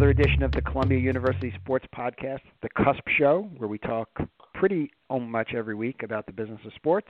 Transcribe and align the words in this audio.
another 0.00 0.12
edition 0.12 0.42
of 0.42 0.50
the 0.52 0.62
Columbia 0.62 0.98
University 0.98 1.52
Sports 1.62 1.84
Podcast, 1.94 2.40
The 2.62 2.70
Cusp 2.70 3.02
Show, 3.18 3.50
where 3.58 3.68
we 3.68 3.76
talk 3.76 4.08
pretty 4.54 4.90
much 5.10 5.52
every 5.54 5.74
week 5.74 6.02
about 6.02 6.24
the 6.24 6.32
business 6.32 6.58
of 6.64 6.72
sports. 6.72 7.06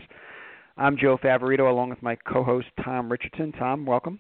I'm 0.77 0.96
Joe 1.00 1.16
Favorito, 1.16 1.70
along 1.70 1.91
with 1.91 2.02
my 2.02 2.16
co-host 2.16 2.66
Tom 2.84 3.09
Richardson. 3.09 3.52
Tom, 3.52 3.87
welcome. 3.87 4.18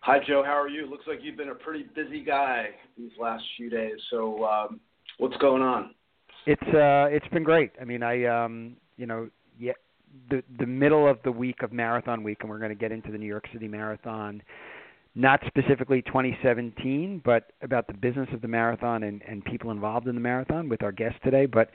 Hi, 0.00 0.18
Joe. 0.26 0.42
How 0.44 0.60
are 0.60 0.68
you? 0.68 0.90
Looks 0.90 1.04
like 1.06 1.20
you've 1.22 1.36
been 1.36 1.50
a 1.50 1.54
pretty 1.54 1.86
busy 1.94 2.24
guy 2.24 2.70
these 2.98 3.12
last 3.16 3.44
few 3.56 3.70
days. 3.70 3.94
So, 4.10 4.44
um, 4.44 4.80
what's 5.18 5.36
going 5.36 5.62
on? 5.62 5.94
It's 6.46 6.74
uh, 6.74 7.14
it's 7.14 7.28
been 7.28 7.44
great. 7.44 7.70
I 7.80 7.84
mean, 7.84 8.02
I 8.02 8.24
um, 8.24 8.76
you 8.96 9.06
know, 9.06 9.30
yeah, 9.56 9.74
the 10.30 10.42
the 10.58 10.66
middle 10.66 11.08
of 11.08 11.18
the 11.22 11.30
week 11.30 11.62
of 11.62 11.72
marathon 11.72 12.24
week, 12.24 12.38
and 12.40 12.50
we're 12.50 12.58
going 12.58 12.70
to 12.70 12.74
get 12.74 12.90
into 12.90 13.12
the 13.12 13.18
New 13.18 13.26
York 13.26 13.46
City 13.52 13.68
Marathon 13.68 14.42
not 15.16 15.40
specifically 15.46 16.02
2017, 16.02 17.22
but 17.24 17.52
about 17.62 17.86
the 17.86 17.94
business 17.94 18.28
of 18.34 18.42
the 18.42 18.48
marathon 18.48 19.02
and, 19.02 19.22
and 19.26 19.42
people 19.46 19.70
involved 19.70 20.06
in 20.06 20.14
the 20.14 20.20
marathon 20.20 20.68
with 20.68 20.82
our 20.82 20.92
guest 20.92 21.16
today. 21.24 21.46
But 21.46 21.70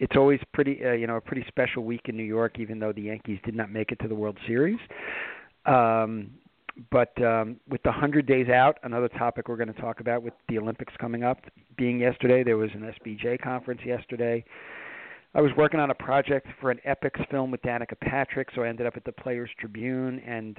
it's 0.00 0.16
always 0.16 0.40
pretty, 0.52 0.84
uh, 0.84 0.92
you 0.92 1.06
know, 1.06 1.16
a 1.16 1.20
pretty 1.20 1.44
special 1.46 1.84
week 1.84 2.02
in 2.06 2.16
New 2.16 2.24
York, 2.24 2.58
even 2.58 2.80
though 2.80 2.92
the 2.92 3.02
Yankees 3.02 3.38
did 3.44 3.54
not 3.54 3.70
make 3.70 3.92
it 3.92 4.00
to 4.00 4.08
the 4.08 4.14
World 4.14 4.36
Series. 4.44 4.78
Um, 5.66 6.32
but 6.90 7.12
um, 7.22 7.60
with 7.68 7.80
the 7.84 7.90
100 7.90 8.26
days 8.26 8.48
out, 8.48 8.78
another 8.82 9.08
topic 9.08 9.48
we're 9.48 9.56
going 9.56 9.72
to 9.72 9.80
talk 9.80 10.00
about 10.00 10.22
with 10.24 10.34
the 10.48 10.58
Olympics 10.58 10.92
coming 10.98 11.22
up 11.22 11.38
being 11.76 12.00
yesterday, 12.00 12.42
there 12.42 12.56
was 12.56 12.70
an 12.74 12.92
SBJ 13.00 13.40
conference 13.40 13.82
yesterday. 13.86 14.44
I 15.34 15.40
was 15.40 15.52
working 15.56 15.78
on 15.78 15.90
a 15.90 15.94
project 15.94 16.48
for 16.60 16.72
an 16.72 16.80
epics 16.84 17.20
film 17.30 17.52
with 17.52 17.62
Danica 17.62 17.98
Patrick, 18.00 18.48
so 18.54 18.62
I 18.62 18.68
ended 18.68 18.86
up 18.86 18.96
at 18.96 19.04
the 19.04 19.12
Players 19.12 19.50
Tribune 19.60 20.18
and 20.26 20.58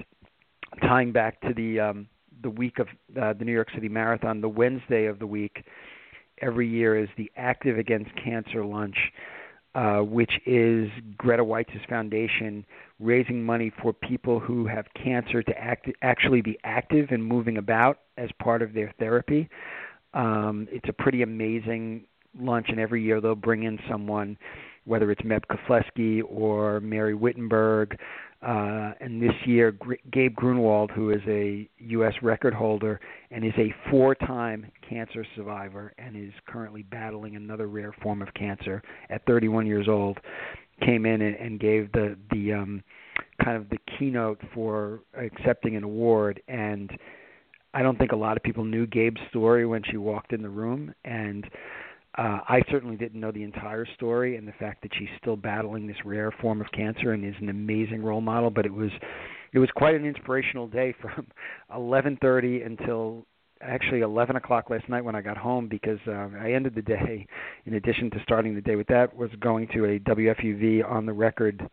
tying 0.80 1.12
back 1.12 1.40
to 1.42 1.52
the 1.54 1.78
um, 1.78 2.08
the 2.42 2.50
week 2.50 2.78
of 2.78 2.88
uh, 3.20 3.32
the 3.32 3.44
New 3.44 3.52
York 3.52 3.68
City 3.74 3.88
Marathon, 3.88 4.40
the 4.40 4.48
Wednesday 4.48 5.06
of 5.06 5.18
the 5.18 5.26
week 5.26 5.64
every 6.40 6.68
year 6.68 6.98
is 6.98 7.08
the 7.16 7.30
Active 7.36 7.78
Against 7.78 8.10
Cancer 8.22 8.64
Lunch, 8.64 8.96
uh, 9.74 9.98
which 10.00 10.32
is 10.44 10.90
Grete 11.16 11.46
Waitz's 11.46 11.80
foundation 11.88 12.66
raising 13.00 13.42
money 13.42 13.72
for 13.80 13.92
people 13.92 14.38
who 14.38 14.66
have 14.66 14.86
cancer 14.94 15.42
to 15.42 15.58
act, 15.58 15.88
actually 16.02 16.42
be 16.42 16.58
active 16.64 17.08
and 17.10 17.24
moving 17.24 17.56
about 17.56 18.00
as 18.18 18.28
part 18.42 18.62
of 18.62 18.74
their 18.74 18.92
therapy. 18.98 19.48
Um, 20.14 20.68
it's 20.70 20.88
a 20.88 20.92
pretty 20.92 21.22
amazing 21.22 22.04
lunch, 22.38 22.66
and 22.68 22.78
every 22.78 23.02
year 23.02 23.20
they'll 23.20 23.34
bring 23.34 23.62
in 23.62 23.78
someone, 23.88 24.36
whether 24.84 25.10
it's 25.10 25.22
Meb 25.22 25.42
Keflezighi 25.50 26.22
or 26.28 26.80
Mary 26.80 27.14
Wittenberg 27.14 27.98
uh, 28.42 28.92
and 29.00 29.22
this 29.22 29.34
year, 29.46 29.76
Gabe 30.10 30.34
Grunewald, 30.34 30.90
who 30.90 31.10
is 31.10 31.20
a 31.28 31.68
U.S. 31.78 32.14
record 32.22 32.52
holder 32.52 33.00
and 33.30 33.44
is 33.44 33.52
a 33.56 33.72
four-time 33.88 34.66
cancer 34.88 35.24
survivor 35.36 35.92
and 35.98 36.16
is 36.16 36.32
currently 36.48 36.82
battling 36.82 37.36
another 37.36 37.68
rare 37.68 37.94
form 38.02 38.20
of 38.20 38.28
cancer 38.34 38.82
at 39.10 39.24
31 39.26 39.66
years 39.66 39.86
old, 39.88 40.18
came 40.84 41.06
in 41.06 41.22
and, 41.22 41.36
and 41.36 41.60
gave 41.60 41.92
the 41.92 42.16
the 42.32 42.52
um, 42.52 42.82
kind 43.44 43.56
of 43.56 43.68
the 43.70 43.78
keynote 43.96 44.40
for 44.52 45.00
accepting 45.16 45.76
an 45.76 45.84
award. 45.84 46.42
And 46.48 46.90
I 47.74 47.82
don't 47.82 47.96
think 47.96 48.10
a 48.10 48.16
lot 48.16 48.36
of 48.36 48.42
people 48.42 48.64
knew 48.64 48.86
Gabe's 48.86 49.20
story 49.30 49.66
when 49.66 49.82
she 49.88 49.96
walked 49.98 50.32
in 50.32 50.42
the 50.42 50.50
room, 50.50 50.92
and 51.04 51.48
uh, 52.18 52.40
I 52.46 52.60
certainly 52.70 52.96
didn't 52.96 53.20
know 53.20 53.32
the 53.32 53.42
entire 53.42 53.86
story 53.94 54.36
and 54.36 54.46
the 54.46 54.52
fact 54.52 54.82
that 54.82 54.90
she's 54.98 55.08
still 55.18 55.36
battling 55.36 55.86
this 55.86 55.96
rare 56.04 56.30
form 56.42 56.60
of 56.60 56.66
cancer 56.72 57.12
and 57.12 57.24
is 57.24 57.34
an 57.40 57.48
amazing 57.48 58.02
role 58.02 58.20
model. 58.20 58.50
But 58.50 58.66
it 58.66 58.72
was 58.72 58.90
it 59.52 59.58
was 59.58 59.70
quite 59.74 59.94
an 59.94 60.04
inspirational 60.04 60.66
day 60.66 60.94
from 61.00 61.26
11:30 61.74 62.66
until 62.66 63.26
actually 63.62 64.00
11 64.00 64.36
o'clock 64.36 64.70
last 64.70 64.88
night 64.88 65.04
when 65.04 65.14
I 65.14 65.22
got 65.22 65.36
home 65.36 65.68
because 65.68 66.00
uh, 66.08 66.28
I 66.38 66.52
ended 66.52 66.74
the 66.74 66.82
day, 66.82 67.26
in 67.64 67.74
addition 67.74 68.10
to 68.10 68.16
starting 68.24 68.54
the 68.56 68.60
day 68.60 68.74
with 68.74 68.88
that, 68.88 69.16
was 69.16 69.30
going 69.40 69.68
to 69.68 69.84
a 69.84 70.00
WFUV 70.00 70.84
on 70.84 71.06
the 71.06 71.12
record 71.12 71.64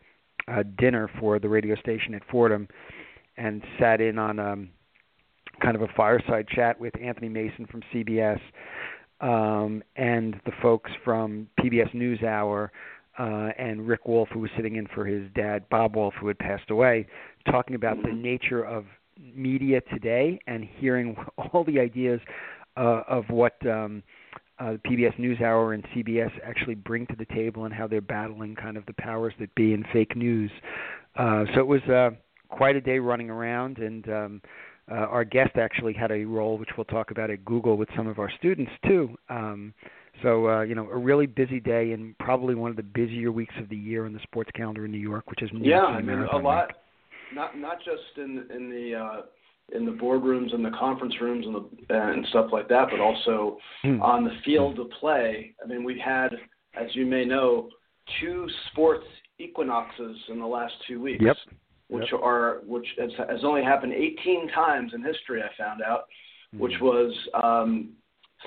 uh, 0.47 0.63
dinner 0.77 1.09
for 1.19 1.39
the 1.39 1.49
radio 1.49 1.75
station 1.77 2.13
at 2.13 2.21
Fordham, 2.29 2.67
and 3.37 3.63
sat 3.79 4.01
in 4.01 4.19
on 4.19 4.39
um, 4.39 4.69
kind 5.61 5.75
of 5.75 5.81
a 5.81 5.87
fireside 5.97 6.47
chat 6.47 6.79
with 6.79 6.93
Anthony 7.01 7.27
Mason 7.27 7.65
from 7.65 7.81
CBS 7.93 8.39
um, 9.21 9.83
and 9.95 10.39
the 10.45 10.51
folks 10.61 10.91
from 11.03 11.47
PBS 11.59 11.93
NewsHour 11.93 12.69
uh, 13.17 13.49
and 13.57 13.87
Rick 13.87 14.07
Wolff, 14.07 14.29
who 14.31 14.39
was 14.39 14.49
sitting 14.55 14.77
in 14.77 14.87
for 14.87 15.05
his 15.05 15.29
dad, 15.35 15.67
Bob 15.69 15.95
Wolff, 15.95 16.13
who 16.19 16.27
had 16.27 16.39
passed 16.39 16.69
away, 16.69 17.05
talking 17.51 17.75
about 17.75 18.01
the 18.01 18.13
nature 18.13 18.63
of 18.63 18.85
media 19.35 19.81
today 19.93 20.39
and 20.47 20.67
hearing 20.77 21.15
all 21.37 21.63
the 21.63 21.79
ideas 21.79 22.21
uh, 22.77 23.01
of 23.07 23.25
what 23.29 23.53
um, 23.67 24.01
uh, 24.59 24.75
PBS 24.85 25.15
NewsHour 25.17 25.73
and 25.73 25.83
CBS 25.95 26.31
actually 26.45 26.75
bring 26.75 27.05
to 27.07 27.15
the 27.17 27.25
table 27.25 27.65
and 27.65 27.73
how 27.73 27.87
they're 27.87 28.01
battling 28.01 28.55
kind 28.55 28.77
of 28.77 28.85
the 28.85 28.93
powers 28.93 29.33
that 29.39 29.53
be 29.55 29.73
in 29.73 29.83
fake 29.91 30.15
news. 30.15 30.51
Uh, 31.17 31.43
so 31.53 31.59
it 31.59 31.67
was 31.67 31.81
uh, 31.83 32.11
quite 32.49 32.75
a 32.75 32.81
day 32.81 32.99
running 32.99 33.29
around, 33.29 33.77
and 33.77 34.07
um, 34.09 34.41
uh, 34.91 34.95
our 34.95 35.23
guest 35.23 35.51
actually 35.55 35.93
had 35.93 36.11
a 36.11 36.25
role, 36.25 36.57
which 36.57 36.69
we'll 36.77 36.85
talk 36.85 37.11
about 37.11 37.29
at 37.29 37.45
Google 37.45 37.77
with 37.77 37.89
some 37.95 38.07
of 38.07 38.19
our 38.19 38.31
students 38.39 38.71
too. 38.85 39.15
Um, 39.29 39.73
so 40.23 40.49
uh, 40.49 40.61
you 40.61 40.75
know, 40.75 40.89
a 40.89 40.97
really 40.97 41.25
busy 41.25 41.59
day 41.59 41.91
and 41.91 42.17
probably 42.17 42.55
one 42.55 42.71
of 42.71 42.77
the 42.77 42.83
busier 42.83 43.31
weeks 43.31 43.53
of 43.59 43.69
the 43.69 43.75
year 43.75 44.05
in 44.05 44.13
the 44.13 44.19
sports 44.23 44.49
calendar 44.55 44.85
in 44.85 44.91
New 44.91 44.99
York, 44.99 45.29
which 45.29 45.41
is 45.41 45.49
New 45.53 45.69
yeah, 45.69 45.83
I 45.83 46.01
mean, 46.01 46.19
a 46.19 46.37
lot. 46.37 46.67
Week. 46.67 46.75
Not 47.33 47.57
not 47.57 47.77
just 47.79 48.17
in 48.17 48.45
in 48.53 48.69
the 48.69 48.95
uh, 48.95 49.21
in 49.77 49.85
the 49.85 49.91
boardrooms 49.91 50.53
and 50.53 50.65
the 50.65 50.71
conference 50.71 51.13
rooms 51.21 51.45
and 51.45 51.55
the 51.55 51.95
and 51.95 52.25
stuff 52.29 52.47
like 52.51 52.67
that, 52.69 52.87
but 52.89 52.99
also 52.99 53.57
hmm. 53.83 54.01
on 54.01 54.23
the 54.23 54.33
field 54.43 54.79
of 54.79 54.89
play. 54.99 55.53
I 55.63 55.67
mean, 55.67 55.83
we 55.83 55.99
had, 56.03 56.29
as 56.73 56.87
you 56.93 57.05
may 57.05 57.25
know, 57.25 57.69
two 58.19 58.47
sports 58.71 59.05
equinoxes 59.37 60.17
in 60.29 60.39
the 60.39 60.47
last 60.47 60.73
two 60.87 60.99
weeks. 60.99 61.23
Yep 61.23 61.37
which 61.89 62.07
yep. 62.11 62.21
are 62.23 62.61
which 62.65 62.87
has, 62.97 63.11
has, 63.17 63.43
only 63.43 63.63
happened 63.63 63.93
18 63.93 64.49
times 64.49 64.93
in 64.93 65.03
history. 65.03 65.41
I 65.41 65.49
found 65.57 65.81
out, 65.81 66.01
mm-hmm. 66.53 66.59
which 66.59 66.73
was 66.81 67.13
um, 67.33 67.89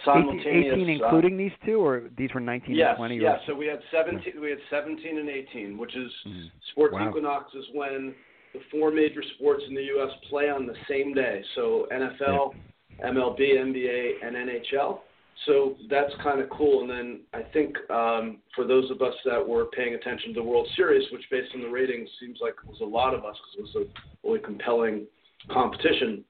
simultaneous. 0.05 0.73
18, 0.73 0.89
18 0.89 1.03
uh, 1.03 1.05
including 1.05 1.35
uh, 1.35 1.39
these 1.39 1.53
two, 1.67 1.85
or 1.85 2.05
these 2.17 2.31
were 2.33 2.41
19 2.41 2.75
yes, 2.75 2.89
and 2.91 2.97
20? 2.99 3.19
Yes, 3.19 3.41
so 3.47 3.55
we 3.55 3.67
had 3.67 3.81
17. 3.91 4.41
We 4.41 4.51
had 4.51 4.59
17 4.71 5.19
and 5.19 5.29
18, 5.29 5.77
which 5.77 5.95
is 5.97 6.11
mm-hmm. 6.27 6.47
sports 6.71 6.95
wow. 6.95 7.09
equinox 7.09 7.53
is 7.55 7.65
when 7.75 8.15
the 8.55 8.61
four 8.71 8.91
major 8.91 9.23
sports 9.35 9.63
in 9.69 9.75
the 9.75 9.85
U.S. 9.97 10.11
play 10.29 10.49
on 10.49 10.67
the 10.67 10.75
same 10.89 11.15
day. 11.15 11.43
So 11.55 11.87
NFL, 11.93 12.55
yep. 12.99 13.15
MLB, 13.15 13.41
NBA, 13.41 14.13
and 14.25 14.37
NHL. 14.37 14.99
So 15.47 15.77
that's 15.91 16.13
kind 16.23 16.41
of 16.41 16.49
cool. 16.51 16.83
And 16.83 16.91
then 16.91 17.21
I 17.33 17.43
think 17.53 17.77
um, 17.91 18.39
for 18.55 18.65
those 18.65 18.91
of 18.91 19.03
us 19.03 19.15
that 19.25 19.47
were 19.47 19.67
paying 19.67 19.95
attention 19.95 20.35
to 20.35 20.41
the 20.41 20.47
World 20.47 20.69
Series, 20.77 21.11
which 21.13 21.25
based 21.31 21.53
on 21.55 21.63
the 21.63 21.69
ratings 21.69 22.09
seems 22.21 22.39
like 22.41 22.55
it 22.63 22.69
was 22.69 22.81
a 22.81 22.85
lot 22.85 23.15
of 23.15 23.25
us 23.25 23.37
because 23.37 23.73
it 23.75 23.79
was 23.79 23.87
a 23.87 24.27
really 24.29 24.41
compelling 24.41 25.07
competition. 25.51 26.25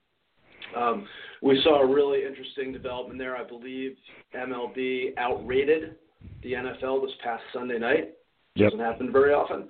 Um, 0.76 1.06
we 1.42 1.60
saw 1.62 1.82
a 1.82 1.92
really 1.92 2.24
interesting 2.24 2.72
development 2.72 3.18
there. 3.18 3.36
I 3.36 3.44
believe 3.44 3.96
MLB 4.34 5.18
outrated 5.18 5.96
the 6.42 6.52
NFL 6.52 7.02
this 7.02 7.14
past 7.22 7.42
Sunday 7.52 7.78
night. 7.78 8.14
Yep. 8.54 8.70
Doesn't 8.70 8.84
happen 8.84 9.12
very 9.12 9.34
often. 9.34 9.68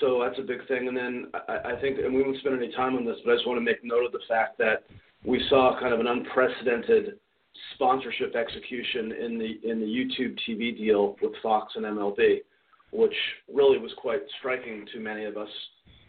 So 0.00 0.22
that's 0.22 0.38
a 0.38 0.42
big 0.42 0.66
thing. 0.68 0.88
And 0.88 0.96
then 0.96 1.26
I, 1.48 1.72
I 1.72 1.80
think, 1.80 1.98
and 1.98 2.14
we 2.14 2.22
won't 2.22 2.38
spend 2.38 2.56
any 2.56 2.72
time 2.72 2.96
on 2.96 3.04
this, 3.04 3.16
but 3.24 3.32
I 3.32 3.34
just 3.36 3.46
want 3.46 3.58
to 3.58 3.64
make 3.64 3.82
note 3.82 4.04
of 4.04 4.12
the 4.12 4.20
fact 4.28 4.58
that 4.58 4.84
we 5.24 5.42
saw 5.48 5.78
kind 5.80 5.94
of 5.94 6.00
an 6.00 6.06
unprecedented 6.06 7.18
sponsorship 7.74 8.34
execution 8.34 9.12
in 9.12 9.38
the 9.38 9.70
in 9.70 9.80
the 9.80 9.86
YouTube 9.86 10.38
TV 10.48 10.76
deal 10.76 11.16
with 11.22 11.32
Fox 11.42 11.72
and 11.76 11.84
MLB, 11.84 12.38
which 12.92 13.14
really 13.52 13.78
was 13.78 13.92
quite 13.98 14.22
striking 14.38 14.86
to 14.92 15.00
many 15.00 15.24
of 15.24 15.36
us 15.36 15.48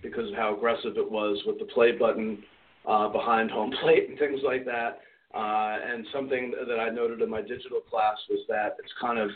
because 0.01 0.29
of 0.29 0.35
how 0.35 0.55
aggressive 0.55 0.97
it 0.97 1.11
was 1.11 1.41
with 1.45 1.59
the 1.59 1.65
play 1.65 1.93
button 1.93 2.43
uh, 2.87 3.07
behind 3.09 3.49
home 3.49 3.73
plate 3.81 4.09
and 4.09 4.19
things 4.19 4.41
like 4.43 4.65
that. 4.65 4.99
Uh, 5.33 5.77
and 5.83 6.05
something 6.13 6.53
that 6.67 6.79
I 6.79 6.89
noted 6.89 7.21
in 7.21 7.29
my 7.29 7.41
digital 7.41 7.79
class 7.89 8.17
was 8.29 8.41
that 8.49 8.75
it's 8.77 8.93
kind 9.01 9.17
of 9.17 9.31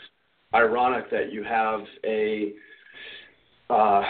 ironic 0.54 1.10
that 1.10 1.32
you 1.32 1.42
have 1.42 1.80
a 2.04 2.52
uh, 3.68 4.02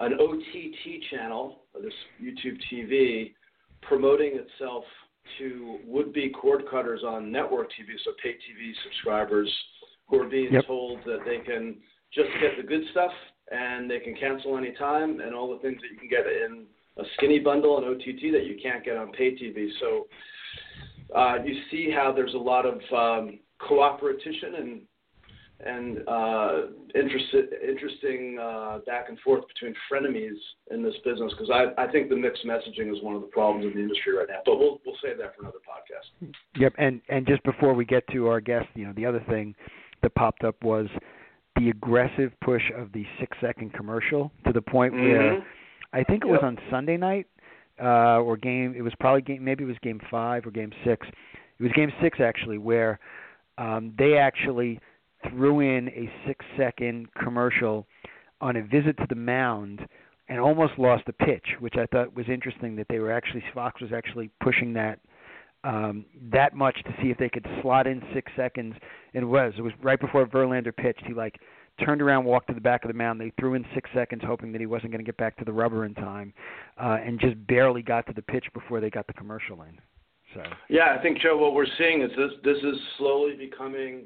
an 0.00 0.14
OTT 0.14 1.02
channel, 1.10 1.60
this 1.82 1.92
YouTube 2.22 2.58
TV, 2.72 3.32
promoting 3.82 4.32
itself 4.38 4.84
to 5.38 5.78
would-be 5.86 6.30
cord 6.30 6.62
cutters 6.70 7.02
on 7.06 7.30
network 7.30 7.68
TV, 7.68 7.96
so 8.04 8.12
pay 8.22 8.30
TV 8.30 8.72
subscribers 8.84 9.50
who 10.08 10.20
are 10.20 10.28
being 10.28 10.52
yep. 10.52 10.66
told 10.66 11.00
that 11.04 11.20
they 11.24 11.38
can 11.38 11.76
just 12.12 12.28
get 12.40 12.56
the 12.56 12.66
good 12.66 12.82
stuff 12.90 13.12
and 13.50 13.90
they 13.90 13.98
can 13.98 14.14
cancel 14.16 14.56
anytime 14.56 15.20
and 15.20 15.34
all 15.34 15.50
the 15.52 15.58
things 15.60 15.80
that 15.80 15.90
you 15.92 15.98
can 15.98 16.08
get 16.08 16.26
in 16.26 16.66
a 16.98 17.02
skinny 17.16 17.38
bundle 17.38 17.78
and 17.78 17.86
OTT 17.86 18.32
that 18.32 18.46
you 18.46 18.58
can't 18.62 18.84
get 18.84 18.96
on 18.96 19.12
pay 19.12 19.32
TV. 19.32 19.68
So 19.80 20.06
uh, 21.16 21.36
you 21.44 21.54
see 21.70 21.90
how 21.94 22.12
there's 22.12 22.34
a 22.34 22.38
lot 22.38 22.64
of 22.66 22.80
um, 22.92 23.38
cooperation 23.58 24.54
and 24.56 24.82
and 25.64 25.98
uh, 26.08 26.52
interested, 26.94 27.52
interesting 27.62 28.38
uh, 28.40 28.78
back 28.86 29.08
and 29.08 29.18
forth 29.20 29.44
between 29.48 29.74
frenemies 29.90 30.38
in 30.70 30.82
this 30.82 30.94
business 31.04 31.32
because 31.32 31.50
I, 31.50 31.82
I 31.82 31.90
think 31.90 32.08
the 32.08 32.16
mixed 32.16 32.44
messaging 32.46 32.92
is 32.94 33.02
one 33.02 33.14
of 33.14 33.20
the 33.20 33.28
problems 33.28 33.66
in 33.66 33.74
the 33.74 33.80
industry 33.80 34.16
right 34.16 34.26
now. 34.28 34.40
But 34.44 34.58
we'll 34.58 34.80
we'll 34.84 34.96
save 35.02 35.18
that 35.18 35.36
for 35.36 35.42
another 35.42 35.58
podcast. 35.58 36.32
Yep, 36.56 36.74
and 36.78 37.00
and 37.08 37.26
just 37.26 37.42
before 37.44 37.74
we 37.74 37.84
get 37.84 38.04
to 38.12 38.28
our 38.28 38.40
guest, 38.40 38.66
you 38.74 38.86
know, 38.86 38.92
the 38.94 39.06
other 39.06 39.24
thing 39.28 39.54
that 40.02 40.14
popped 40.14 40.44
up 40.44 40.62
was 40.62 40.86
the 41.56 41.70
aggressive 41.70 42.32
push 42.42 42.62
of 42.76 42.92
the 42.92 43.04
six 43.18 43.36
second 43.40 43.72
commercial 43.72 44.30
to 44.46 44.52
the 44.52 44.62
point 44.62 44.94
mm-hmm. 44.94 45.08
where 45.08 45.46
I 45.92 46.04
think 46.04 46.24
it 46.24 46.28
yep. 46.28 46.40
was 46.40 46.40
on 46.42 46.58
Sunday 46.70 46.96
night 46.96 47.26
uh, 47.82 48.20
or 48.20 48.36
game. 48.36 48.74
It 48.76 48.82
was 48.82 48.92
probably 49.00 49.22
game. 49.22 49.44
Maybe 49.44 49.64
it 49.64 49.66
was 49.66 49.76
game 49.82 50.00
five 50.10 50.46
or 50.46 50.50
game 50.50 50.72
six. 50.84 51.06
It 51.58 51.62
was 51.62 51.72
game 51.72 51.92
six 52.00 52.18
actually, 52.20 52.58
where 52.58 52.98
um, 53.58 53.92
they 53.98 54.16
actually 54.16 54.80
threw 55.28 55.60
in 55.60 55.88
a 55.88 56.10
six 56.26 56.44
second 56.56 57.08
commercial 57.14 57.86
on 58.40 58.56
a 58.56 58.62
visit 58.62 58.96
to 58.98 59.06
the 59.08 59.14
mound 59.14 59.86
and 60.28 60.38
almost 60.38 60.72
lost 60.78 61.04
the 61.06 61.12
pitch, 61.12 61.44
which 61.58 61.74
I 61.76 61.86
thought 61.86 62.14
was 62.14 62.26
interesting 62.28 62.76
that 62.76 62.86
they 62.88 63.00
were 63.00 63.12
actually 63.12 63.42
Fox 63.52 63.80
was 63.80 63.92
actually 63.92 64.30
pushing 64.40 64.72
that 64.74 65.00
um, 65.62 66.06
that 66.32 66.54
much 66.54 66.82
to 66.84 66.94
see 67.02 67.10
if 67.10 67.18
they 67.18 67.28
could 67.28 67.46
slot 67.60 67.86
in 67.86 68.02
six 68.14 68.32
seconds. 68.34 68.74
And 69.12 69.24
it 69.24 69.26
was 69.26 69.52
it 69.58 69.62
was 69.62 69.72
right 69.82 70.00
before 70.00 70.26
Verlander 70.26 70.74
pitched. 70.74 71.04
He 71.04 71.12
like 71.12 71.38
turned 71.84 72.00
around, 72.00 72.24
walked 72.24 72.48
to 72.48 72.54
the 72.54 72.60
back 72.60 72.84
of 72.84 72.88
the 72.88 72.94
mound. 72.96 73.20
They 73.20 73.32
threw 73.38 73.54
in 73.54 73.64
six 73.74 73.90
seconds, 73.94 74.22
hoping 74.24 74.52
that 74.52 74.60
he 74.60 74.66
wasn't 74.66 74.92
going 74.92 75.04
to 75.04 75.08
get 75.08 75.16
back 75.16 75.36
to 75.38 75.44
the 75.44 75.52
rubber 75.52 75.84
in 75.84 75.94
time, 75.94 76.32
uh, 76.80 76.98
and 77.04 77.18
just 77.20 77.34
barely 77.46 77.82
got 77.82 78.06
to 78.06 78.12
the 78.12 78.22
pitch 78.22 78.46
before 78.54 78.80
they 78.80 78.90
got 78.90 79.06
the 79.06 79.14
commercial 79.14 79.62
in. 79.62 79.78
So 80.34 80.42
yeah, 80.68 80.96
I 80.96 81.02
think 81.02 81.18
Joe, 81.20 81.36
what 81.36 81.54
we're 81.54 81.66
seeing 81.76 82.02
is 82.02 82.10
this 82.10 82.30
this 82.44 82.58
is 82.58 82.78
slowly 82.98 83.34
becoming 83.36 84.04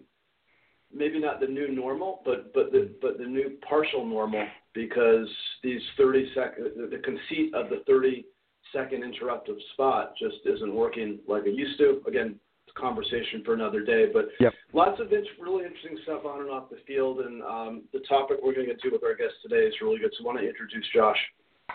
maybe 0.94 1.18
not 1.18 1.40
the 1.40 1.46
new 1.46 1.68
normal, 1.68 2.20
but 2.24 2.52
but 2.54 2.72
the 2.72 2.90
but 3.00 3.18
the 3.18 3.24
new 3.24 3.56
partial 3.68 4.04
normal 4.04 4.46
because 4.72 5.28
these 5.62 5.80
30 5.96 6.30
second 6.34 6.90
the 6.90 6.98
conceit 6.98 7.54
of 7.54 7.68
the 7.70 7.82
30 7.86 8.24
second 8.72 9.02
interruptive 9.04 9.58
spot 9.72 10.14
just 10.18 10.36
isn't 10.44 10.74
working 10.74 11.18
like 11.28 11.44
it 11.46 11.54
used 11.54 11.78
to. 11.78 12.02
Again, 12.08 12.38
it's 12.66 12.74
a 12.76 12.80
conversation 12.80 13.42
for 13.44 13.54
another 13.54 13.84
day, 13.84 14.06
but 14.12 14.28
yep. 14.40 14.52
lots 14.72 15.00
of 15.00 15.10
really 15.40 15.64
interesting 15.64 15.98
stuff 16.02 16.24
on 16.24 16.40
and 16.40 16.50
off 16.50 16.70
the 16.70 16.78
field, 16.86 17.20
and 17.20 17.42
um, 17.42 17.82
the 17.92 18.00
topic 18.08 18.38
we're 18.42 18.54
going 18.54 18.66
to 18.66 18.72
get 18.72 18.82
to 18.82 18.90
with 18.90 19.04
our 19.04 19.14
guest 19.14 19.34
today 19.42 19.66
is 19.66 19.74
really 19.80 19.98
good. 19.98 20.10
So, 20.18 20.24
I 20.24 20.26
want 20.26 20.38
to 20.40 20.48
introduce 20.48 20.86
Josh. 20.94 21.18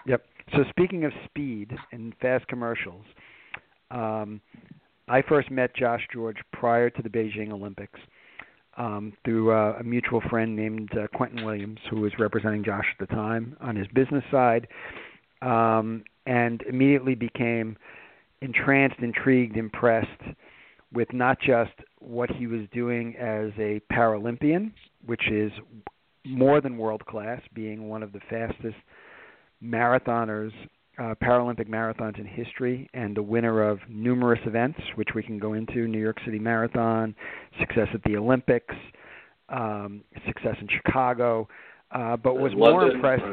Yep. 0.06 0.26
So, 0.54 0.64
speaking 0.70 1.06
of 1.06 1.12
speed 1.26 1.76
and 1.92 2.14
fast 2.22 2.48
commercials. 2.48 3.06
Um, 3.92 4.42
I 5.08 5.24
first 5.24 5.50
met 5.50 5.76
Josh 5.76 6.08
George 6.14 6.38
prior 6.54 6.92
to 6.92 7.02
the 7.02 7.10
Beijing 7.10 7.52
Olympics 7.52 8.00
um, 8.80 9.14
through 9.26 9.52
uh, 9.52 9.78
a 9.80 9.84
mutual 9.84 10.22
friend 10.30 10.56
named 10.56 10.90
uh, 10.98 11.08
Quentin 11.16 11.46
Williams, 11.46 11.80
who 11.90 12.02
was 12.02 12.14
representing 12.18 12.64
Josh 12.64 12.86
at 13.00 13.08
the 13.08 13.14
time 13.14 13.56
on 13.60 13.76
his 13.76 13.88
business 13.94 14.24
side, 14.32 14.68
um, 15.42 16.04
and 16.26 16.62
immediately 16.64 17.14
became 17.14 17.78
entranced, 18.42 19.00
intrigued, 19.00 19.58
impressed 19.58 20.08
with 20.94 21.12
not 21.14 21.38
just 21.40 21.74
what 22.00 22.32
he 22.32 22.48
was 22.48 22.62
doing 22.74 23.16
as 23.18 23.52
a 23.60 23.82
Paralympian, 23.92 24.72
which 25.06 25.30
is 25.30 25.52
more 26.26 26.62
than 26.62 26.78
world 26.78 27.06
class, 27.06 27.42
being 27.54 27.90
one 27.90 28.02
of 28.02 28.14
the 28.14 28.20
fastest 28.30 28.78
marathoners 29.62 30.52
uh, 31.00 31.16
Paralympic 31.24 31.70
marathons 31.70 32.20
in 32.20 32.26
history 32.26 32.90
and 32.94 33.16
the 33.16 33.24
winner 33.24 33.68
of 33.68 33.80
numerous 33.88 34.40
events, 34.46 34.80
which 34.96 35.10
we 35.16 35.24
can 35.24 35.40
go 35.40 35.54
into 35.54 35.88
New 35.88 36.00
York 36.00 36.18
City 36.26 36.40
Marathon, 36.40 37.16
success 37.60 37.88
at 37.94 38.04
the 38.04 38.18
Olympics, 38.18 38.76
um, 39.50 40.02
success 40.28 40.56
in 40.60 40.68
Chicago. 40.68 41.48
Uh, 41.92 42.18
but 42.18 42.36
was 42.36 42.54
more 42.56 42.88
impressed, 42.88 43.24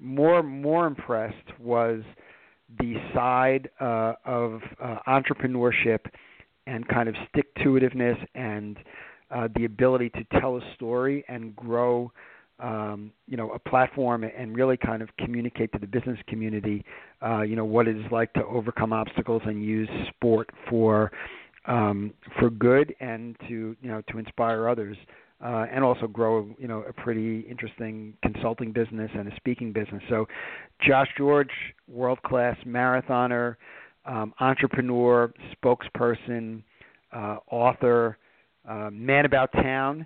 more 0.00 0.42
more 0.42 0.86
impressed 0.86 1.58
was 1.60 2.02
the 2.80 2.94
side 3.14 3.68
uh, 3.80 4.14
of 4.24 4.60
uh, 4.82 4.96
entrepreneurship 5.06 6.00
and 6.66 6.86
kind 6.88 7.08
of 7.08 7.14
stick 7.28 7.54
to 7.56 7.70
itiveness 7.70 8.16
and 8.34 8.78
uh, 9.30 9.48
the 9.56 9.64
ability 9.64 10.10
to 10.10 10.24
tell 10.40 10.56
a 10.56 10.60
story 10.74 11.24
and 11.28 11.54
grow 11.54 12.10
um, 12.60 13.12
you 13.26 13.36
know, 13.36 13.50
a 13.52 13.58
platform 13.58 14.24
and 14.24 14.54
really 14.54 14.76
kind 14.76 15.02
of 15.02 15.08
communicate 15.18 15.72
to 15.72 15.78
the 15.78 15.86
business 15.86 16.18
community, 16.28 16.84
uh, 17.24 17.40
you 17.42 17.56
know, 17.56 17.64
what 17.64 17.88
it 17.88 17.96
is 17.96 18.04
like 18.12 18.32
to 18.34 18.44
overcome 18.44 18.92
obstacles 18.92 19.42
and 19.46 19.64
use 19.64 19.88
sport 20.08 20.50
for 20.68 21.10
um, 21.66 22.12
for 22.38 22.50
good 22.50 22.94
and 23.00 23.36
to 23.48 23.76
you 23.80 23.90
know 23.90 24.02
to 24.10 24.18
inspire 24.18 24.68
others. 24.68 24.96
Uh, 25.42 25.64
and 25.72 25.82
also 25.82 26.06
grow, 26.06 26.54
you 26.58 26.68
know, 26.68 26.84
a 26.86 26.92
pretty 26.92 27.40
interesting 27.48 28.12
consulting 28.22 28.72
business 28.72 29.10
and 29.14 29.26
a 29.26 29.34
speaking 29.36 29.72
business. 29.72 30.02
So, 30.10 30.28
Josh 30.86 31.08
George, 31.16 31.48
world-class 31.88 32.58
marathoner, 32.66 33.56
um, 34.04 34.34
entrepreneur, 34.38 35.32
spokesperson, 35.56 36.62
uh, 37.14 37.38
author, 37.50 38.18
uh, 38.68 38.90
man 38.92 39.24
about 39.24 39.50
town 39.52 40.04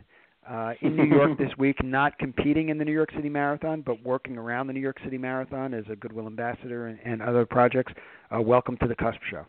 uh, 0.49 0.73
in 0.83 0.97
New 0.97 1.05
York 1.05 1.39
this 1.39 1.51
week, 1.59 1.83
not 1.83 2.19
competing 2.19 2.69
in 2.69 2.79
the 2.79 2.85
New 2.85 2.93
York 2.93 3.11
City 3.15 3.29
Marathon, 3.29 3.83
but 3.83 4.03
working 4.03 4.37
around 4.37 4.67
the 4.67 4.73
New 4.73 4.81
York 4.81 4.99
City 5.05 5.19
Marathon 5.19 5.73
as 5.75 5.85
a 5.91 5.97
Goodwill 5.97 6.27
ambassador 6.27 6.89
and, 6.89 6.99
and 7.05 7.23
other 7.23 7.47
projects. 7.47 7.93
Uh, 8.35 8.41
welcome 8.41 8.77
to 8.79 8.89
the 8.89 8.95
Cusp 8.95 9.19
Show. 9.31 9.47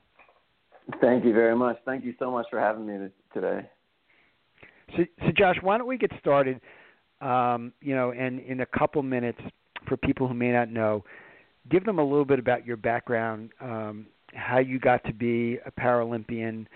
Thank 1.02 1.26
you 1.26 1.34
very 1.34 1.56
much. 1.56 1.78
Thank 1.86 2.06
you 2.06 2.14
so 2.20 2.32
much 2.32 2.46
for 2.50 2.60
having 2.60 2.86
me 2.86 3.10
today. 3.34 3.68
So, 4.96 5.04
so 5.20 5.32
Josh, 5.36 5.58
why 5.62 5.78
don't 5.78 5.88
we 5.88 5.98
get 5.98 6.12
started? 6.20 6.62
Um, 7.22 7.74
you 7.82 7.96
know, 7.96 8.12
and 8.12 8.40
in 8.42 8.62
a 8.62 8.66
couple 8.66 9.02
minutes, 9.02 9.40
for 9.88 9.98
people 9.98 10.28
who 10.28 10.34
may 10.34 10.52
not 10.52 10.70
know, 10.70 11.04
give 11.70 11.86
them 11.86 12.00
a 12.00 12.04
little 12.04 12.26
bit 12.26 12.40
about 12.40 12.66
your 12.66 12.78
background, 12.78 13.50
um, 13.60 14.06
how 14.34 14.60
you 14.60 14.80
got 14.80 15.04
to 15.06 15.14
be 15.14 15.58
a 15.66 15.72
Paralympian 15.72 16.68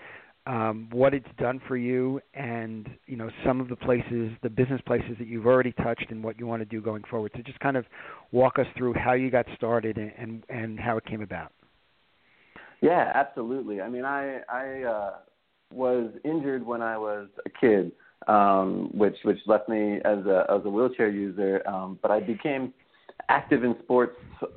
um, 0.46 0.88
what 0.92 1.12
it's 1.14 1.28
done 1.38 1.60
for 1.68 1.76
you, 1.76 2.20
and 2.34 2.88
you 3.06 3.16
know 3.16 3.30
some 3.44 3.60
of 3.60 3.68
the 3.68 3.76
places, 3.76 4.32
the 4.42 4.50
business 4.50 4.80
places 4.86 5.16
that 5.18 5.26
you've 5.26 5.46
already 5.46 5.72
touched, 5.72 6.06
and 6.10 6.24
what 6.24 6.38
you 6.38 6.46
want 6.46 6.60
to 6.62 6.66
do 6.66 6.80
going 6.80 7.02
forward. 7.10 7.32
So 7.36 7.42
just 7.42 7.60
kind 7.60 7.76
of 7.76 7.84
walk 8.32 8.58
us 8.58 8.66
through 8.76 8.94
how 8.94 9.12
you 9.12 9.30
got 9.30 9.46
started 9.54 9.98
and 9.98 10.12
and, 10.18 10.44
and 10.48 10.80
how 10.80 10.96
it 10.96 11.04
came 11.04 11.22
about. 11.22 11.52
Yeah, 12.80 13.12
absolutely. 13.14 13.80
I 13.80 13.88
mean, 13.88 14.04
I 14.04 14.40
I 14.48 14.82
uh, 14.82 15.12
was 15.72 16.10
injured 16.24 16.64
when 16.64 16.80
I 16.80 16.96
was 16.96 17.28
a 17.44 17.50
kid, 17.50 17.92
um, 18.26 18.90
which 18.94 19.16
which 19.22 19.38
left 19.46 19.68
me 19.68 19.98
as 20.04 20.24
a 20.26 20.46
as 20.48 20.62
a 20.64 20.70
wheelchair 20.70 21.10
user. 21.10 21.62
Um, 21.68 21.98
but 22.00 22.10
I 22.10 22.20
became 22.20 22.72
active 23.28 23.62
in 23.62 23.76
sports 23.82 24.16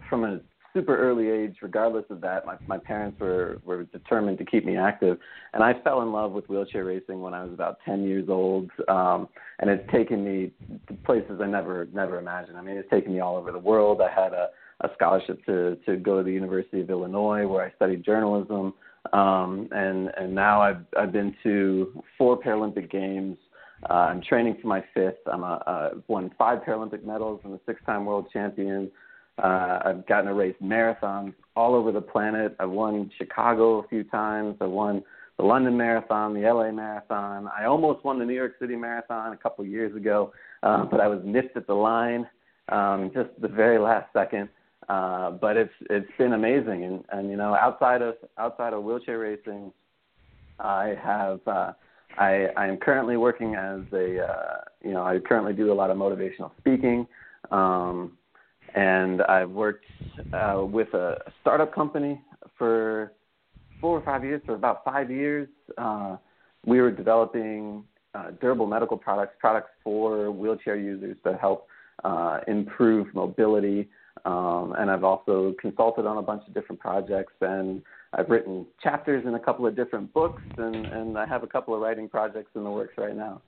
from 0.10 0.24
a 0.24 0.40
super 0.74 0.98
early 0.98 1.30
age, 1.30 1.58
regardless 1.62 2.06
of 2.10 2.22
that, 2.22 2.46
my 2.46 2.56
my 2.68 2.78
parents 2.78 3.20
were 3.20 3.60
were 3.64 3.84
determined 3.84 4.38
to 4.40 4.46
keep 4.46 4.66
me 4.66 4.76
active, 4.76 5.18
and 5.54 5.64
I 5.64 5.74
fell 5.84 6.02
in 6.02 6.12
love 6.12 6.32
with 6.32 6.50
wheelchair 6.50 6.86
racing 6.86 7.22
when 7.22 7.34
I 7.34 7.44
was 7.44 7.54
about 7.54 7.78
10 7.86 8.04
years 8.04 8.28
old, 8.30 8.72
um, 8.88 9.30
and 9.60 9.70
it's 9.70 9.90
taken 9.92 10.24
me 10.24 10.52
to 10.88 10.94
places 11.06 11.40
I 11.42 11.48
never 11.48 11.88
never 11.94 12.18
imagined. 12.18 12.58
I 12.58 12.62
mean, 12.62 12.78
it's 12.78 12.90
taken 12.90 13.14
me 13.14 13.20
all 13.20 13.38
over 13.38 13.52
the 13.52 13.60
world. 13.60 14.02
I 14.02 14.10
had 14.10 14.34
a 14.34 14.50
a 14.82 14.90
scholarship 14.96 15.46
to 15.46 15.78
to 15.86 15.98
go 15.98 16.18
to 16.18 16.24
the 16.24 16.32
University 16.32 16.82
of 16.82 16.90
Illinois 16.90 17.48
where 17.48 17.64
I 17.64 17.72
studied 17.76 18.04
journalism, 18.04 18.74
um, 19.14 19.70
and 19.72 20.10
and 20.18 20.34
now 20.34 20.62
I've 20.62 20.86
I've 20.98 21.12
been 21.12 21.36
to 21.44 22.04
four 22.18 22.40
Paralympic 22.40 22.92
Games. 22.92 23.38
Uh, 23.90 23.94
I'm 23.94 24.22
training 24.22 24.58
for 24.62 24.68
my 24.68 24.84
fifth. 24.94 25.18
I'm 25.32 25.44
a, 25.44 25.62
uh, 25.68 25.90
won 26.08 26.32
five 26.38 26.60
Paralympic 26.60 27.04
medals. 27.04 27.42
I'm 27.44 27.54
a 27.54 27.60
six-time 27.66 28.06
world 28.06 28.28
champion. 28.32 28.90
Uh, 29.42 29.80
I've 29.86 30.08
gotten 30.08 30.26
to 30.26 30.34
race 30.34 30.56
marathons 30.62 31.34
all 31.56 31.76
over 31.76 31.92
the 31.92 32.02
planet. 32.02 32.56
I've 32.60 32.70
won 32.70 33.10
Chicago 33.18 33.80
a 33.80 33.88
few 33.88 34.04
times. 34.04 34.58
I've 34.62 34.70
won 34.70 35.04
the 35.38 35.44
London 35.44 35.76
Marathon, 35.76 36.34
the 36.34 36.42
LA 36.42 36.72
Marathon. 36.72 37.50
I 37.58 37.66
almost 37.66 38.04
won 38.06 38.20
the 38.20 38.26
New 38.26 38.36
York 38.36 38.54
City 38.60 38.76
Marathon 38.76 39.34
a 39.34 39.38
couple 39.38 39.66
years 39.66 39.96
ago, 39.96 40.32
uh, 40.62 40.86
but 40.86 41.00
I 41.00 41.08
was 41.08 41.20
nipped 41.24 41.58
at 41.58 41.66
the 41.66 41.74
line 41.74 42.28
um, 42.70 43.12
just 43.14 43.30
the 43.42 43.48
very 43.48 43.80
last 43.80 44.12
second. 44.14 44.50
Uh, 44.90 45.32
but 45.32 45.56
it's 45.56 45.74
it's 45.90 46.10
been 46.18 46.34
amazing, 46.34 46.84
and 46.84 47.04
and 47.12 47.30
you 47.30 47.38
know 47.38 47.56
outside 47.56 48.02
of 48.02 48.16
outside 48.38 48.74
of 48.74 48.84
wheelchair 48.84 49.20
racing, 49.20 49.72
I 50.60 50.96
have 51.02 51.40
uh, 51.48 51.72
I 52.18 52.48
I 52.58 52.68
am 52.68 52.78
currently 52.78 53.16
working 53.16 53.56
as 53.56 53.82
a 53.94 54.26
uh, 54.26 54.58
you 54.84 54.92
know 54.92 55.04
I 55.04 55.20
currently 55.20 55.54
do 55.54 55.72
a 55.72 55.74
lot 55.74 55.90
of 55.90 55.98
motivational 55.98 56.52
speaking. 56.58 57.08
Um, 57.50 58.18
and 58.74 59.22
I've 59.24 59.50
worked 59.50 59.86
uh, 60.34 60.64
with 60.64 60.94
a 60.94 61.18
startup 61.42 61.74
company 61.74 62.22
for 62.58 63.14
four 63.80 63.98
or 63.98 64.02
five 64.04 64.24
years, 64.24 64.42
for 64.46 64.56
about 64.56 64.84
five 64.84 65.12
years. 65.12 65.48
Uh, 65.78 66.18
we 66.66 66.80
were 66.82 66.92
developing 66.92 67.84
uh, 68.16 68.32
durable 68.40 68.68
medical 68.68 68.98
products, 68.98 69.36
products 69.40 69.70
for 69.84 70.32
wheelchair 70.32 70.76
users 70.76 71.18
to 71.26 71.38
help 71.38 71.68
uh, 72.04 72.40
improve 72.48 73.14
mobility. 73.14 73.90
Um, 74.26 74.74
and 74.78 74.90
I've 74.90 75.04
also 75.04 75.54
consulted 75.60 76.06
on 76.06 76.18
a 76.18 76.22
bunch 76.22 76.44
of 76.48 76.54
different 76.54 76.80
projects, 76.80 77.34
and 77.42 77.82
I've 78.14 78.30
written 78.30 78.66
chapters 78.82 79.26
in 79.26 79.34
a 79.34 79.40
couple 79.40 79.66
of 79.68 79.76
different 79.76 80.14
books, 80.14 80.42
and, 80.58 80.76
and 80.76 81.18
I 81.18 81.26
have 81.26 81.44
a 81.44 81.48
couple 81.48 81.76
of 81.76 81.82
writing 81.82 82.08
projects 82.08 82.52
in 82.56 82.64
the 82.64 82.70
works 82.70 82.94
right 82.98 83.16
now. 83.16 83.42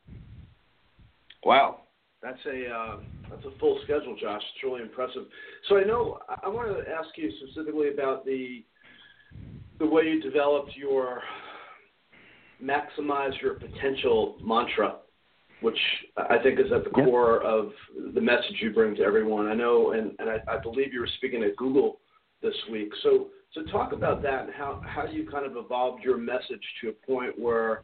Wow, 1.43 1.81
that's 2.25 2.45
a 2.47 2.73
uh, 2.73 2.97
that's 3.29 3.45
a 3.45 3.59
full 3.59 3.79
schedule, 3.83 4.15
Josh. 4.19 4.41
It's 4.55 4.63
really 4.63 4.81
impressive. 4.81 5.25
So 5.69 5.77
I 5.77 5.83
know 5.83 6.19
I 6.43 6.49
wanted 6.49 6.83
to 6.83 6.89
ask 6.89 7.09
you 7.15 7.31
specifically 7.43 7.89
about 7.89 8.25
the 8.25 8.63
the 9.77 9.85
way 9.85 10.03
you 10.05 10.21
developed 10.21 10.71
your 10.75 11.21
maximize 12.63 13.39
your 13.41 13.55
potential 13.55 14.37
mantra, 14.43 14.95
which 15.61 15.77
I 16.17 16.37
think 16.41 16.59
is 16.59 16.71
at 16.71 16.83
the 16.83 16.91
yeah. 16.97 17.05
core 17.05 17.43
of 17.43 17.71
the 18.15 18.21
message 18.21 18.55
you 18.59 18.73
bring 18.73 18.95
to 18.95 19.03
everyone. 19.03 19.47
I 19.47 19.53
know, 19.53 19.91
and, 19.91 20.13
and 20.19 20.29
I, 20.29 20.37
I 20.47 20.57
believe 20.57 20.93
you 20.93 21.01
were 21.01 21.09
speaking 21.17 21.43
at 21.43 21.55
Google 21.57 21.99
this 22.41 22.55
week. 22.71 22.89
So 23.03 23.27
so 23.53 23.63
talk 23.71 23.93
about 23.93 24.23
that 24.23 24.45
and 24.45 24.53
how 24.53 24.81
how 24.83 25.05
you 25.05 25.29
kind 25.29 25.45
of 25.45 25.57
evolved 25.57 26.03
your 26.03 26.17
message 26.17 26.63
to 26.81 26.89
a 26.89 26.93
point 27.05 27.37
where 27.37 27.83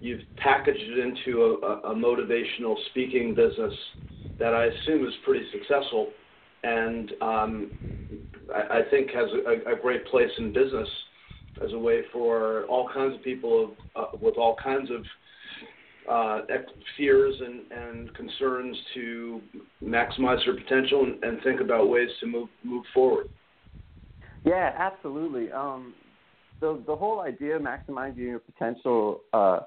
you've 0.00 0.22
packaged 0.36 0.80
it 0.80 0.98
into 0.98 1.60
a, 1.62 1.90
a 1.90 1.94
motivational 1.94 2.74
speaking 2.90 3.34
business 3.34 3.72
that 4.38 4.54
I 4.54 4.66
assume 4.66 5.06
is 5.06 5.14
pretty 5.24 5.46
successful, 5.52 6.08
and 6.64 7.12
um, 7.20 7.70
I, 8.54 8.78
I 8.78 8.80
think 8.90 9.10
has 9.10 9.28
a, 9.46 9.72
a 9.72 9.76
great 9.80 10.06
place 10.06 10.30
in 10.38 10.52
business 10.52 10.88
as 11.64 11.72
a 11.72 11.78
way 11.78 12.02
for 12.12 12.64
all 12.64 12.88
kinds 12.92 13.14
of 13.14 13.22
people 13.22 13.76
uh, 13.94 14.06
with 14.20 14.36
all 14.36 14.56
kinds 14.62 14.90
of 14.90 15.04
uh, 16.10 16.40
fears 16.96 17.34
and, 17.40 17.70
and 17.70 18.14
concerns 18.14 18.76
to 18.94 19.40
maximize 19.84 20.44
their 20.44 20.56
potential 20.56 21.04
and, 21.04 21.22
and 21.22 21.42
think 21.42 21.60
about 21.60 21.88
ways 21.88 22.08
to 22.20 22.26
move 22.26 22.48
move 22.64 22.84
forward. 22.92 23.26
Yeah, 24.44 24.72
absolutely. 24.76 25.52
Um, 25.52 25.94
the 26.60 26.82
the 26.86 26.96
whole 26.96 27.20
idea 27.20 27.56
of 27.56 27.62
maximizing 27.62 28.16
your 28.16 28.40
potential 28.40 29.20
uh, 29.32 29.60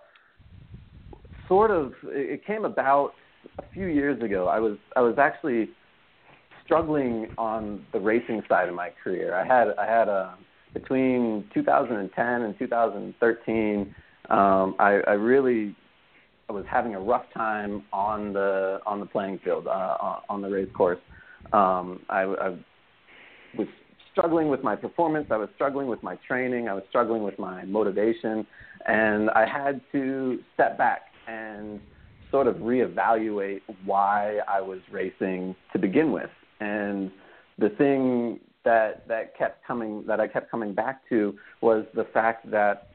sort 1.48 1.72
of 1.72 1.94
it 2.04 2.46
came 2.46 2.66
about 2.66 3.14
a 3.60 3.64
few 3.74 3.88
years 3.88 4.22
ago. 4.22 4.48
I 4.48 4.60
was 4.60 4.78
I 4.96 5.02
was 5.02 5.16
actually 5.18 5.70
struggling 6.64 7.28
on 7.38 7.86
the 7.94 8.00
racing 8.00 8.42
side 8.50 8.68
of 8.68 8.76
my 8.76 8.90
career. 9.04 9.36
I 9.36 9.46
had 9.46 9.70
I 9.78 9.86
had 9.86 10.08
a 10.08 10.36
between 10.74 11.46
2010 11.54 12.26
and 12.42 12.60
2013. 12.60 13.96
Um, 14.30 14.76
I, 14.80 15.00
I 15.08 15.12
really 15.14 15.76
I 16.50 16.54
was 16.54 16.66
having 16.70 16.96
a 16.96 17.00
rough 17.00 17.26
time 17.34 17.84
on 17.92 18.34
the 18.34 18.80
on 18.86 19.00
the 19.00 19.06
playing 19.06 19.40
field 19.44 19.68
uh, 19.68 20.20
on 20.30 20.42
the 20.42 20.50
race 20.50 20.70
course. 20.76 21.00
Um, 21.54 22.02
I, 22.10 22.22
I 22.22 22.50
was 23.58 23.68
struggling 24.12 24.50
with 24.50 24.64
my 24.64 24.76
performance. 24.76 25.28
I 25.32 25.38
was 25.38 25.50
struggling 25.56 25.88
with 25.88 26.02
my 26.04 26.18
training. 26.28 26.68
I 26.68 26.74
was 26.74 26.84
struggling 26.90 27.24
with 27.24 27.38
my 27.40 27.64
motivation, 27.66 28.46
and 28.88 29.30
I 29.32 29.46
had 29.46 29.82
to 29.92 30.40
step 30.54 30.78
back 30.78 31.04
and 31.28 31.80
sort 32.32 32.48
of 32.48 32.56
reevaluate 32.58 33.62
why 33.86 34.40
I 34.48 34.62
was 34.62 34.80
racing 34.92 35.56
to 35.74 35.80
begin 35.80 36.12
with. 36.12 36.30
And 36.60 37.12
the 37.58 37.70
thing 37.70 38.40
that 38.64 39.08
that 39.08 39.38
kept 39.38 39.66
coming 39.66 40.04
that 40.08 40.20
I 40.20 40.28
kept 40.28 40.50
coming 40.50 40.74
back 40.74 41.08
to 41.10 41.36
was 41.62 41.86
the 41.94 42.06
fact 42.06 42.50
that 42.52 42.88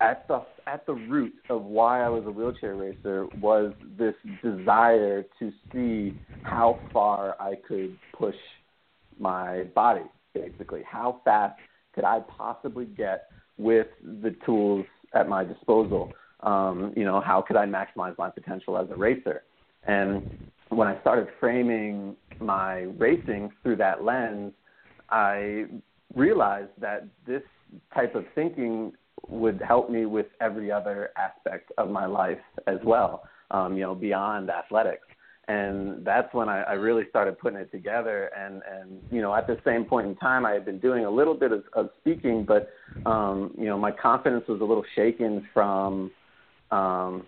at 0.00 0.26
the 0.28 0.42
at 0.66 0.84
the 0.86 0.94
root 0.94 1.32
of 1.48 1.62
why 1.62 2.04
I 2.04 2.08
was 2.08 2.24
a 2.26 2.30
wheelchair 2.30 2.74
racer 2.74 3.26
was 3.40 3.72
this 3.96 4.14
desire 4.42 5.24
to 5.38 5.52
see 5.72 6.14
how 6.42 6.80
far 6.92 7.36
I 7.40 7.54
could 7.66 7.96
push 8.12 8.34
my 9.18 9.64
body 9.74 10.04
basically 10.34 10.82
how 10.90 11.20
fast 11.24 11.58
could 11.94 12.04
I 12.04 12.20
possibly 12.20 12.86
get 12.86 13.28
with 13.58 13.86
the 14.02 14.34
tools 14.44 14.86
at 15.14 15.28
my 15.28 15.44
disposal 15.44 16.12
um, 16.42 16.92
you 16.96 17.04
know, 17.04 17.20
how 17.20 17.42
could 17.42 17.56
I 17.56 17.66
maximize 17.66 18.16
my 18.18 18.30
potential 18.30 18.78
as 18.78 18.88
a 18.90 18.96
racer? 18.96 19.42
And 19.86 20.50
when 20.68 20.88
I 20.88 21.00
started 21.00 21.28
framing 21.38 22.16
my 22.40 22.80
racing 22.98 23.50
through 23.62 23.76
that 23.76 24.04
lens, 24.04 24.52
I 25.10 25.66
realized 26.14 26.70
that 26.80 27.06
this 27.26 27.42
type 27.94 28.14
of 28.14 28.24
thinking 28.34 28.92
would 29.28 29.60
help 29.66 29.90
me 29.90 30.06
with 30.06 30.26
every 30.40 30.70
other 30.70 31.10
aspect 31.16 31.70
of 31.78 31.90
my 31.90 32.06
life 32.06 32.38
as 32.66 32.78
well, 32.84 33.24
um, 33.50 33.76
you 33.76 33.82
know, 33.82 33.94
beyond 33.94 34.50
athletics. 34.50 35.06
And 35.48 36.04
that's 36.04 36.32
when 36.32 36.48
I, 36.48 36.62
I 36.62 36.72
really 36.72 37.04
started 37.10 37.38
putting 37.38 37.58
it 37.58 37.70
together. 37.70 38.30
And, 38.36 38.62
and, 38.70 39.00
you 39.10 39.20
know, 39.20 39.34
at 39.34 39.46
the 39.46 39.58
same 39.64 39.84
point 39.84 40.06
in 40.06 40.16
time, 40.16 40.46
I 40.46 40.52
had 40.52 40.64
been 40.64 40.78
doing 40.78 41.04
a 41.04 41.10
little 41.10 41.34
bit 41.34 41.52
of, 41.52 41.64
of 41.72 41.90
speaking, 42.00 42.44
but, 42.46 42.70
um, 43.06 43.52
you 43.58 43.66
know, 43.66 43.76
my 43.76 43.90
confidence 43.90 44.44
was 44.48 44.60
a 44.60 44.64
little 44.64 44.84
shaken 44.94 45.46
from 45.52 46.10
um, 46.72 47.24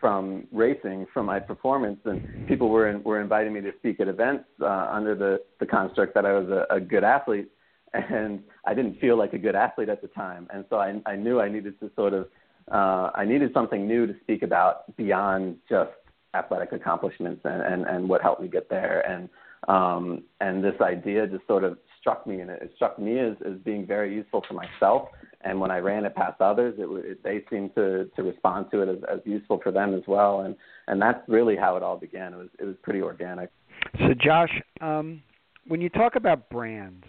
from 0.00 0.46
racing, 0.52 1.06
from 1.12 1.26
my 1.26 1.40
performance, 1.40 1.98
and 2.04 2.46
people 2.46 2.68
were 2.68 2.88
in, 2.88 3.02
were 3.02 3.20
inviting 3.20 3.52
me 3.52 3.60
to 3.60 3.72
speak 3.78 4.00
at 4.00 4.08
events 4.08 4.44
uh, 4.62 4.88
under 4.90 5.14
the 5.14 5.42
the 5.60 5.66
construct 5.66 6.14
that 6.14 6.24
I 6.24 6.32
was 6.32 6.48
a, 6.48 6.76
a 6.76 6.80
good 6.80 7.04
athlete, 7.04 7.50
and 7.92 8.42
I 8.64 8.74
didn't 8.74 9.00
feel 9.00 9.18
like 9.18 9.32
a 9.32 9.38
good 9.38 9.56
athlete 9.56 9.88
at 9.88 10.00
the 10.00 10.08
time, 10.08 10.46
and 10.52 10.64
so 10.70 10.76
I, 10.76 11.00
I 11.04 11.16
knew 11.16 11.40
I 11.40 11.48
needed 11.48 11.78
to 11.80 11.90
sort 11.96 12.14
of 12.14 12.28
uh, 12.70 13.10
I 13.14 13.24
needed 13.24 13.50
something 13.52 13.88
new 13.88 14.06
to 14.06 14.14
speak 14.20 14.42
about 14.42 14.96
beyond 14.96 15.56
just 15.68 15.90
athletic 16.34 16.72
accomplishments 16.72 17.40
and, 17.44 17.62
and, 17.62 17.86
and 17.86 18.08
what 18.08 18.22
helped 18.22 18.40
me 18.40 18.48
get 18.48 18.70
there, 18.70 19.00
and 19.10 19.28
um, 19.66 20.22
and 20.40 20.62
this 20.62 20.80
idea 20.80 21.26
just 21.26 21.46
sort 21.48 21.64
of 21.64 21.76
struck 21.98 22.24
me, 22.24 22.40
and 22.40 22.50
it 22.50 22.72
struck 22.76 22.98
me 23.00 23.18
as, 23.18 23.34
as 23.44 23.58
being 23.64 23.84
very 23.84 24.14
useful 24.14 24.44
for 24.46 24.54
myself 24.54 25.08
and 25.42 25.60
when 25.60 25.70
I 25.70 25.78
ran 25.78 26.04
it 26.04 26.14
past 26.14 26.40
others, 26.40 26.74
it, 26.78 26.88
it 27.04 27.22
they 27.22 27.44
seemed 27.50 27.74
to 27.76 28.10
to 28.16 28.22
respond 28.22 28.66
to 28.72 28.82
it 28.82 28.88
as, 28.88 28.98
as 29.10 29.20
useful 29.24 29.60
for 29.62 29.70
them 29.70 29.94
as 29.94 30.02
well, 30.06 30.40
and 30.40 30.56
and 30.86 31.00
that's 31.00 31.20
really 31.28 31.56
how 31.56 31.76
it 31.76 31.82
all 31.82 31.96
began. 31.96 32.32
It 32.32 32.36
was 32.36 32.48
it 32.58 32.64
was 32.64 32.76
pretty 32.82 33.00
organic. 33.00 33.50
So, 33.98 34.14
Josh, 34.20 34.50
um, 34.80 35.22
when 35.66 35.80
you 35.80 35.88
talk 35.88 36.16
about 36.16 36.50
brands, 36.50 37.04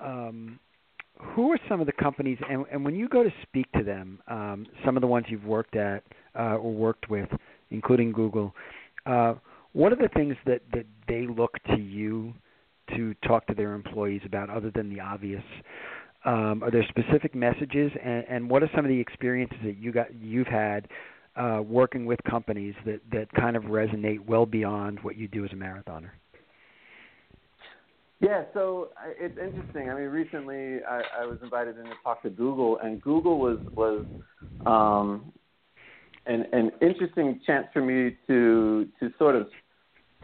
um, 0.00 0.58
who 1.20 1.50
are 1.52 1.58
some 1.68 1.80
of 1.80 1.86
the 1.86 1.92
companies, 1.92 2.38
and, 2.48 2.64
and 2.72 2.84
when 2.84 2.96
you 2.96 3.08
go 3.08 3.22
to 3.22 3.30
speak 3.42 3.70
to 3.72 3.84
them, 3.84 4.20
um, 4.28 4.66
some 4.84 4.96
of 4.96 5.00
the 5.00 5.06
ones 5.06 5.26
you've 5.28 5.44
worked 5.44 5.76
at 5.76 6.02
uh, 6.38 6.56
or 6.56 6.72
worked 6.72 7.08
with, 7.08 7.28
including 7.70 8.12
Google, 8.12 8.54
uh, 9.06 9.34
what 9.72 9.92
are 9.92 9.96
the 9.96 10.08
things 10.14 10.36
that 10.46 10.62
that 10.72 10.86
they 11.06 11.26
look 11.26 11.52
to 11.68 11.80
you 11.80 12.34
to 12.96 13.14
talk 13.26 13.46
to 13.46 13.54
their 13.54 13.74
employees 13.74 14.22
about, 14.24 14.50
other 14.50 14.70
than 14.74 14.92
the 14.92 15.00
obvious? 15.00 15.42
Um, 16.28 16.62
are 16.62 16.70
there 16.70 16.84
specific 16.90 17.34
messages, 17.34 17.90
and, 18.04 18.22
and 18.28 18.50
what 18.50 18.62
are 18.62 18.68
some 18.76 18.84
of 18.84 18.90
the 18.90 19.00
experiences 19.00 19.56
that 19.64 19.78
you 19.78 19.92
got 19.92 20.14
you've 20.14 20.46
had 20.46 20.86
uh, 21.36 21.62
working 21.64 22.04
with 22.04 22.18
companies 22.28 22.74
that 22.84 23.00
that 23.10 23.32
kind 23.32 23.56
of 23.56 23.62
resonate 23.62 24.20
well 24.26 24.44
beyond 24.44 24.98
what 25.00 25.16
you 25.16 25.26
do 25.26 25.46
as 25.46 25.52
a 25.52 25.54
marathoner? 25.54 26.10
Yeah, 28.20 28.42
so 28.52 28.90
it's 29.18 29.38
interesting. 29.38 29.88
I 29.88 29.94
mean, 29.94 30.08
recently 30.08 30.84
I, 30.84 31.00
I 31.20 31.24
was 31.24 31.38
invited 31.42 31.78
in 31.78 31.84
to 31.84 31.94
talk 32.04 32.22
to 32.24 32.30
Google, 32.30 32.78
and 32.82 33.00
Google 33.00 33.38
was 33.38 33.60
was 33.74 34.04
um, 34.66 35.32
an 36.26 36.44
an 36.52 36.72
interesting 36.82 37.40
chance 37.46 37.68
for 37.72 37.80
me 37.80 38.18
to 38.26 38.86
to 39.00 39.10
sort 39.18 39.34
of 39.34 39.48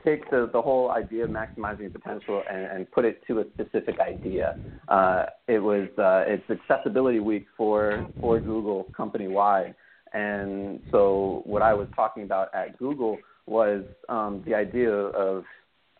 take 0.04 0.30
the, 0.30 0.48
the 0.52 0.60
whole 0.60 0.90
idea 0.90 1.24
of 1.24 1.30
maximizing 1.30 1.92
potential 1.92 2.42
and, 2.50 2.64
and 2.64 2.90
put 2.90 3.04
it 3.04 3.22
to 3.26 3.40
a 3.40 3.44
specific 3.54 3.98
idea. 4.00 4.56
Uh, 4.88 5.24
it 5.48 5.58
was 5.58 5.88
uh, 5.98 6.24
it's 6.26 6.44
accessibility 6.50 7.20
week 7.20 7.46
for 7.56 8.06
for 8.20 8.38
Google 8.38 8.88
company 8.96 9.28
wide, 9.28 9.74
and 10.12 10.80
so 10.90 11.42
what 11.46 11.62
I 11.62 11.72
was 11.72 11.88
talking 11.96 12.24
about 12.24 12.54
at 12.54 12.78
Google 12.78 13.18
was 13.46 13.84
um, 14.10 14.42
the 14.46 14.54
idea 14.54 14.92
of 14.92 15.44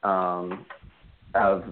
um, 0.03 0.67
of 1.35 1.65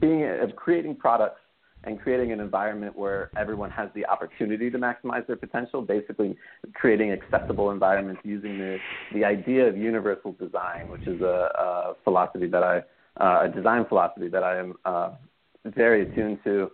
being 0.00 0.24
of 0.42 0.56
creating 0.56 0.96
products 0.96 1.40
and 1.86 2.00
creating 2.00 2.32
an 2.32 2.40
environment 2.40 2.96
where 2.96 3.30
everyone 3.36 3.70
has 3.70 3.88
the 3.94 4.06
opportunity 4.06 4.70
to 4.70 4.78
maximize 4.78 5.26
their 5.26 5.36
potential, 5.36 5.82
basically 5.82 6.36
creating 6.74 7.12
accessible 7.12 7.70
environments 7.70 8.20
using 8.24 8.58
the, 8.58 8.78
the 9.12 9.24
idea 9.24 9.66
of 9.66 9.76
universal 9.76 10.32
design, 10.32 10.88
which 10.88 11.06
is 11.06 11.20
a, 11.20 11.50
a 11.58 11.94
philosophy 12.04 12.46
that 12.46 12.62
I, 12.62 12.78
uh, 13.22 13.44
a 13.44 13.48
design 13.48 13.84
philosophy 13.86 14.28
that 14.28 14.42
I 14.42 14.58
am 14.58 14.74
uh, 14.84 15.10
very 15.64 16.02
attuned 16.02 16.38
to. 16.44 16.70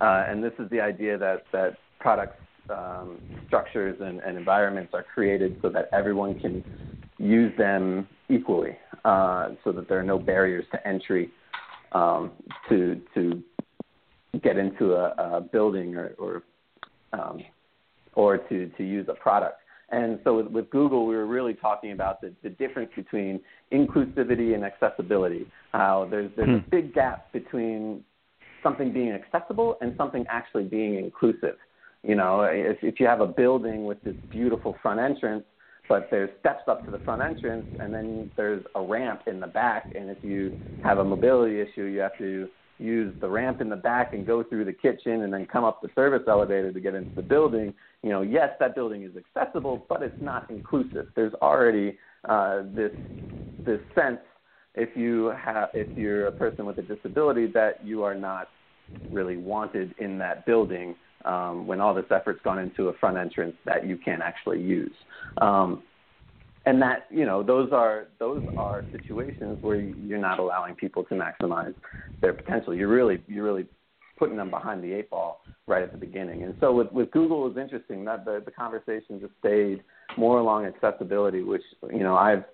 Uh, 0.00 0.24
and 0.28 0.42
this 0.42 0.52
is 0.58 0.70
the 0.70 0.80
idea 0.80 1.18
that, 1.18 1.44
that 1.52 1.76
products, 1.98 2.36
um, 2.70 3.18
structures, 3.46 3.98
and, 4.00 4.20
and 4.20 4.38
environments 4.38 4.94
are 4.94 5.04
created 5.14 5.58
so 5.60 5.68
that 5.68 5.88
everyone 5.92 6.38
can 6.38 6.64
use 7.18 7.52
them 7.58 8.06
equally, 8.28 8.76
uh, 9.04 9.50
so 9.64 9.72
that 9.72 9.88
there 9.88 9.98
are 9.98 10.04
no 10.04 10.18
barriers 10.18 10.64
to 10.72 10.86
entry 10.86 11.30
um, 11.92 12.30
to, 12.68 13.00
to 13.14 13.42
get 14.40 14.56
into 14.56 14.94
a, 14.94 15.14
a 15.18 15.40
building 15.40 15.96
or 15.96 16.14
or, 16.18 16.42
um, 17.12 17.42
or 18.14 18.38
to 18.38 18.68
to 18.76 18.84
use 18.84 19.06
a 19.08 19.14
product. 19.14 19.58
And 19.90 20.18
so 20.24 20.36
with, 20.38 20.46
with 20.46 20.70
Google, 20.70 21.06
we 21.06 21.14
were 21.14 21.26
really 21.26 21.52
talking 21.52 21.92
about 21.92 22.22
the, 22.22 22.32
the 22.42 22.48
difference 22.48 22.90
between 22.96 23.40
inclusivity 23.72 24.54
and 24.54 24.64
accessibility. 24.64 25.46
How 25.72 26.08
there's 26.10 26.30
there's 26.36 26.48
hmm. 26.48 26.66
a 26.66 26.70
big 26.70 26.94
gap 26.94 27.30
between 27.32 28.02
something 28.62 28.92
being 28.92 29.10
accessible 29.10 29.76
and 29.80 29.94
something 29.96 30.24
actually 30.28 30.64
being 30.64 30.94
inclusive. 30.94 31.56
You 32.02 32.16
know, 32.16 32.42
if, 32.42 32.78
if 32.82 32.98
you 32.98 33.06
have 33.06 33.20
a 33.20 33.26
building 33.26 33.84
with 33.84 34.02
this 34.02 34.16
beautiful 34.30 34.76
front 34.82 34.98
entrance, 34.98 35.44
but 35.88 36.08
there's 36.10 36.30
steps 36.40 36.62
up 36.68 36.84
to 36.84 36.90
the 36.90 36.98
front 37.00 37.22
entrance, 37.22 37.66
and 37.78 37.92
then 37.92 38.30
there's 38.36 38.64
a 38.74 38.80
ramp 38.80 39.22
in 39.26 39.40
the 39.40 39.46
back. 39.46 39.92
And 39.94 40.10
if 40.10 40.18
you 40.22 40.58
have 40.82 40.98
a 40.98 41.04
mobility 41.04 41.60
issue, 41.60 41.84
you 41.84 42.00
have 42.00 42.16
to 42.18 42.48
use 42.82 43.14
the 43.20 43.28
ramp 43.28 43.60
in 43.60 43.68
the 43.68 43.76
back 43.76 44.12
and 44.12 44.26
go 44.26 44.42
through 44.42 44.64
the 44.64 44.72
kitchen 44.72 45.22
and 45.22 45.32
then 45.32 45.46
come 45.46 45.64
up 45.64 45.80
the 45.80 45.88
service 45.94 46.22
elevator 46.28 46.72
to 46.72 46.80
get 46.80 46.94
into 46.94 47.10
the 47.14 47.22
building. 47.22 47.72
You 48.02 48.10
know, 48.10 48.22
yes, 48.22 48.50
that 48.60 48.74
building 48.74 49.02
is 49.04 49.12
accessible, 49.16 49.86
but 49.88 50.02
it's 50.02 50.20
not 50.20 50.48
inclusive. 50.50 51.06
There's 51.14 51.34
already 51.34 51.98
uh, 52.28 52.62
this 52.74 52.92
this 53.64 53.80
sense 53.94 54.18
if 54.74 54.96
you 54.96 55.32
have 55.38 55.68
if 55.74 55.88
you're 55.94 56.26
a 56.26 56.32
person 56.32 56.66
with 56.66 56.78
a 56.78 56.82
disability 56.82 57.46
that 57.48 57.84
you 57.84 58.02
are 58.02 58.14
not 58.14 58.48
really 59.10 59.36
wanted 59.36 59.94
in 59.98 60.18
that 60.18 60.46
building 60.46 60.94
um, 61.24 61.66
when 61.66 61.80
all 61.80 61.94
this 61.94 62.04
effort's 62.10 62.40
gone 62.42 62.58
into 62.58 62.88
a 62.88 62.92
front 62.94 63.16
entrance 63.16 63.54
that 63.64 63.86
you 63.86 63.96
can't 63.96 64.22
actually 64.22 64.60
use. 64.60 64.94
Um, 65.40 65.82
and 66.64 66.80
that 66.80 67.06
you 67.10 67.24
know 67.24 67.42
those 67.42 67.70
are 67.72 68.08
those 68.18 68.42
are 68.56 68.84
situations 68.92 69.58
where 69.60 69.76
you're 69.76 70.18
not 70.18 70.38
allowing 70.38 70.74
people 70.74 71.04
to 71.04 71.14
maximize 71.14 71.74
their 72.20 72.32
potential. 72.32 72.74
You're 72.74 72.88
really 72.88 73.22
you're 73.26 73.44
really 73.44 73.66
putting 74.18 74.36
them 74.36 74.50
behind 74.50 74.82
the 74.82 74.92
eight 74.92 75.10
ball 75.10 75.40
right 75.66 75.82
at 75.82 75.92
the 75.92 75.98
beginning. 75.98 76.42
And 76.42 76.54
so 76.60 76.72
with, 76.72 76.92
with 76.92 77.10
Google 77.10 77.46
it 77.46 77.54
was 77.54 77.58
interesting 77.58 78.04
that 78.04 78.24
the, 78.24 78.42
the 78.44 78.50
conversation 78.50 79.20
just 79.20 79.32
stayed 79.40 79.82
more 80.16 80.38
along 80.38 80.66
accessibility, 80.66 81.42
which 81.42 81.62
you 81.92 82.00
know 82.00 82.16
I've 82.16 82.44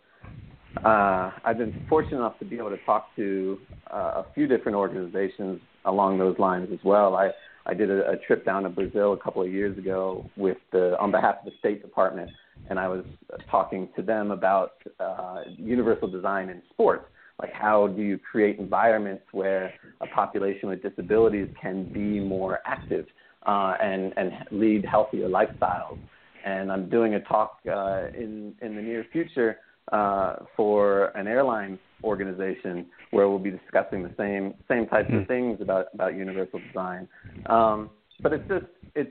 uh, 0.84 1.30
I've 1.44 1.58
been 1.58 1.84
fortunate 1.88 2.18
enough 2.18 2.38
to 2.38 2.44
be 2.44 2.56
able 2.56 2.70
to 2.70 2.78
talk 2.84 3.14
to 3.16 3.58
uh, 3.92 4.22
a 4.22 4.26
few 4.34 4.46
different 4.46 4.76
organizations 4.76 5.60
along 5.84 6.18
those 6.18 6.38
lines 6.38 6.68
as 6.72 6.78
well. 6.84 7.14
I 7.16 7.30
I 7.66 7.74
did 7.74 7.90
a, 7.90 8.10
a 8.10 8.16
trip 8.16 8.44
down 8.44 8.62
to 8.62 8.70
Brazil 8.70 9.12
a 9.12 9.18
couple 9.18 9.42
of 9.42 9.52
years 9.52 9.76
ago 9.76 10.28
with 10.36 10.58
the 10.72 10.98
on 10.98 11.10
behalf 11.10 11.36
of 11.40 11.44
the 11.44 11.52
State 11.58 11.82
Department, 11.82 12.30
and 12.70 12.78
I 12.78 12.88
was 12.88 13.04
talking 13.50 13.88
to 13.96 14.02
them 14.02 14.30
about 14.30 14.72
uh, 15.00 15.42
universal 15.56 16.08
design 16.08 16.48
in 16.48 16.62
sports. 16.70 17.04
Like, 17.40 17.52
how 17.52 17.86
do 17.88 18.02
you 18.02 18.18
create 18.18 18.58
environments 18.58 19.22
where 19.32 19.72
a 20.00 20.06
population 20.08 20.68
with 20.68 20.82
disabilities 20.82 21.48
can 21.60 21.84
be 21.92 22.20
more 22.20 22.58
active 22.66 23.06
uh, 23.46 23.74
and 23.80 24.12
and 24.16 24.32
lead 24.50 24.84
healthier 24.84 25.28
lifestyles? 25.28 25.98
And 26.44 26.72
I'm 26.72 26.88
doing 26.88 27.14
a 27.14 27.20
talk 27.20 27.58
uh, 27.70 28.08
in 28.14 28.54
in 28.60 28.74
the 28.74 28.82
near 28.82 29.06
future 29.12 29.58
uh, 29.92 30.36
for 30.56 31.06
an 31.16 31.26
airline 31.26 31.78
organization 32.04 32.86
where 33.10 33.28
we'll 33.28 33.38
be 33.38 33.50
discussing 33.50 34.02
the 34.02 34.12
same 34.16 34.54
same 34.68 34.86
types 34.86 35.08
mm-hmm. 35.08 35.18
of 35.18 35.22
hmm. 35.22 35.28
things 35.28 35.60
about 35.60 35.86
about 35.94 36.14
universal 36.14 36.60
design. 36.66 37.08
Um, 37.46 37.90
but 38.20 38.32
it's 38.32 38.48
just 38.48 38.66
it's 38.94 39.10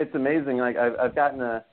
it's 0.00 0.14
amazing. 0.14 0.58
Like 0.58 0.76
I've, 0.76 0.94
I've 1.00 1.14
gotten 1.14 1.40
a 1.40 1.64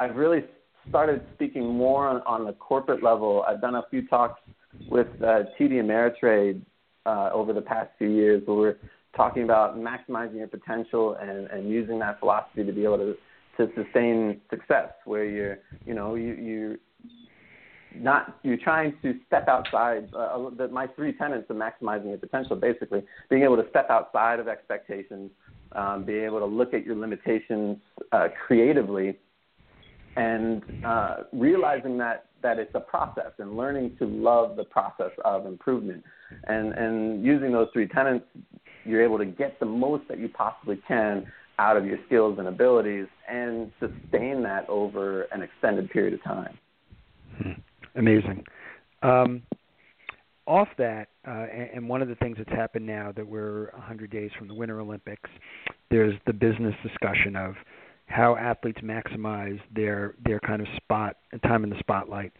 I've 0.00 0.16
really 0.16 0.44
started 0.88 1.22
speaking 1.34 1.66
more 1.66 2.08
on, 2.08 2.22
on 2.22 2.46
the 2.46 2.54
corporate 2.54 3.02
level. 3.02 3.44
I've 3.46 3.60
done 3.60 3.74
a 3.74 3.82
few 3.90 4.08
talks 4.08 4.40
with 4.88 5.08
uh, 5.22 5.44
TD 5.58 5.72
Ameritrade 5.72 6.62
uh, 7.04 7.30
over 7.34 7.52
the 7.52 7.60
past 7.60 7.90
few 7.98 8.08
years 8.08 8.42
where 8.46 8.56
we're 8.56 8.76
talking 9.14 9.42
about 9.42 9.76
maximizing 9.76 10.36
your 10.36 10.48
potential 10.48 11.16
and, 11.20 11.48
and 11.48 11.68
using 11.68 11.98
that 11.98 12.18
philosophy 12.18 12.64
to 12.64 12.72
be 12.72 12.84
able 12.84 12.96
to 12.98 13.14
to 13.56 13.68
sustain 13.74 14.40
success 14.48 14.90
where 15.04 15.24
you're 15.24 15.58
you 15.84 15.92
know 15.92 16.14
you 16.14 16.34
you 16.34 16.78
not 17.94 18.38
you're 18.42 18.56
trying 18.56 18.94
to 19.02 19.18
step 19.26 19.48
outside 19.48 20.08
uh, 20.14 20.48
the, 20.56 20.68
my 20.68 20.86
three 20.86 21.12
tenets 21.12 21.50
of 21.50 21.56
maximizing 21.56 22.08
your 22.08 22.18
potential 22.18 22.54
basically 22.56 23.02
being 23.28 23.42
able 23.42 23.56
to 23.56 23.68
step 23.68 23.90
outside 23.90 24.38
of 24.38 24.46
expectations 24.46 25.30
um, 25.72 26.04
being 26.04 26.24
able 26.24 26.38
to 26.38 26.46
look 26.46 26.72
at 26.72 26.86
your 26.86 26.94
limitations 26.94 27.76
uh, 28.12 28.28
creatively 28.46 29.18
and 30.16 30.62
uh, 30.84 31.16
realizing 31.32 31.98
that 31.98 32.26
that 32.42 32.58
it's 32.58 32.74
a 32.74 32.80
process 32.80 33.32
and 33.38 33.56
learning 33.56 33.96
to 33.98 34.06
love 34.06 34.56
the 34.56 34.64
process 34.64 35.10
of 35.24 35.46
improvement 35.46 36.02
and 36.44 36.72
and 36.74 37.24
using 37.24 37.52
those 37.52 37.68
three 37.72 37.86
tenets 37.86 38.24
you're 38.84 39.02
able 39.02 39.18
to 39.18 39.26
get 39.26 39.58
the 39.60 39.66
most 39.66 40.06
that 40.08 40.18
you 40.18 40.28
possibly 40.28 40.80
can 40.88 41.26
out 41.58 41.76
of 41.76 41.84
your 41.84 41.98
skills 42.06 42.38
and 42.38 42.48
abilities 42.48 43.06
and 43.30 43.70
sustain 43.78 44.42
that 44.42 44.64
over 44.68 45.24
an 45.24 45.42
extended 45.42 45.90
period 45.90 46.14
of 46.14 46.22
time. 46.24 46.58
Hmm. 47.36 47.52
Amazing. 47.96 48.44
Um, 49.02 49.42
off 50.46 50.68
that, 50.78 51.08
uh, 51.28 51.46
and, 51.52 51.70
and 51.74 51.88
one 51.88 52.00
of 52.00 52.08
the 52.08 52.14
things 52.16 52.38
that's 52.38 52.50
happened 52.50 52.86
now 52.86 53.12
that 53.14 53.26
we're 53.26 53.70
100 53.72 54.10
days 54.10 54.30
from 54.38 54.48
the 54.48 54.54
Winter 54.54 54.80
Olympics, 54.80 55.28
there's 55.90 56.14
the 56.26 56.32
business 56.32 56.74
discussion 56.82 57.36
of 57.36 57.54
how 58.10 58.36
athletes 58.36 58.80
maximize 58.82 59.60
their 59.74 60.14
their 60.24 60.40
kind 60.40 60.60
of 60.60 60.68
spot 60.76 61.16
time 61.44 61.64
in 61.64 61.70
the 61.70 61.78
spotlight. 61.78 62.32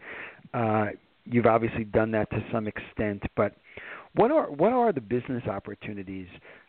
Uh, 0.53 0.87
you've 1.25 1.45
obviously 1.45 1.85
done 1.85 2.11
that 2.11 2.29
to 2.29 2.43
some 2.51 2.67
extent, 2.67 3.23
but 3.35 3.55
what 4.13 4.31
are 4.31 4.51
what 4.51 4.73
are 4.73 4.91
the 4.91 5.01
business 5.01 5.43
opportunities 5.47 6.27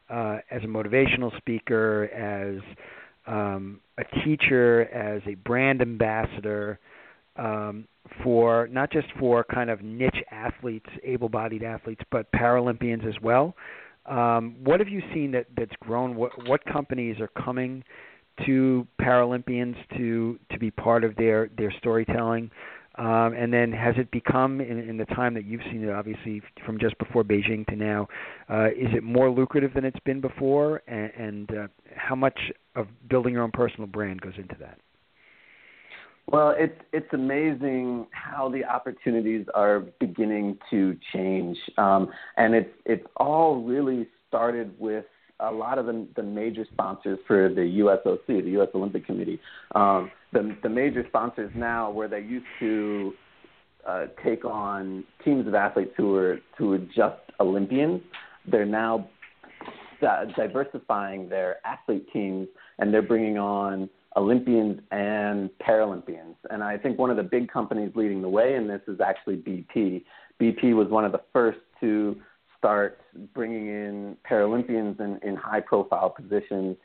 uh, 0.08 0.38
as 0.50 0.62
a 0.62 0.66
motivational 0.66 1.36
speaker, 1.36 2.04
as 2.14 2.62
um, 3.26 3.80
a 3.98 4.04
teacher, 4.24 4.82
as 4.92 5.20
a 5.26 5.34
brand 5.34 5.82
ambassador 5.82 6.78
um, 7.36 7.86
for 8.22 8.68
not 8.70 8.92
just 8.92 9.08
for 9.18 9.44
kind 9.44 9.70
of 9.70 9.82
niche 9.82 10.22
athletes, 10.30 10.88
able-bodied 11.02 11.62
athletes, 11.62 12.02
but 12.10 12.30
Paralympians 12.32 13.06
as 13.08 13.14
well. 13.22 13.54
Um, 14.06 14.56
what 14.62 14.80
have 14.80 14.88
you 14.88 15.00
seen 15.14 15.32
that 15.32 15.46
that's 15.56 15.74
grown? 15.80 16.14
What 16.14 16.32
what 16.48 16.64
companies 16.66 17.18
are 17.20 17.28
coming 17.28 17.82
to 18.46 18.86
Paralympians 19.00 19.76
to 19.96 20.38
to 20.50 20.58
be 20.58 20.70
part 20.70 21.04
of 21.04 21.16
their 21.16 21.50
their 21.56 21.72
storytelling? 21.78 22.50
Um, 22.96 23.32
and 23.32 23.50
then 23.52 23.72
has 23.72 23.94
it 23.96 24.10
become, 24.10 24.60
in, 24.60 24.78
in 24.78 24.98
the 24.98 25.06
time 25.06 25.32
that 25.34 25.46
you've 25.46 25.62
seen 25.70 25.82
it, 25.82 25.90
obviously 25.90 26.42
from 26.66 26.78
just 26.78 26.98
before 26.98 27.24
Beijing 27.24 27.66
to 27.68 27.76
now, 27.76 28.06
uh, 28.50 28.66
is 28.66 28.88
it 28.94 29.02
more 29.02 29.30
lucrative 29.30 29.72
than 29.72 29.86
it's 29.86 29.98
been 30.00 30.20
before? 30.20 30.82
And, 30.86 31.10
and 31.16 31.50
uh, 31.50 31.66
how 31.96 32.14
much 32.14 32.38
of 32.76 32.88
building 33.08 33.32
your 33.32 33.44
own 33.44 33.50
personal 33.50 33.86
brand 33.86 34.20
goes 34.20 34.34
into 34.36 34.56
that? 34.60 34.78
Well, 36.26 36.54
it's 36.56 36.78
it's 36.92 37.12
amazing 37.12 38.06
how 38.12 38.48
the 38.48 38.64
opportunities 38.64 39.46
are 39.54 39.80
beginning 39.98 40.58
to 40.70 40.96
change, 41.12 41.58
um, 41.78 42.10
and 42.36 42.54
it's 42.54 42.70
it's 42.86 43.06
all 43.16 43.62
really 43.62 44.06
started 44.28 44.72
with 44.78 45.04
a 45.42 45.50
lot 45.50 45.78
of 45.78 45.86
the, 45.86 46.06
the 46.16 46.22
major 46.22 46.66
sponsors 46.72 47.18
for 47.26 47.48
the 47.48 47.60
USOC, 47.60 48.26
the 48.26 48.50
U.S. 48.52 48.68
Olympic 48.74 49.06
Committee. 49.06 49.40
Um, 49.74 50.10
the, 50.32 50.56
the 50.62 50.68
major 50.68 51.04
sponsors 51.08 51.50
now, 51.54 51.90
where 51.90 52.08
they 52.08 52.20
used 52.20 52.46
to 52.60 53.12
uh, 53.86 54.06
take 54.24 54.44
on 54.44 55.04
teams 55.24 55.46
of 55.46 55.54
athletes 55.54 55.92
who 55.96 56.10
were 56.10 56.38
who 56.56 56.68
were 56.68 56.78
just 56.78 57.18
Olympians, 57.40 58.00
they're 58.50 58.66
now 58.66 59.08
diversifying 60.36 61.28
their 61.28 61.58
athlete 61.66 62.06
teams, 62.12 62.48
and 62.78 62.92
they're 62.92 63.02
bringing 63.02 63.38
on 63.38 63.88
Olympians 64.16 64.80
and 64.90 65.50
Paralympians. 65.66 66.34
And 66.50 66.62
I 66.62 66.76
think 66.76 66.98
one 66.98 67.10
of 67.10 67.16
the 67.16 67.22
big 67.22 67.50
companies 67.50 67.92
leading 67.94 68.20
the 68.20 68.28
way 68.28 68.54
in 68.54 68.66
this 68.68 68.80
is 68.88 69.00
actually 69.00 69.36
BP. 69.36 70.04
BP 70.40 70.74
was 70.74 70.88
one 70.88 71.04
of 71.04 71.12
the 71.12 71.20
first 71.32 71.58
to 71.80 72.16
start 72.62 73.00
bringing 73.34 73.66
in 73.66 74.16
Paralympians 74.30 75.00
in, 75.00 75.18
in 75.28 75.34
high 75.34 75.60
profile 75.60 76.10
positions. 76.10 76.76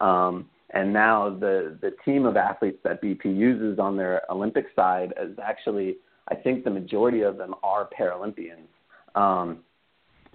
Um, 0.00 0.48
and 0.70 0.94
now 0.94 1.28
the, 1.28 1.76
the 1.82 1.92
team 2.06 2.24
of 2.24 2.38
athletes 2.38 2.78
that 2.84 3.02
BP 3.02 3.24
uses 3.26 3.78
on 3.78 3.98
their 3.98 4.22
Olympic 4.30 4.66
side 4.74 5.12
is 5.22 5.36
actually, 5.42 5.96
I 6.28 6.36
think 6.36 6.64
the 6.64 6.70
majority 6.70 7.20
of 7.20 7.36
them 7.36 7.54
are 7.62 7.86
Paralympians. 7.98 8.66
Um, 9.14 9.58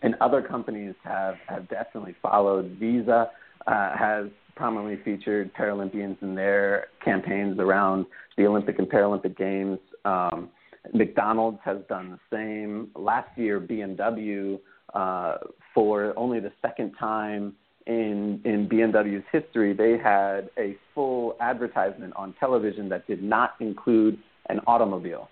and 0.04 0.16
other 0.22 0.44
companies 0.44 0.94
have, 1.04 1.36
have 1.48 1.68
definitely 1.68 2.16
followed. 2.22 2.78
Visa 2.80 3.32
uh, 3.66 3.98
has 3.98 4.28
prominently 4.56 5.00
featured 5.04 5.52
Paralympians 5.56 6.22
in 6.22 6.36
their 6.36 6.88
campaigns 7.04 7.60
around 7.60 8.06
the 8.38 8.46
Olympic 8.46 8.78
and 8.78 8.88
Paralympic 8.88 9.36
Games. 9.36 9.80
Um, 10.06 10.50
McDonald's 10.94 11.60
has 11.64 11.78
done 11.90 12.12
the 12.12 12.36
same. 12.36 12.90
Last 12.96 13.30
year, 13.38 13.60
BMW 13.60 14.60
uh, 14.94 15.38
for 15.74 16.14
only 16.18 16.40
the 16.40 16.52
second 16.62 16.94
time 17.00 17.56
in 17.88 18.42
in 18.46 18.68
BMW's 18.70 19.26
history, 19.32 19.74
they 19.74 19.98
had 19.98 20.50
a 20.58 20.78
full 20.94 21.36
advertisement 21.40 22.14
on 22.16 22.34
television 22.40 22.90
that 22.90 23.08
did 23.08 23.24
not 23.24 23.56
include 23.60 24.18
an 24.50 24.60
automobile. 24.68 25.30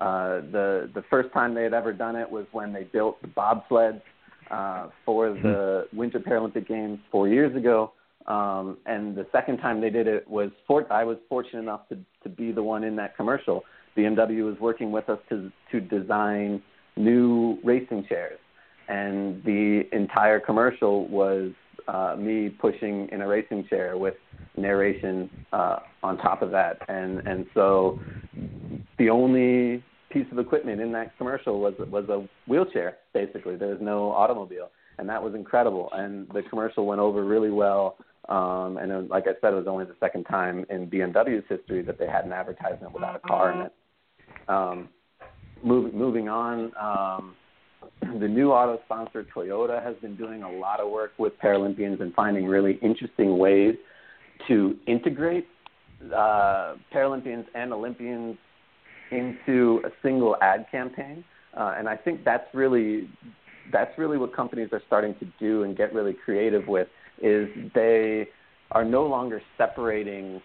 Uh, 0.00 0.40
the 0.52 0.90
the 0.94 1.02
first 1.08 1.32
time 1.32 1.54
they 1.54 1.62
had 1.62 1.74
ever 1.74 1.92
done 1.92 2.16
it 2.16 2.30
was 2.30 2.46
when 2.52 2.72
they 2.72 2.84
built 2.84 3.20
the 3.22 3.28
bobsleds 3.28 4.02
uh, 4.50 4.88
for 5.04 5.28
mm-hmm. 5.28 5.42
the 5.42 5.88
Winter 5.92 6.20
Paralympic 6.20 6.68
Games 6.68 6.98
four 7.10 7.28
years 7.28 7.56
ago. 7.56 7.92
Um, 8.26 8.76
and 8.86 9.14
the 9.14 9.26
second 9.30 9.58
time 9.58 9.80
they 9.80 9.90
did 9.90 10.08
it 10.08 10.28
was 10.28 10.50
for, 10.66 10.92
I 10.92 11.04
was 11.04 11.16
fortunate 11.28 11.60
enough 11.60 11.88
to, 11.90 11.98
to 12.24 12.28
be 12.28 12.50
the 12.50 12.62
one 12.62 12.82
in 12.82 12.96
that 12.96 13.16
commercial. 13.16 13.62
BMW 13.96 14.44
was 14.44 14.58
working 14.60 14.90
with 14.90 15.08
us 15.08 15.18
to 15.30 15.50
to 15.72 15.80
design 15.80 16.62
new 16.96 17.58
racing 17.64 18.04
chairs 18.08 18.38
and 18.88 19.42
the 19.44 19.82
entire 19.92 20.40
commercial 20.40 21.08
was 21.08 21.52
uh, 21.88 22.16
me 22.18 22.48
pushing 22.48 23.08
in 23.12 23.22
a 23.22 23.26
racing 23.26 23.66
chair 23.68 23.96
with 23.96 24.14
narration 24.56 25.30
uh, 25.52 25.78
on 26.02 26.16
top 26.18 26.42
of 26.42 26.50
that, 26.50 26.78
and 26.88 27.26
and 27.26 27.46
so 27.54 27.98
the 28.98 29.10
only 29.10 29.84
piece 30.10 30.26
of 30.32 30.38
equipment 30.38 30.80
in 30.80 30.92
that 30.92 31.16
commercial 31.18 31.60
was 31.60 31.74
was 31.90 32.08
a 32.08 32.26
wheelchair. 32.48 32.96
Basically, 33.12 33.56
there 33.56 33.68
was 33.68 33.78
no 33.80 34.10
automobile, 34.12 34.70
and 34.98 35.08
that 35.08 35.22
was 35.22 35.34
incredible. 35.34 35.90
And 35.92 36.28
the 36.30 36.42
commercial 36.42 36.86
went 36.86 37.00
over 37.00 37.24
really 37.24 37.50
well. 37.50 37.96
Um, 38.28 38.78
and 38.78 38.90
it, 38.90 39.08
like 39.08 39.24
I 39.24 39.38
said, 39.40 39.52
it 39.52 39.56
was 39.56 39.68
only 39.68 39.84
the 39.84 39.94
second 40.00 40.24
time 40.24 40.64
in 40.68 40.88
BMW's 40.88 41.44
history 41.48 41.82
that 41.82 41.98
they 41.98 42.06
had 42.06 42.24
an 42.24 42.32
advertisement 42.32 42.92
without 42.92 43.14
a 43.14 43.20
car 43.20 43.52
in 43.52 43.60
it. 43.66 43.72
Um, 44.48 44.88
moving 45.62 45.96
moving 45.96 46.28
on, 46.28 46.72
um, 46.80 47.34
the 48.20 48.28
new 48.28 48.52
auto 48.52 48.80
sponsor 48.84 49.26
Toyota 49.34 49.82
has 49.82 49.96
been 49.96 50.16
doing 50.16 50.42
a 50.42 50.50
lot 50.50 50.80
of 50.80 50.90
work 50.90 51.12
with 51.18 51.32
Paralympians 51.42 52.00
and 52.00 52.14
finding 52.14 52.46
really 52.46 52.78
interesting 52.82 53.38
ways 53.38 53.74
to 54.48 54.76
integrate 54.86 55.46
uh, 56.14 56.74
Paralympians 56.94 57.44
and 57.54 57.72
Olympians 57.72 58.36
into 59.10 59.80
a 59.84 59.90
single 60.02 60.36
ad 60.42 60.66
campaign. 60.70 61.24
Uh, 61.56 61.74
and 61.78 61.88
I 61.88 61.96
think 61.96 62.24
that's 62.24 62.46
really 62.54 63.08
that's 63.72 63.96
really 63.98 64.18
what 64.18 64.34
companies 64.34 64.68
are 64.72 64.82
starting 64.86 65.14
to 65.18 65.26
do 65.40 65.64
and 65.64 65.76
get 65.76 65.92
really 65.92 66.12
creative 66.12 66.68
with 66.68 66.86
is 67.20 67.48
they 67.74 68.28
are 68.70 68.84
no 68.84 69.04
longer 69.06 69.40
separating 69.56 70.40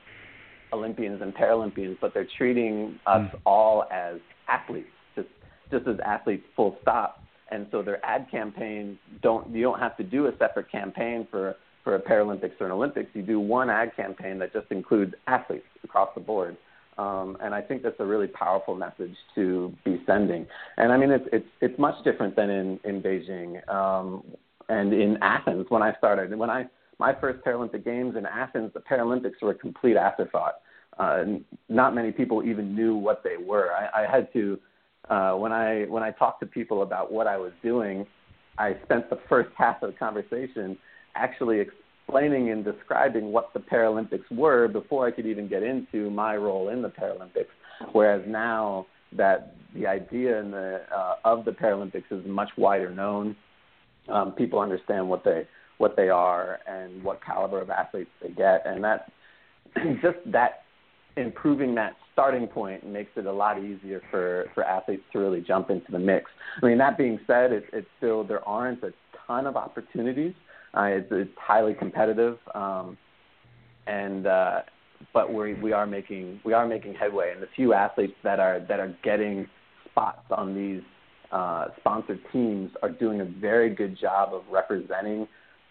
Olympians 0.73 1.21
and 1.21 1.33
Paralympians, 1.35 1.97
but 1.99 2.13
they're 2.13 2.27
treating 2.37 2.99
us 3.05 3.21
mm. 3.21 3.39
all 3.45 3.85
as 3.91 4.17
athletes, 4.47 4.87
just 5.15 5.27
just 5.69 5.87
as 5.87 5.97
athletes, 6.05 6.43
full 6.55 6.77
stop. 6.81 7.21
And 7.51 7.67
so 7.71 7.81
their 7.81 8.03
ad 8.05 8.27
campaigns 8.31 8.97
don't 9.21 9.53
you 9.53 9.61
don't 9.61 9.79
have 9.79 9.97
to 9.97 10.03
do 10.03 10.27
a 10.27 10.31
separate 10.37 10.71
campaign 10.71 11.27
for 11.29 11.55
for 11.83 11.95
a 11.95 11.99
Paralympics 11.99 12.59
or 12.59 12.67
an 12.67 12.71
Olympics. 12.71 13.09
You 13.13 13.23
do 13.23 13.39
one 13.39 13.69
ad 13.69 13.95
campaign 13.95 14.39
that 14.39 14.53
just 14.53 14.67
includes 14.71 15.13
athletes 15.27 15.65
across 15.83 16.09
the 16.15 16.21
board. 16.21 16.57
Um, 16.97 17.37
and 17.41 17.55
I 17.55 17.61
think 17.61 17.83
that's 17.83 17.99
a 17.99 18.05
really 18.05 18.27
powerful 18.27 18.75
message 18.75 19.15
to 19.35 19.73
be 19.83 20.01
sending. 20.05 20.45
And 20.77 20.91
I 20.91 20.97
mean, 20.97 21.11
it's 21.11 21.27
it's 21.31 21.47
it's 21.61 21.79
much 21.79 21.95
different 22.03 22.35
than 22.35 22.49
in 22.49 22.79
in 22.83 23.01
Beijing 23.01 23.67
um, 23.69 24.23
and 24.69 24.93
in 24.93 25.17
Athens 25.21 25.65
when 25.69 25.81
I 25.81 25.95
started. 25.97 26.37
When 26.37 26.49
I 26.49 26.65
my 26.99 27.13
first 27.19 27.43
Paralympic 27.43 27.83
Games 27.83 28.15
in 28.15 28.25
Athens, 28.25 28.71
the 28.73 28.81
Paralympics 28.81 29.41
were 29.41 29.51
a 29.51 29.55
complete 29.55 29.97
afterthought. 29.97 30.55
Uh, 30.99 31.23
not 31.69 31.95
many 31.95 32.11
people 32.11 32.43
even 32.43 32.75
knew 32.75 32.95
what 32.95 33.23
they 33.23 33.37
were. 33.37 33.71
I, 33.71 34.03
I 34.03 34.11
had 34.11 34.31
to 34.33 34.59
uh, 35.09 35.33
when 35.33 35.51
I 35.51 35.85
when 35.85 36.03
I 36.03 36.11
talked 36.11 36.39
to 36.41 36.45
people 36.45 36.83
about 36.83 37.11
what 37.11 37.27
I 37.27 37.37
was 37.37 37.51
doing, 37.63 38.05
I 38.57 38.77
spent 38.83 39.09
the 39.09 39.19
first 39.27 39.49
half 39.57 39.81
of 39.81 39.91
the 39.91 39.97
conversation 39.97 40.77
actually 41.15 41.59
explaining 41.59 42.51
and 42.51 42.63
describing 42.63 43.31
what 43.31 43.53
the 43.53 43.59
Paralympics 43.59 44.29
were 44.31 44.67
before 44.67 45.07
I 45.07 45.11
could 45.11 45.25
even 45.25 45.47
get 45.47 45.63
into 45.63 46.09
my 46.09 46.35
role 46.35 46.69
in 46.69 46.81
the 46.81 46.89
Paralympics. 46.89 47.47
Whereas 47.93 48.21
now 48.27 48.85
that 49.17 49.55
the 49.73 49.87
idea 49.87 50.39
and 50.39 50.53
the, 50.53 50.81
uh, 50.95 51.15
of 51.25 51.45
the 51.45 51.51
Paralympics 51.51 52.11
is 52.11 52.25
much 52.25 52.49
wider 52.57 52.89
known, 52.89 53.35
um, 54.09 54.31
people 54.33 54.59
understand 54.59 55.07
what 55.07 55.23
they 55.23 55.47
what 55.77 55.95
they 55.95 56.09
are 56.09 56.59
and 56.67 57.03
what 57.03 57.23
caliber 57.25 57.59
of 57.59 57.71
athletes 57.71 58.11
they 58.21 58.29
get, 58.29 58.61
and 58.65 58.83
that 58.83 59.11
just 60.01 60.17
that 60.25 60.63
improving 61.17 61.73
that 61.75 61.93
starting 62.13 62.47
point 62.47 62.85
makes 62.85 63.11
it 63.15 63.25
a 63.25 63.31
lot 63.31 63.63
easier 63.63 64.01
for 64.09 64.45
for 64.53 64.63
athletes 64.63 65.03
to 65.13 65.19
really 65.19 65.41
jump 65.41 65.69
into 65.69 65.91
the 65.91 65.99
mix. 65.99 66.29
I 66.61 66.65
mean, 66.65 66.77
that 66.77 66.97
being 66.97 67.19
said, 67.27 67.51
it, 67.51 67.65
it's 67.73 67.87
still 67.97 68.23
there 68.23 68.47
aren't 68.47 68.83
a 68.83 68.93
ton 69.27 69.47
of 69.47 69.55
opportunities. 69.55 70.33
Uh, 70.75 70.83
it's, 70.83 71.07
it's 71.11 71.31
highly 71.37 71.73
competitive, 71.73 72.37
um, 72.55 72.97
and 73.87 74.25
uh, 74.27 74.61
but 75.13 75.33
we 75.33 75.53
we 75.55 75.71
are 75.73 75.85
making 75.85 76.39
we 76.43 76.53
are 76.53 76.67
making 76.67 76.93
headway, 76.93 77.31
and 77.33 77.41
the 77.41 77.47
few 77.55 77.73
athletes 77.73 78.13
that 78.23 78.39
are 78.39 78.59
that 78.67 78.79
are 78.79 78.95
getting 79.03 79.47
spots 79.89 80.25
on 80.31 80.55
these 80.55 80.81
uh, 81.31 81.67
sponsored 81.79 82.19
teams 82.31 82.71
are 82.81 82.89
doing 82.89 83.21
a 83.21 83.25
very 83.25 83.73
good 83.73 83.97
job 83.97 84.33
of 84.33 84.43
representing 84.51 85.27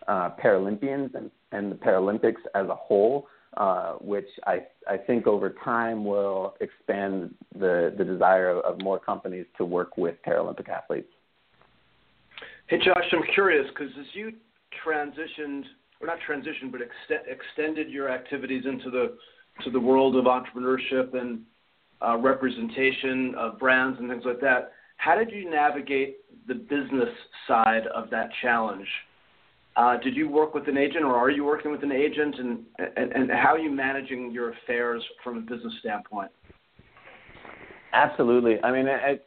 uh, 0.08 0.30
Paralympians 0.42 1.14
and, 1.14 1.30
and 1.52 1.70
the 1.70 1.76
Paralympics 1.76 2.40
as 2.54 2.66
a 2.68 2.74
whole, 2.74 3.26
uh, 3.56 3.94
which 3.94 4.28
I, 4.46 4.60
I 4.88 4.96
think 4.96 5.26
over 5.26 5.54
time 5.64 6.04
will 6.04 6.54
expand 6.60 7.34
the, 7.58 7.94
the 7.98 8.04
desire 8.04 8.50
of, 8.60 8.80
more 8.82 8.98
companies 8.98 9.46
to 9.58 9.64
work 9.64 9.96
with 9.96 10.14
Paralympic 10.26 10.68
athletes. 10.68 11.08
Hey, 12.68 12.78
Josh, 12.78 13.04
I'm 13.12 13.22
curious 13.34 13.66
because 13.68 13.92
as 13.98 14.06
you 14.14 14.32
transitioned, 14.86 15.64
or 16.00 16.06
not 16.06 16.18
transitioned, 16.28 16.70
but 16.70 16.80
ext- 16.80 17.26
extended 17.28 17.90
your 17.90 18.08
activities 18.08 18.64
into 18.66 18.90
the 18.90 19.16
to 19.64 19.70
the 19.70 19.80
world 19.80 20.16
of 20.16 20.24
entrepreneurship 20.24 21.14
and 21.14 21.40
uh, 22.00 22.16
representation 22.16 23.34
of 23.36 23.58
brands 23.58 23.98
and 23.98 24.08
things 24.08 24.22
like 24.24 24.40
that. 24.40 24.72
How 24.96 25.16
did 25.16 25.30
you 25.30 25.50
navigate 25.50 26.18
the 26.46 26.54
business 26.54 27.08
side 27.46 27.86
of 27.94 28.08
that 28.10 28.30
challenge? 28.40 28.86
Uh, 29.80 29.96
did 29.96 30.14
you 30.14 30.28
work 30.28 30.52
with 30.52 30.68
an 30.68 30.76
agent, 30.76 31.04
or 31.04 31.16
are 31.16 31.30
you 31.30 31.42
working 31.42 31.70
with 31.70 31.82
an 31.82 31.90
agent, 31.90 32.38
and, 32.38 32.58
and, 32.98 33.12
and 33.12 33.30
how 33.30 33.54
are 33.54 33.58
you 33.58 33.70
managing 33.70 34.30
your 34.30 34.52
affairs 34.52 35.02
from 35.24 35.38
a 35.38 35.40
business 35.40 35.72
standpoint? 35.80 36.30
Absolutely. 37.94 38.62
I 38.62 38.72
mean, 38.72 38.86
it, 38.86 39.24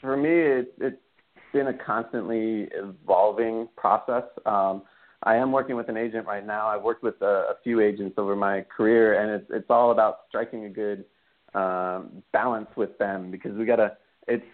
for 0.00 0.16
me, 0.16 0.30
it, 0.30 0.74
it 0.80 0.98
been 1.52 1.66
a 1.66 1.74
constantly 1.74 2.68
evolving 2.72 3.68
process. 3.76 4.22
Um, 4.46 4.84
I 5.24 5.34
am 5.34 5.52
working 5.52 5.76
with 5.76 5.90
an 5.90 5.98
agent 5.98 6.26
right 6.26 6.46
now. 6.46 6.68
I've 6.68 6.82
worked 6.82 7.02
with 7.02 7.20
a, 7.20 7.50
a 7.50 7.54
few 7.62 7.80
agents 7.82 8.14
over 8.16 8.34
my 8.34 8.64
career, 8.74 9.20
and 9.20 9.42
it's 9.42 9.50
it's 9.50 9.68
all 9.68 9.90
about 9.90 10.20
striking 10.30 10.64
a 10.64 10.70
good 10.70 11.04
um, 11.52 12.22
balance 12.32 12.70
with 12.76 12.96
them 12.96 13.30
because 13.30 13.52
we 13.58 13.66
gotta. 13.66 13.98
It's 14.26 14.46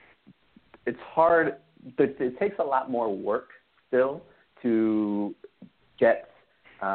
it's 0.85 0.99
hard. 1.15 1.59
It 1.97 2.39
takes 2.41 2.57
a 2.59 2.65
lot 2.65 2.91
more 2.91 3.17
work 3.17 3.51
still 3.87 4.25
to 4.63 5.35
get 5.99 6.31
uh, 6.83 6.87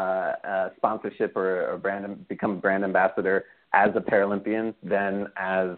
a 0.43 0.71
sponsorship 0.77 1.35
or 1.35 1.77
brand 1.81 2.27
become 2.27 2.51
a 2.51 2.55
brand 2.55 2.83
ambassador 2.83 3.45
as 3.73 3.89
a 3.95 3.99
Paralympian 3.99 4.73
than 4.83 5.27
as 5.37 5.69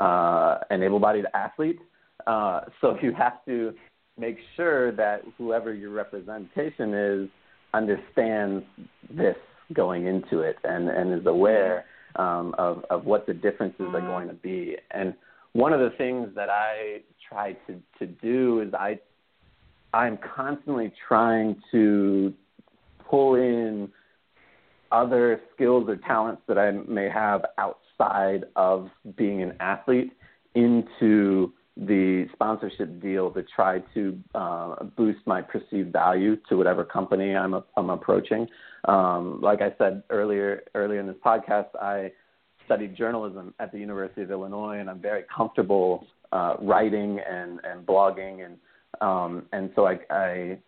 uh, 0.00 0.58
an 0.70 0.82
able-bodied 0.82 1.26
athlete. 1.34 1.80
Uh, 2.26 2.60
so 2.80 2.96
you 3.02 3.12
have 3.12 3.44
to 3.44 3.74
make 4.18 4.38
sure 4.56 4.92
that 4.92 5.22
whoever 5.38 5.74
your 5.74 5.90
representation 5.90 6.94
is 6.94 7.28
understands 7.74 8.64
this 9.10 9.36
going 9.72 10.06
into 10.06 10.40
it 10.40 10.56
and, 10.64 10.88
and 10.88 11.18
is 11.18 11.26
aware 11.26 11.84
um, 12.16 12.54
of, 12.58 12.84
of 12.90 13.04
what 13.04 13.26
the 13.26 13.34
differences 13.34 13.86
are 13.94 14.00
going 14.00 14.28
to 14.28 14.34
be. 14.34 14.76
And 14.90 15.14
one 15.52 15.72
of 15.72 15.80
the 15.80 15.96
things 15.96 16.28
that 16.34 16.48
I 16.50 17.00
try 17.28 17.54
to, 17.66 17.80
to 17.98 18.06
do 18.06 18.60
is 18.60 18.74
I 18.74 19.00
I'm 19.92 20.18
constantly 20.36 20.92
trying 21.08 21.56
to 21.70 22.32
pull 23.08 23.34
in 23.34 23.90
other 24.90 25.40
skills 25.54 25.88
or 25.88 25.96
talents 25.96 26.42
that 26.48 26.58
I 26.58 26.70
may 26.70 27.08
have 27.08 27.44
outside 27.58 28.44
of 28.56 28.88
being 29.16 29.42
an 29.42 29.54
athlete 29.60 30.12
into 30.54 31.52
the 31.76 32.26
sponsorship 32.34 33.00
deal 33.00 33.30
to 33.30 33.42
try 33.42 33.78
to 33.94 34.18
uh, 34.34 34.84
boost 34.96 35.20
my 35.26 35.40
perceived 35.40 35.92
value 35.92 36.36
to 36.48 36.56
whatever 36.56 36.84
company 36.84 37.34
I'm, 37.34 37.54
I'm 37.76 37.90
approaching. 37.90 38.46
Um, 38.84 39.40
like 39.40 39.62
I 39.62 39.74
said 39.78 40.02
earlier 40.10 40.62
earlier 40.74 41.00
in 41.00 41.06
this 41.06 41.16
podcast, 41.24 41.68
I 41.80 42.12
studied 42.66 42.94
journalism 42.96 43.54
at 43.58 43.72
the 43.72 43.78
University 43.78 44.22
of 44.22 44.30
Illinois, 44.30 44.78
and 44.78 44.90
I'm 44.90 45.00
very 45.00 45.24
comfortable 45.34 46.06
uh, 46.32 46.56
writing 46.60 47.18
and, 47.28 47.60
and 47.64 47.86
blogging, 47.86 48.44
and 48.44 48.56
um, 49.00 49.46
and 49.52 49.70
so 49.74 49.86
I, 49.86 49.98
I 50.10 50.58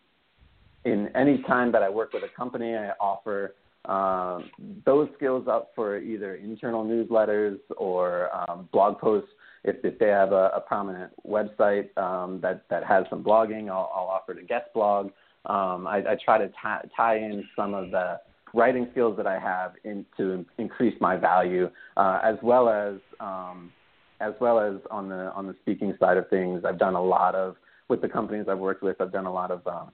in 0.85 1.09
any 1.15 1.43
time 1.43 1.73
that 1.73 1.83
I 1.83 1.89
work 1.89 2.13
with 2.13 2.23
a 2.23 2.37
company, 2.37 2.75
I 2.75 2.91
offer 3.01 3.55
um, 3.87 4.51
those 4.87 5.09
skills 5.17 5.47
up 5.49 5.73
for 5.75 5.99
either 5.99 6.37
internal 6.37 6.85
newsletters 6.85 7.59
or 7.77 8.31
um, 8.35 8.69
blog 8.73 8.99
posts 8.99 9.29
if, 9.65 9.77
if 9.83 9.99
they 9.99 10.09
have 10.09 10.33
a, 10.33 10.51
a 10.55 10.61
prominent 10.61 11.13
website 11.27 11.97
um, 11.97 12.41
that, 12.43 12.65
that 12.71 12.85
has 12.85 13.05
some 13.11 13.25
blogging, 13.25 13.71
I'll, 13.71 13.91
I'll 13.95 14.09
offer 14.09 14.35
to 14.35 14.43
guest 14.43 14.67
blog. 14.75 15.07
Um, 15.47 15.87
I, 15.87 16.03
I 16.09 16.17
try 16.23 16.39
to 16.39 16.49
t- 16.49 16.89
tie 16.97 17.17
in 17.17 17.45
some 17.57 17.75
of 17.75 17.91
the 17.91 18.21
writing 18.55 18.89
skills 18.93 19.17
that 19.17 19.27
I 19.27 19.39
have 19.39 19.73
in, 19.85 20.07
to 20.17 20.45
increase 20.59 20.95
my 21.01 21.17
value, 21.17 21.71
uh, 21.97 22.21
as 22.23 22.37
well 22.43 22.69
as 22.69 22.95
um, 23.21 23.73
as 24.21 24.33
well 24.41 24.61
as 24.61 24.77
on 24.91 25.09
the 25.09 25.33
on 25.35 25.47
the 25.47 25.55
speaking 25.61 25.95
side 25.99 26.17
of 26.17 26.29
things. 26.31 26.65
I've 26.65 26.79
done 26.79 26.95
a 26.95 27.03
lot 27.03 27.35
of 27.35 27.57
with 27.89 28.01
the 28.01 28.09
companies 28.09 28.47
I've 28.49 28.59
worked 28.59 28.83
with. 28.83 29.01
I've 29.01 29.13
done 29.13 29.27
a 29.27 29.33
lot 29.33 29.51
of 29.51 29.67
um, 29.67 29.91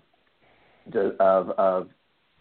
of, 1.20 1.50
of 1.50 1.88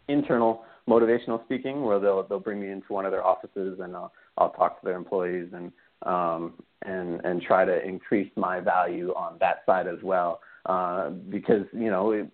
internal 0.08 0.64
motivational 0.88 1.44
speaking, 1.46 1.84
where 1.84 2.00
they'll 2.00 2.24
they'll 2.24 2.40
bring 2.40 2.60
me 2.60 2.70
into 2.72 2.94
one 2.94 3.06
of 3.06 3.12
their 3.12 3.26
offices 3.26 3.80
and 3.82 3.96
I'll 3.96 4.12
I'll 4.38 4.52
talk 4.52 4.80
to 4.80 4.86
their 4.86 4.96
employees 4.96 5.50
and 5.54 5.72
um, 6.04 6.54
and 6.84 7.22
and 7.26 7.42
try 7.42 7.66
to 7.66 7.86
increase 7.86 8.32
my 8.36 8.60
value 8.60 9.14
on 9.16 9.38
that 9.40 9.64
side 9.66 9.88
as 9.88 10.02
well. 10.04 10.42
Uh, 10.66 11.10
because 11.10 11.66
you 11.74 11.90
know 11.90 12.12
it, 12.12 12.28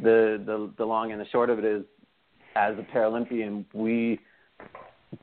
the 0.00 0.42
the 0.44 0.70
the 0.78 0.84
long 0.84 1.12
and 1.12 1.20
the 1.20 1.26
short 1.30 1.50
of 1.50 1.58
it 1.58 1.64
is, 1.64 1.84
as 2.56 2.74
a 2.78 2.96
Paralympian, 2.96 3.64
we 3.72 4.20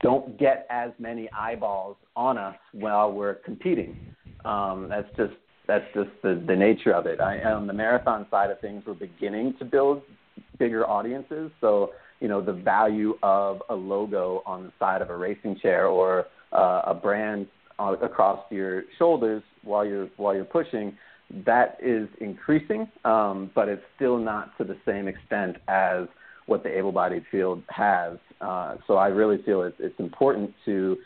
don't 0.02 0.38
get 0.38 0.66
as 0.70 0.92
many 1.00 1.30
eyeballs 1.32 1.98
on 2.16 2.38
us 2.38 2.56
while 2.74 3.12
we're 3.12 3.36
competing. 3.36 3.98
Um, 4.44 4.88
that's 4.90 5.08
just 5.18 5.34
that's 5.68 5.86
just 5.94 6.10
the, 6.22 6.42
the 6.48 6.56
nature 6.56 6.94
of 6.94 7.06
it. 7.06 7.20
I, 7.20 7.42
on 7.44 7.68
the 7.68 7.74
marathon 7.74 8.26
side 8.30 8.52
of 8.52 8.60
things, 8.60 8.84
we're 8.86 8.94
beginning 8.94 9.56
to 9.60 9.66
build 9.66 10.02
bigger 10.58 10.88
audiences. 10.88 11.52
So 11.62 11.92
you 12.20 12.28
know 12.28 12.42
the 12.42 12.54
value 12.54 13.18
of 13.24 13.62
a 13.70 13.76
logo 13.76 14.42
on 14.46 14.64
the 14.64 14.72
side 14.80 15.02
of 15.02 15.10
a 15.10 15.18
racing 15.18 15.60
chair 15.62 15.88
or 15.88 16.26
uh, 16.54 16.82
a 16.86 16.94
brand 16.94 17.48
uh, 17.80 17.96
across 18.02 18.40
your 18.52 18.84
shoulders 18.98 19.44
while 19.64 19.86
you're 19.86 20.10
while 20.18 20.36
you're 20.36 20.46
pushing 20.46 20.98
that 21.46 21.78
is 21.82 22.08
increasing, 22.22 22.88
um, 23.04 23.50
but 23.56 23.68
it's 23.68 23.84
still 23.96 24.18
not 24.18 24.58
to 24.58 24.64
the 24.64 24.78
same 24.86 25.08
extent 25.08 25.58
as 25.68 26.08
what 26.46 26.64
the 26.64 26.78
able-bodied 26.78 27.26
field 27.32 27.64
has. 27.70 28.18
Uh, 28.40 28.76
so 28.86 28.96
I 28.96 29.08
really 29.08 29.42
feel 29.44 29.64
it's, 29.64 29.76
it's 29.80 30.00
important 30.00 30.54
to 30.66 30.98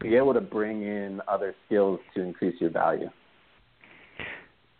be 0.00 0.14
able 0.14 0.34
to 0.34 0.40
bring 0.40 0.82
in 0.82 1.20
other 1.26 1.54
skills 1.66 1.98
to 2.14 2.22
increase 2.22 2.60
your 2.60 2.70
value. 2.70 3.10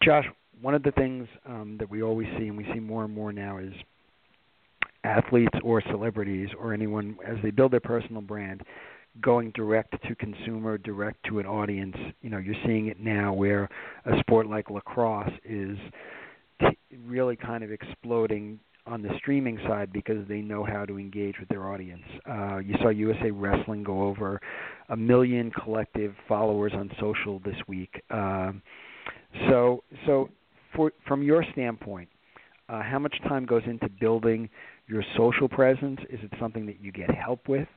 Josh, 0.05 0.27
one 0.61 0.75
of 0.75 0.83
the 0.83 0.93
things 0.93 1.27
um, 1.47 1.77
that 1.79 1.89
we 1.89 2.03
always 2.03 2.29
see, 2.39 2.49
and 2.49 2.57
we 2.57 2.65
see 2.75 2.81
more 2.81 3.05
and 3.05 3.15
more 3.15 3.33
now, 3.33 3.59
is 3.59 3.73
athletes 5.03 5.57
or 5.63 5.83
celebrities 5.91 6.49
or 6.59 6.75
anyone 6.75 7.17
as 7.27 7.37
they 7.43 7.51
build 7.51 7.73
their 7.73 7.81
personal 7.81 8.21
brand 8.21 8.63
going 9.21 9.53
direct 9.53 9.95
to 10.07 10.15
consumer, 10.17 10.77
direct 10.77 11.25
to 11.29 11.39
an 11.39 11.47
audience. 11.47 11.97
You 12.21 12.31
know, 12.31 12.39
you're 12.39 12.57
seeing 12.67 12.89
it 12.89 12.99
now 13.01 13.33
where 13.33 13.69
a 14.05 14.19
sport 14.21 14.49
like 14.49 14.71
lacrosse 14.71 15.33
is 15.45 15.79
t- 16.61 16.79
really 17.07 17.37
kind 17.37 17.63
of 17.63 17.71
exploding 17.71 18.59
on 18.87 19.01
the 19.01 19.11
streaming 19.17 19.59
side 19.67 19.93
because 19.93 20.27
they 20.29 20.41
know 20.41 20.65
how 20.65 20.85
to 20.85 20.99
engage 20.99 21.37
with 21.39 21.49
their 21.49 21.71
audience. 21.71 22.03
Uh, 22.29 22.59
you 22.59 22.75
saw 22.83 22.89
USA 22.89 23.31
Wrestling 23.31 23.83
go 23.83 24.03
over 24.03 24.41
a 24.91 24.97
million 24.97 25.51
collective 25.51 26.15
followers 26.29 26.73
on 26.75 26.91
social 27.01 27.39
this 27.39 27.57
week. 27.67 28.03
Uh, 28.11 28.53
so, 29.49 29.83
so 30.07 30.29
for, 30.75 30.93
from 31.07 31.23
your 31.23 31.45
standpoint, 31.53 32.09
uh, 32.69 32.83
how 32.83 32.99
much 32.99 33.15
time 33.29 33.45
goes 33.45 33.63
into 33.67 33.89
building 34.01 34.49
your 34.87 35.03
social 35.17 35.49
presence? 35.49 36.01
Is 36.11 36.21
it 36.23 36.31
something 36.41 36.67
that 36.67 36.81
you 36.81 36.93
get 36.93 37.11
help 37.11 37.49
with? 37.49 37.69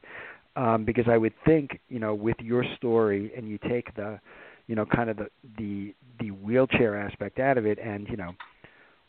Um, 0.55 0.85
because 0.85 1.05
I 1.09 1.17
would 1.17 1.33
think, 1.45 1.79
you 1.89 1.99
know, 1.99 2.15
with 2.15 2.37
your 2.39 2.63
story, 2.77 3.31
and 3.35 3.47
you 3.47 3.59
take 3.69 3.93
the, 3.95 4.19
you 4.67 4.75
know, 4.75 4.85
kind 4.85 5.09
of 5.09 5.17
the 5.17 5.29
the 5.57 5.93
the 6.19 6.31
wheelchair 6.31 6.99
aspect 6.99 7.37
out 7.39 7.59
of 7.59 7.65
it, 7.67 7.77
and 7.77 8.07
you 8.09 8.17
know, 8.17 8.31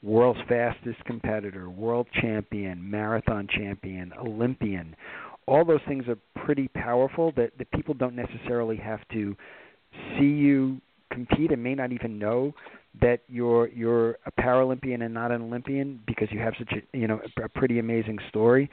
world's 0.02 0.40
fastest 0.48 1.02
competitor, 1.04 1.70
world 1.70 2.06
champion, 2.20 2.90
marathon 2.90 3.48
champion, 3.50 4.12
Olympian. 4.20 4.94
All 5.46 5.64
those 5.64 5.80
things 5.88 6.04
are 6.08 6.18
pretty 6.44 6.68
powerful 6.68 7.32
that, 7.36 7.52
that 7.56 7.70
people 7.70 7.94
don't 7.94 8.14
necessarily 8.14 8.76
have 8.76 9.00
to 9.12 9.34
see 10.18 10.26
you 10.26 10.80
compete 11.10 11.52
and 11.52 11.62
may 11.62 11.74
not 11.74 11.92
even 11.92 12.18
know 12.18 12.54
that 13.00 13.20
you're 13.28 13.68
you're 13.68 14.18
a 14.26 14.32
Paralympian 14.38 15.04
and 15.04 15.14
not 15.14 15.30
an 15.30 15.42
Olympian 15.42 16.00
because 16.06 16.28
you 16.30 16.38
have 16.40 16.54
such 16.58 16.72
a 16.72 16.96
you 16.96 17.06
know 17.06 17.20
a 17.42 17.48
pretty 17.48 17.78
amazing 17.78 18.18
story. 18.28 18.70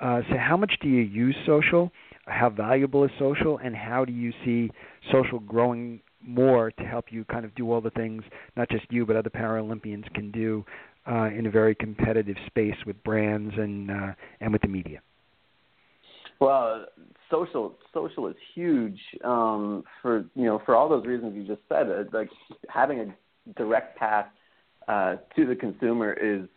Uh, 0.00 0.20
so 0.30 0.36
how 0.38 0.56
much 0.56 0.72
do 0.80 0.88
you 0.88 1.02
use 1.02 1.36
social? 1.44 1.90
How 2.26 2.50
valuable 2.50 3.04
is 3.04 3.10
social, 3.18 3.58
and 3.58 3.74
how 3.74 4.04
do 4.04 4.12
you 4.12 4.32
see 4.44 4.70
social 5.10 5.40
growing 5.40 6.00
more 6.22 6.70
to 6.72 6.84
help 6.84 7.06
you 7.10 7.24
kind 7.24 7.44
of 7.44 7.54
do 7.54 7.70
all 7.70 7.80
the 7.80 7.90
things 7.90 8.24
not 8.56 8.68
just 8.68 8.84
you 8.90 9.06
but 9.06 9.14
other 9.14 9.30
Paralympians 9.30 10.12
can 10.14 10.32
do 10.32 10.64
uh, 11.08 11.26
in 11.26 11.46
a 11.46 11.50
very 11.50 11.74
competitive 11.74 12.36
space 12.46 12.74
with 12.86 13.02
brands 13.04 13.54
and 13.56 13.90
uh, 13.90 14.12
and 14.40 14.52
with 14.52 14.62
the 14.62 14.68
media. 14.68 15.00
Well, 16.40 16.86
social 17.30 17.74
social 17.92 18.26
is 18.28 18.36
huge 18.54 18.98
um, 19.24 19.84
for 20.02 20.24
you 20.34 20.44
know 20.44 20.60
for 20.64 20.74
all 20.74 20.88
those 20.88 21.06
reasons 21.06 21.34
you 21.34 21.44
just 21.46 21.66
said. 21.68 21.90
Uh, 21.90 22.04
like 22.12 22.30
having 22.68 23.00
a 23.00 23.52
direct 23.56 23.98
path 23.98 24.26
uh, 24.88 25.16
to 25.36 25.46
the 25.46 25.54
consumer 25.54 26.12
is 26.12 26.48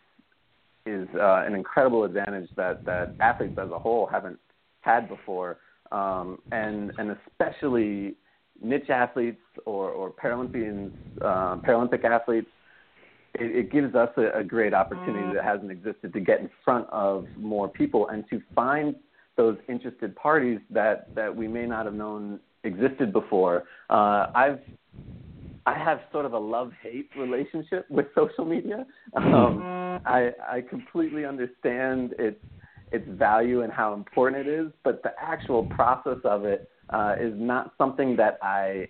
is 0.84 1.08
uh, 1.14 1.44
an 1.46 1.54
incredible 1.54 2.04
advantage 2.04 2.48
that 2.56 2.84
that 2.86 3.14
athletes 3.20 3.54
as 3.58 3.70
a 3.70 3.78
whole 3.78 4.06
haven't 4.06 4.38
had 4.80 5.08
before, 5.08 5.58
um, 5.90 6.38
and 6.50 6.92
and 6.98 7.16
especially 7.28 8.14
niche 8.62 8.90
athletes 8.90 9.40
or, 9.66 9.90
or 9.90 10.10
Paralympians, 10.10 10.92
uh, 11.20 11.56
Paralympic 11.66 12.04
athletes, 12.04 12.48
it, 13.34 13.56
it 13.56 13.72
gives 13.72 13.94
us 13.94 14.10
a, 14.16 14.38
a 14.38 14.44
great 14.44 14.74
opportunity 14.74 15.34
that 15.34 15.44
hasn't 15.44 15.70
existed 15.70 16.12
to 16.12 16.20
get 16.20 16.40
in 16.40 16.50
front 16.64 16.88
of 16.90 17.26
more 17.36 17.68
people 17.68 18.08
and 18.08 18.24
to 18.30 18.40
find 18.54 18.94
those 19.36 19.56
interested 19.68 20.14
parties 20.16 20.58
that, 20.70 21.14
that 21.14 21.34
we 21.34 21.48
may 21.48 21.66
not 21.66 21.86
have 21.86 21.94
known 21.94 22.40
existed 22.64 23.12
before. 23.12 23.64
Uh, 23.90 24.26
I've 24.34 24.60
I 25.64 25.78
have 25.78 26.00
sort 26.10 26.26
of 26.26 26.32
a 26.32 26.38
love 26.38 26.72
hate 26.82 27.08
relationship 27.16 27.88
with 27.88 28.06
social 28.16 28.44
media. 28.44 28.84
Um, 29.16 29.62
I 30.04 30.32
I 30.48 30.60
completely 30.68 31.24
understand 31.24 32.14
its 32.18 32.40
its 32.90 33.06
value 33.08 33.62
and 33.62 33.72
how 33.72 33.94
important 33.94 34.46
it 34.46 34.50
is, 34.50 34.72
but 34.82 35.02
the 35.02 35.12
actual 35.20 35.64
process 35.66 36.18
of 36.24 36.44
it 36.44 36.68
uh, 36.90 37.14
is 37.18 37.32
not 37.36 37.74
something 37.78 38.16
that 38.16 38.38
I 38.42 38.88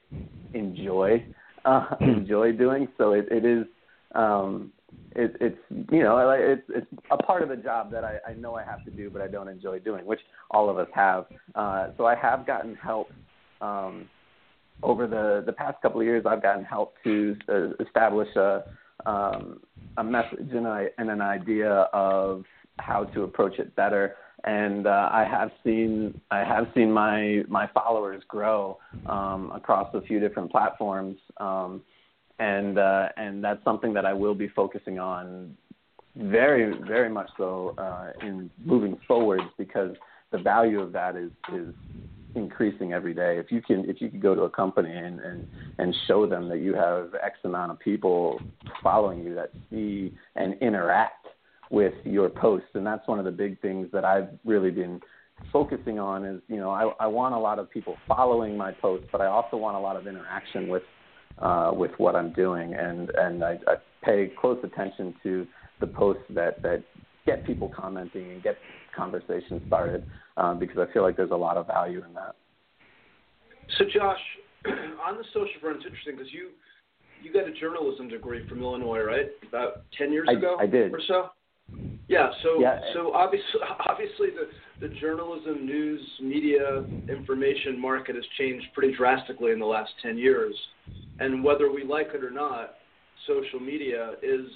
enjoy 0.54 1.24
uh, 1.64 1.96
hmm. 1.96 2.04
enjoy 2.04 2.52
doing. 2.52 2.88
So 2.98 3.12
it, 3.12 3.26
it 3.30 3.44
is 3.44 3.66
um, 4.14 4.72
it, 5.14 5.36
it's 5.40 5.58
you 5.90 6.02
know 6.02 6.30
it's 6.30 6.62
it's 6.68 6.86
a 7.10 7.16
part 7.16 7.42
of 7.42 7.48
the 7.48 7.56
job 7.56 7.90
that 7.92 8.04
I, 8.04 8.18
I 8.28 8.34
know 8.34 8.54
I 8.54 8.64
have 8.64 8.84
to 8.84 8.90
do, 8.90 9.10
but 9.10 9.22
I 9.22 9.28
don't 9.28 9.48
enjoy 9.48 9.78
doing, 9.78 10.04
which 10.06 10.20
all 10.50 10.68
of 10.68 10.78
us 10.78 10.88
have. 10.94 11.26
Uh, 11.54 11.88
so 11.96 12.06
I 12.06 12.14
have 12.14 12.46
gotten 12.46 12.74
help. 12.74 13.10
Um, 13.60 14.08
over 14.82 15.06
the, 15.06 15.44
the 15.46 15.52
past 15.52 15.80
couple 15.80 16.00
of 16.00 16.06
years, 16.06 16.24
I've 16.26 16.42
gotten 16.42 16.64
help 16.64 16.94
to 17.04 17.36
uh, 17.48 17.68
establish 17.84 18.26
a, 18.34 18.64
um, 19.06 19.60
a 19.96 20.02
message 20.02 20.48
and, 20.52 20.66
a, 20.66 20.88
and 20.98 21.08
an 21.08 21.20
idea 21.20 21.70
of 21.92 22.42
how 22.80 23.04
to 23.04 23.22
approach 23.22 23.60
it 23.60 23.76
better 23.76 24.16
and 24.44 24.86
uh, 24.86 25.08
I 25.12 25.24
have 25.24 25.50
seen 25.64 26.20
I 26.30 26.40
have 26.40 26.66
seen 26.74 26.90
my 26.90 27.42
my 27.48 27.68
followers 27.72 28.22
grow 28.26 28.78
um, 29.06 29.52
across 29.54 29.94
a 29.94 30.00
few 30.00 30.18
different 30.18 30.50
platforms, 30.50 31.16
um, 31.38 31.82
and 32.38 32.78
uh, 32.78 33.08
and 33.16 33.42
that's 33.42 33.62
something 33.64 33.92
that 33.94 34.06
I 34.06 34.12
will 34.12 34.34
be 34.34 34.48
focusing 34.48 34.98
on 34.98 35.56
very 36.16 36.78
very 36.86 37.08
much 37.08 37.30
so 37.36 37.74
uh, 37.78 38.12
in 38.20 38.50
moving 38.64 38.98
forward 39.06 39.40
because 39.58 39.96
the 40.30 40.38
value 40.38 40.80
of 40.80 40.92
that 40.92 41.16
is 41.16 41.30
is 41.52 41.74
increasing 42.34 42.92
every 42.92 43.14
day. 43.14 43.38
If 43.38 43.52
you 43.52 43.60
can 43.62 43.88
if 43.88 44.00
you 44.00 44.08
can 44.08 44.20
go 44.20 44.34
to 44.34 44.42
a 44.42 44.50
company 44.50 44.92
and, 44.92 45.20
and 45.20 45.46
and 45.78 45.94
show 46.06 46.26
them 46.26 46.48
that 46.48 46.58
you 46.58 46.74
have 46.74 47.14
X 47.22 47.38
amount 47.44 47.72
of 47.72 47.78
people 47.78 48.40
following 48.82 49.24
you 49.24 49.34
that 49.34 49.50
see 49.70 50.14
and 50.36 50.54
interact 50.60 51.26
with 51.70 51.94
your 52.04 52.28
posts, 52.28 52.68
and 52.74 52.86
that's 52.86 53.06
one 53.08 53.18
of 53.18 53.24
the 53.24 53.30
big 53.30 53.60
things 53.60 53.88
that 53.92 54.04
I've 54.04 54.28
really 54.44 54.70
been 54.70 55.00
focusing 55.52 55.98
on. 55.98 56.24
Is 56.24 56.40
you 56.48 56.56
know 56.56 56.70
I, 56.70 56.92
I 57.04 57.06
want 57.06 57.34
a 57.34 57.38
lot 57.38 57.58
of 57.58 57.70
people 57.70 57.96
following 58.08 58.56
my 58.56 58.72
posts, 58.72 59.08
but 59.12 59.20
I 59.20 59.26
also 59.26 59.56
want 59.56 59.76
a 59.76 59.80
lot 59.80 59.96
of 59.96 60.06
interaction 60.06 60.68
with 60.68 60.82
uh, 61.38 61.72
with 61.74 61.92
what 61.98 62.14
I'm 62.16 62.32
doing, 62.32 62.74
and 62.74 63.10
and 63.16 63.44
I, 63.44 63.58
I 63.66 63.74
pay 64.02 64.32
close 64.40 64.58
attention 64.62 65.14
to 65.22 65.46
the 65.80 65.86
posts 65.86 66.24
that 66.30 66.62
that 66.62 66.82
get 67.26 67.46
people 67.46 67.70
commenting 67.74 68.30
and 68.32 68.42
get 68.42 68.56
conversations 68.96 69.62
started 69.66 70.04
um, 70.36 70.58
because 70.58 70.78
I 70.78 70.92
feel 70.92 71.02
like 71.02 71.16
there's 71.16 71.30
a 71.30 71.36
lot 71.36 71.56
of 71.56 71.66
value 71.66 72.02
in 72.06 72.14
that. 72.14 72.34
So 73.78 73.84
Josh, 73.92 74.20
on 74.66 75.16
the 75.16 75.24
social 75.32 75.60
front, 75.60 75.76
it's 75.76 75.86
interesting 75.86 76.16
because 76.16 76.32
you 76.32 76.50
you 77.22 77.32
got 77.32 77.48
a 77.48 77.52
journalism 77.52 78.08
degree 78.08 78.46
from 78.48 78.62
Illinois, 78.62 79.00
right? 79.00 79.26
About 79.48 79.84
ten 79.96 80.12
years 80.12 80.28
I, 80.28 80.34
ago, 80.34 80.56
I 80.60 80.66
did. 80.66 80.92
or 80.92 81.00
so. 81.06 81.30
Yeah. 82.08 82.30
So 82.42 82.60
yeah. 82.60 82.78
so 82.94 83.12
obviously 83.14 83.60
obviously 83.88 84.28
the 84.30 84.48
the 84.86 84.94
journalism, 85.00 85.64
news, 85.64 86.00
media, 86.20 86.84
information 87.08 87.80
market 87.80 88.16
has 88.16 88.24
changed 88.38 88.66
pretty 88.74 88.94
drastically 88.96 89.52
in 89.52 89.58
the 89.58 89.66
last 89.66 89.90
ten 90.02 90.18
years, 90.18 90.54
and 91.20 91.44
whether 91.44 91.70
we 91.70 91.84
like 91.84 92.08
it 92.14 92.24
or 92.24 92.30
not, 92.30 92.74
social 93.26 93.60
media 93.60 94.12
is 94.22 94.46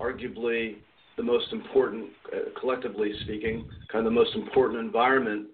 arguably 0.00 0.76
the 1.16 1.22
most 1.22 1.52
important, 1.52 2.08
uh, 2.32 2.58
collectively 2.60 3.12
speaking, 3.24 3.64
kind 3.92 4.06
of 4.06 4.12
the 4.12 4.18
most 4.18 4.34
important 4.36 4.78
environment 4.80 5.48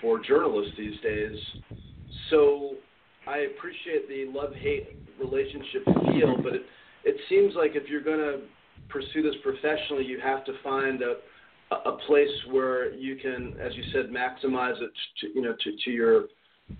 for 0.00 0.18
journalists 0.20 0.72
these 0.78 0.98
days. 1.02 1.36
So 2.30 2.74
I 3.26 3.38
appreciate 3.38 4.08
the 4.08 4.26
love-hate 4.32 4.86
relationship 5.20 5.84
feel, 5.84 6.36
but 6.42 6.54
it 6.54 6.62
it 7.04 7.16
seems 7.28 7.54
like 7.54 7.72
if 7.74 7.88
you're 7.88 8.02
going 8.02 8.18
to 8.18 8.40
pursue 8.88 9.22
this 9.22 9.34
professionally, 9.42 10.04
you 10.04 10.20
have 10.20 10.44
to 10.44 10.52
find 10.62 11.02
a 11.02 11.14
a 11.70 11.92
place 12.06 12.28
where 12.50 12.94
you 12.94 13.16
can, 13.16 13.52
as 13.62 13.72
you 13.76 13.82
said, 13.92 14.10
maximize 14.10 14.80
it 14.80 14.90
to, 15.20 15.28
you 15.34 15.42
know 15.42 15.54
to, 15.62 15.70
to 15.84 15.90
your 15.90 16.24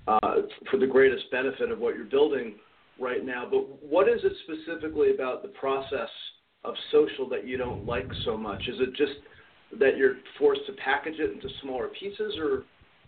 uh, 0.06 0.42
for 0.70 0.78
the 0.78 0.86
greatest 0.86 1.30
benefit 1.30 1.70
of 1.70 1.78
what 1.78 1.94
you're 1.94 2.06
building 2.06 2.54
right 2.98 3.24
now. 3.24 3.46
But 3.50 3.82
what 3.82 4.08
is 4.08 4.20
it 4.24 4.32
specifically 4.44 5.14
about 5.14 5.42
the 5.42 5.48
process 5.48 6.08
of 6.64 6.74
social 6.90 7.28
that 7.28 7.46
you 7.46 7.58
don't 7.58 7.86
like 7.86 8.08
so 8.24 8.36
much? 8.36 8.62
Is 8.66 8.76
it 8.80 8.90
just 8.96 9.12
that 9.78 9.98
you're 9.98 10.14
forced 10.38 10.62
to 10.66 10.72
package 10.72 11.18
it 11.18 11.30
into 11.32 11.48
smaller 11.62 11.88
pieces, 11.88 12.38
or 12.38 12.64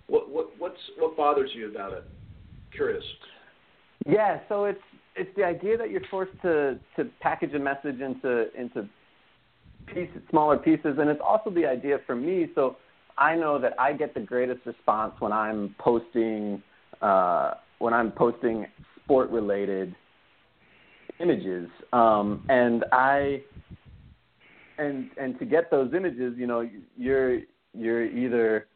What 0.08 0.28
what 0.28 0.50
what's 0.58 0.80
what 0.98 1.16
bothers 1.16 1.50
you 1.54 1.70
about 1.70 1.92
it? 1.92 2.04
Curious. 2.74 3.04
Yeah, 4.06 4.40
so 4.48 4.64
it's 4.64 4.80
it's 5.20 5.36
the 5.36 5.44
idea 5.44 5.76
that 5.76 5.90
you're 5.90 6.00
forced 6.10 6.32
to 6.42 6.78
to 6.96 7.04
package 7.20 7.52
a 7.54 7.58
message 7.58 8.00
into 8.00 8.46
into 8.58 8.88
pieces, 9.86 10.22
smaller 10.30 10.56
pieces, 10.56 10.96
and 10.98 11.10
it's 11.10 11.20
also 11.22 11.50
the 11.50 11.66
idea 11.66 11.98
for 12.06 12.16
me. 12.16 12.48
So 12.54 12.76
I 13.18 13.36
know 13.36 13.60
that 13.60 13.78
I 13.78 13.92
get 13.92 14.14
the 14.14 14.20
greatest 14.20 14.64
response 14.64 15.12
when 15.18 15.30
I'm 15.32 15.74
posting 15.78 16.62
uh, 17.02 17.52
when 17.78 17.92
I'm 17.92 18.12
posting 18.12 18.66
sport 19.04 19.30
related 19.30 19.94
images, 21.20 21.68
um, 21.92 22.44
and 22.48 22.84
I 22.90 23.42
and 24.78 25.10
and 25.18 25.38
to 25.38 25.44
get 25.44 25.70
those 25.70 25.92
images, 25.94 26.34
you 26.38 26.46
know, 26.46 26.66
you're 26.96 27.40
you're 27.74 28.06
either 28.06 28.66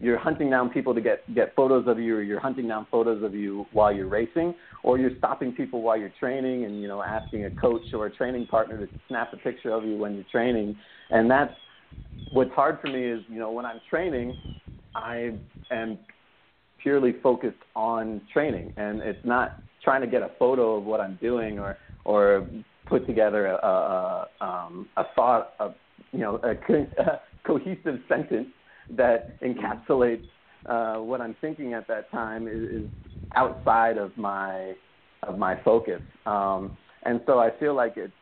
you're 0.00 0.18
hunting 0.18 0.48
down 0.48 0.70
people 0.70 0.94
to 0.94 1.00
get 1.00 1.22
get 1.34 1.54
photos 1.54 1.86
of 1.86 1.98
you, 1.98 2.16
or 2.16 2.22
you're 2.22 2.40
hunting 2.40 2.66
down 2.66 2.86
photos 2.90 3.22
of 3.22 3.34
you 3.34 3.66
while 3.72 3.92
you're 3.94 4.08
racing, 4.08 4.54
or 4.82 4.98
you're 4.98 5.16
stopping 5.18 5.52
people 5.52 5.82
while 5.82 5.96
you're 5.96 6.12
training, 6.18 6.64
and 6.64 6.80
you 6.80 6.88
know 6.88 7.02
asking 7.02 7.44
a 7.44 7.50
coach 7.50 7.82
or 7.92 8.06
a 8.06 8.10
training 8.10 8.46
partner 8.46 8.78
to 8.78 8.90
snap 9.08 9.32
a 9.34 9.36
picture 9.36 9.70
of 9.70 9.84
you 9.84 9.96
when 9.98 10.14
you're 10.14 10.24
training, 10.32 10.74
and 11.10 11.30
that's 11.30 11.52
what's 12.30 12.52
hard 12.52 12.78
for 12.80 12.88
me 12.88 13.04
is 13.04 13.20
you 13.28 13.38
know 13.38 13.52
when 13.52 13.66
I'm 13.66 13.80
training, 13.90 14.36
I 14.94 15.32
am 15.70 15.98
purely 16.82 17.14
focused 17.22 17.58
on 17.76 18.22
training, 18.32 18.72
and 18.78 19.02
it's 19.02 19.24
not 19.24 19.56
trying 19.84 20.00
to 20.00 20.06
get 20.06 20.22
a 20.22 20.30
photo 20.38 20.76
of 20.76 20.84
what 20.84 21.00
I'm 21.00 21.18
doing 21.20 21.58
or 21.58 21.76
or 22.06 22.48
put 22.86 23.06
together 23.06 23.48
a 23.48 23.54
a, 23.54 24.28
um, 24.40 24.88
a 24.96 25.04
thought 25.14 25.52
of 25.60 25.74
you 26.12 26.20
know 26.20 26.40
a, 26.42 26.52
a 27.02 27.20
cohesive 27.44 28.00
sentence 28.08 28.48
that 28.96 29.40
encapsulates 29.42 30.24
uh, 30.66 30.96
what 30.96 31.20
I'm 31.20 31.36
thinking 31.40 31.74
at 31.74 31.88
that 31.88 32.10
time 32.10 32.46
is, 32.46 32.82
is 32.82 32.88
outside 33.34 33.98
of 33.98 34.16
my 34.16 34.74
of 35.22 35.38
my 35.38 35.58
focus. 35.64 36.00
Um, 36.26 36.70
and 37.04 37.20
so 37.26 37.38
I 37.38 37.50
feel 37.58 37.74
like 37.74 37.94
it's 37.96 38.12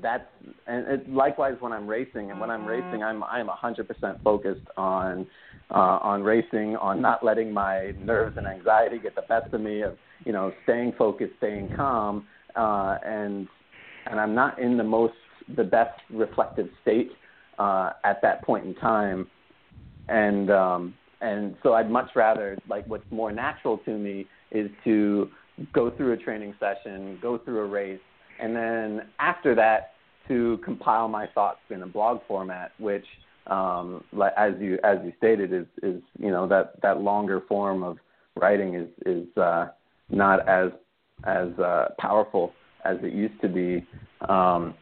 that's 0.00 0.24
and 0.66 0.86
it, 0.88 1.10
likewise 1.10 1.54
when 1.60 1.72
I'm 1.72 1.86
racing 1.86 2.30
and 2.30 2.40
when 2.40 2.50
I'm 2.50 2.64
racing 2.64 3.02
I'm 3.02 3.22
I'm 3.24 3.48
100% 3.48 3.86
focused 4.24 4.60
on 4.76 5.26
uh, 5.70 5.98
on 6.02 6.22
racing 6.22 6.76
on 6.76 7.00
not 7.00 7.24
letting 7.24 7.52
my 7.52 7.92
nerves 7.98 8.36
and 8.36 8.46
anxiety 8.46 8.98
get 8.98 9.14
the 9.14 9.22
best 9.22 9.52
of 9.52 9.60
me 9.60 9.82
of 9.82 9.96
you 10.24 10.32
know 10.32 10.52
staying 10.64 10.94
focused 10.96 11.32
staying 11.38 11.70
calm 11.76 12.26
uh, 12.56 12.96
and 13.04 13.48
and 14.06 14.18
I'm 14.18 14.34
not 14.34 14.58
in 14.58 14.76
the 14.76 14.84
most 14.84 15.14
the 15.56 15.64
best 15.64 15.98
reflective 16.10 16.68
state 16.80 17.10
uh, 17.58 17.90
at 18.04 18.22
that 18.22 18.42
point 18.44 18.64
in 18.66 18.74
time 18.76 19.26
and 20.08 20.50
um, 20.50 20.94
and 21.20 21.54
so 21.62 21.74
I'd 21.74 21.90
much 21.90 22.10
rather 22.14 22.58
like 22.68 22.86
what's 22.86 23.04
more 23.10 23.32
natural 23.32 23.78
to 23.78 23.96
me 23.96 24.26
is 24.50 24.70
to 24.84 25.28
go 25.72 25.90
through 25.90 26.12
a 26.12 26.16
training 26.16 26.54
session, 26.58 27.18
go 27.22 27.38
through 27.38 27.60
a 27.60 27.66
race, 27.66 28.00
and 28.40 28.54
then 28.54 29.02
after 29.18 29.54
that 29.54 29.92
to 30.28 30.58
compile 30.64 31.08
my 31.08 31.26
thoughts 31.28 31.60
in 31.70 31.82
a 31.82 31.86
blog 31.86 32.20
format, 32.26 32.72
which 32.78 33.04
um, 33.46 34.04
as 34.36 34.52
you 34.60 34.78
as 34.84 34.98
you 35.04 35.12
stated 35.18 35.52
is 35.52 35.66
is 35.82 36.00
you 36.18 36.30
know 36.30 36.46
that 36.48 36.80
that 36.82 37.00
longer 37.00 37.42
form 37.48 37.82
of 37.82 37.98
writing 38.36 38.74
is 38.74 38.88
is 39.06 39.36
uh, 39.36 39.66
not 40.10 40.48
as 40.48 40.70
as 41.24 41.48
uh, 41.58 41.88
powerful 41.98 42.52
as 42.84 42.96
it 43.02 43.12
used 43.12 43.40
to 43.40 43.48
be. 43.48 43.86
Um, 44.28 44.74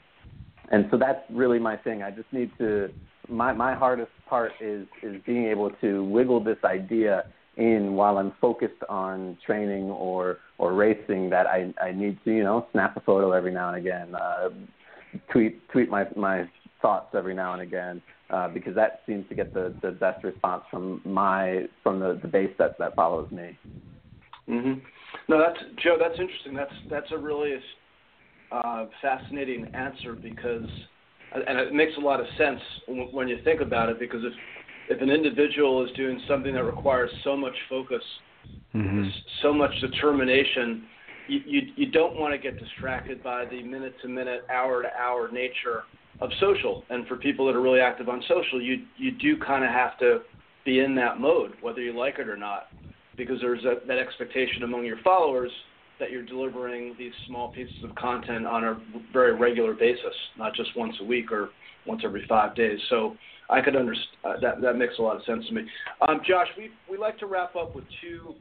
and 0.71 0.87
so 0.91 0.97
that's 0.97 1.21
really 1.31 1.59
my 1.59 1.77
thing. 1.77 2.03
I 2.03 2.11
just 2.11 2.33
need 2.33 2.51
to 2.59 2.91
my 3.31 3.53
my 3.53 3.75
hardest 3.75 4.11
part 4.29 4.53
is 4.61 4.87
is 5.03 5.21
being 5.27 5.47
able 5.47 5.71
to 5.81 6.05
wiggle 6.05 6.43
this 6.43 6.59
idea 6.65 7.25
in 7.57 7.95
while 7.95 8.19
I'm 8.19 8.33
focused 8.41 8.83
on 8.89 9.37
training 9.45 9.85
or 9.85 10.39
or 10.59 10.75
racing 10.75 11.31
that 11.31 11.47
I 11.47 11.73
I 11.83 11.93
need 11.93 12.19
to 12.25 12.31
you 12.33 12.45
know 12.45 12.67
snap 12.73 12.97
a 12.97 13.01
photo 13.01 13.33
every 13.33 13.53
now 13.53 13.69
and 13.69 13.79
again, 13.79 14.15
uh, 14.15 14.49
tweet 15.33 15.69
tweet 15.71 15.89
my 15.89 16.07
my 16.17 16.49
thoughts 16.83 17.15
every 17.15 17.35
now 17.35 17.53
and 17.53 17.63
again 17.63 18.01
uh, 18.31 18.49
because 18.49 18.75
that 18.75 19.03
seems 19.07 19.29
to 19.29 19.35
get 19.35 19.53
the 19.53 19.75
the 19.83 19.91
best 19.91 20.23
response 20.25 20.63
from 20.71 21.01
my 21.05 21.65
from 21.83 22.01
the 22.01 22.19
the 22.23 22.29
base 22.29 22.53
that 22.59 22.79
that 22.79 22.95
follows 22.95 23.31
me. 23.31 23.59
Mm-hmm. 24.49 24.81
No, 25.29 25.39
that's 25.39 25.59
Joe. 25.83 25.97
That's 25.99 26.19
interesting. 26.19 26.55
That's 26.55 26.73
that's 26.89 27.13
a 27.13 27.19
really 27.19 27.55
uh, 28.51 28.87
fascinating 29.03 29.67
answer 29.75 30.15
because 30.15 30.67
and 31.33 31.59
it 31.59 31.73
makes 31.73 31.93
a 31.97 32.01
lot 32.01 32.21
of 32.21 32.27
sense 32.37 32.61
when 32.87 33.29
you 33.29 33.39
think 33.45 33.61
about 33.61 33.89
it 33.89 33.99
because 33.99 34.23
if 34.25 34.33
if 34.89 35.01
an 35.01 35.11
individual 35.11 35.85
is 35.85 35.91
doing 35.97 36.21
something 36.27 36.53
that 36.53 36.65
requires 36.65 37.11
so 37.23 37.37
much 37.37 37.55
focus, 37.69 38.03
mm-hmm. 38.75 39.07
so 39.41 39.53
much 39.53 39.71
determination, 39.81 40.85
you, 41.29 41.41
you 41.47 41.61
you 41.77 41.91
don't 41.91 42.19
want 42.19 42.35
to 42.35 42.39
get 42.39 42.59
distracted 42.59 43.23
by 43.23 43.45
the 43.45 43.63
minute 43.63 43.95
to 44.03 44.09
minute, 44.09 44.45
hour 44.53 44.83
to 44.83 44.89
hour 45.01 45.31
nature 45.31 45.83
of 46.21 46.31
social. 46.41 46.85
And 46.91 47.07
for 47.07 47.17
people 47.17 47.47
that 47.47 47.55
are 47.55 47.63
really 47.63 47.81
active 47.81 48.09
on 48.09 48.23
social, 48.27 48.61
you 48.61 48.85
you 48.97 49.13
do 49.13 49.37
kind 49.39 49.65
of 49.65 49.71
have 49.71 49.97
to 50.01 50.21
be 50.65 50.81
in 50.81 50.95
that 50.97 51.21
mode, 51.21 51.53
whether 51.61 51.81
you 51.81 51.97
like 51.97 52.19
it 52.19 52.29
or 52.29 52.37
not, 52.37 52.69
because 53.17 53.41
there's 53.41 53.65
a, 53.65 53.87
that 53.87 53.99
expectation 53.99 54.65
among 54.65 54.85
your 54.85 54.99
followers 55.05 55.53
that 56.01 56.11
you're 56.11 56.25
delivering 56.25 56.95
these 56.99 57.13
small 57.27 57.53
pieces 57.53 57.75
of 57.85 57.95
content 57.95 58.47
on 58.47 58.65
a 58.65 58.81
very 59.13 59.35
regular 59.35 59.75
basis, 59.75 60.15
not 60.37 60.55
just 60.55 60.71
once 60.77 60.95
a 61.01 61.05
week 61.05 61.31
or 61.31 61.51
once 61.87 62.03
every 62.05 62.25
five 62.29 62.55
days. 62.55 62.79
So 62.89 63.17
I 63.49 63.61
could 63.61 63.77
understand 63.77 64.07
uh, 64.25 64.41
that. 64.41 64.61
That 64.61 64.77
makes 64.77 64.95
a 64.99 65.03
lot 65.03 65.17
of 65.17 65.25
sense 65.25 65.47
to 65.49 65.55
me. 65.55 65.63
Um, 66.09 66.21
Josh, 66.27 66.49
we 66.57 66.71
we 66.91 66.99
like 66.99 67.19
to 67.19 67.27
wrap 67.27 67.57
up 67.57 67.75
with 67.75 67.85
two 68.01 68.35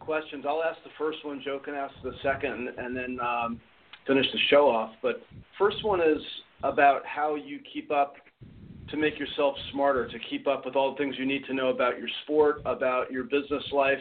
questions. 0.00 0.44
I'll 0.46 0.62
ask 0.62 0.82
the 0.84 0.90
first 0.98 1.24
one. 1.24 1.40
Joe 1.44 1.60
can 1.64 1.74
ask 1.74 1.94
the 2.02 2.12
second, 2.22 2.68
and 2.76 2.96
then 2.96 3.18
um, 3.20 3.60
finish 4.06 4.26
the 4.32 4.38
show 4.50 4.68
off. 4.68 4.92
But 5.02 5.22
first 5.58 5.84
one 5.84 6.00
is 6.00 6.22
about 6.62 7.02
how 7.06 7.34
you 7.34 7.60
keep 7.72 7.90
up 7.90 8.16
to 8.90 8.96
make 8.96 9.18
yourself 9.18 9.54
smarter, 9.72 10.06
to 10.08 10.18
keep 10.30 10.46
up 10.46 10.64
with 10.64 10.76
all 10.76 10.90
the 10.92 10.98
things 10.98 11.16
you 11.18 11.26
need 11.26 11.44
to 11.46 11.54
know 11.54 11.68
about 11.68 11.98
your 11.98 12.08
sport, 12.22 12.60
about 12.64 13.10
your 13.10 13.24
business 13.24 13.64
life, 13.72 13.98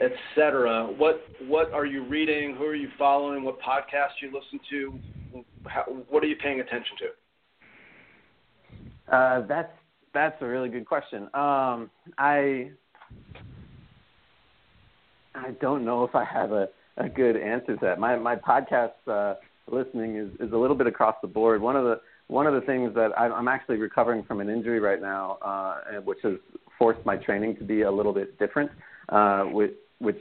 etc. 0.00 0.86
What 0.96 1.24
what 1.46 1.72
are 1.72 1.86
you 1.86 2.04
reading? 2.04 2.54
Who 2.56 2.64
are 2.64 2.74
you 2.74 2.88
following? 2.98 3.44
What 3.44 3.60
podcasts 3.60 4.20
you 4.20 4.28
listen 4.28 4.60
to? 4.70 4.98
How, 5.66 5.82
what 6.08 6.22
are 6.22 6.26
you 6.26 6.36
paying 6.36 6.60
attention 6.60 6.96
to? 9.08 9.14
Uh, 9.16 9.46
that's 9.46 9.72
that's 10.12 10.40
a 10.40 10.46
really 10.46 10.68
good 10.68 10.86
question. 10.86 11.24
Um, 11.34 11.90
I 12.18 12.70
I 15.34 15.50
don't 15.60 15.84
know 15.84 16.04
if 16.04 16.14
I 16.14 16.24
have 16.24 16.52
a, 16.52 16.68
a 16.96 17.08
good 17.08 17.36
answer 17.36 17.74
to 17.76 17.78
that. 17.82 17.98
My 17.98 18.16
my 18.16 18.36
podcast 18.36 18.92
uh, 19.06 19.34
listening 19.70 20.16
is, 20.16 20.28
is 20.40 20.52
a 20.52 20.56
little 20.56 20.76
bit 20.76 20.86
across 20.86 21.16
the 21.22 21.28
board. 21.28 21.60
One 21.60 21.76
of 21.76 21.84
the 21.84 22.00
one 22.28 22.46
of 22.46 22.54
the 22.54 22.60
things 22.62 22.92
that 22.94 23.10
I'm 23.18 23.48
actually 23.48 23.76
recovering 23.76 24.24
from 24.24 24.40
an 24.40 24.50
injury 24.50 24.80
right 24.80 25.00
now, 25.00 25.38
uh, 25.42 26.00
which 26.04 26.18
has 26.24 26.34
forced 26.76 27.04
my 27.06 27.16
training 27.16 27.56
to 27.56 27.64
be 27.64 27.82
a 27.82 27.90
little 27.90 28.12
bit 28.12 28.36
different. 28.38 28.70
Uh, 29.08 29.44
which 29.98 30.18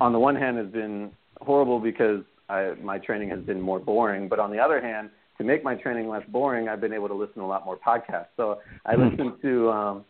on 0.00 0.12
the 0.12 0.18
one 0.18 0.36
hand 0.36 0.56
has 0.56 0.68
been 0.68 1.10
horrible 1.40 1.78
because 1.78 2.22
I, 2.48 2.74
my 2.82 2.98
training 2.98 3.30
has 3.30 3.40
been 3.40 3.60
more 3.60 3.78
boring, 3.78 4.28
but 4.28 4.38
on 4.38 4.50
the 4.50 4.58
other 4.58 4.80
hand, 4.80 5.10
to 5.38 5.44
make 5.44 5.64
my 5.64 5.74
training 5.74 6.08
less 6.08 6.22
boring, 6.28 6.68
I've 6.68 6.80
been 6.80 6.92
able 6.92 7.08
to 7.08 7.14
listen 7.14 7.36
to 7.36 7.42
a 7.42 7.46
lot 7.46 7.64
more 7.64 7.78
podcasts. 7.78 8.26
So 8.36 8.58
I 8.84 8.94
hmm. 8.94 9.08
listen 9.08 9.38
to, 9.40 9.70
um, 9.70 10.04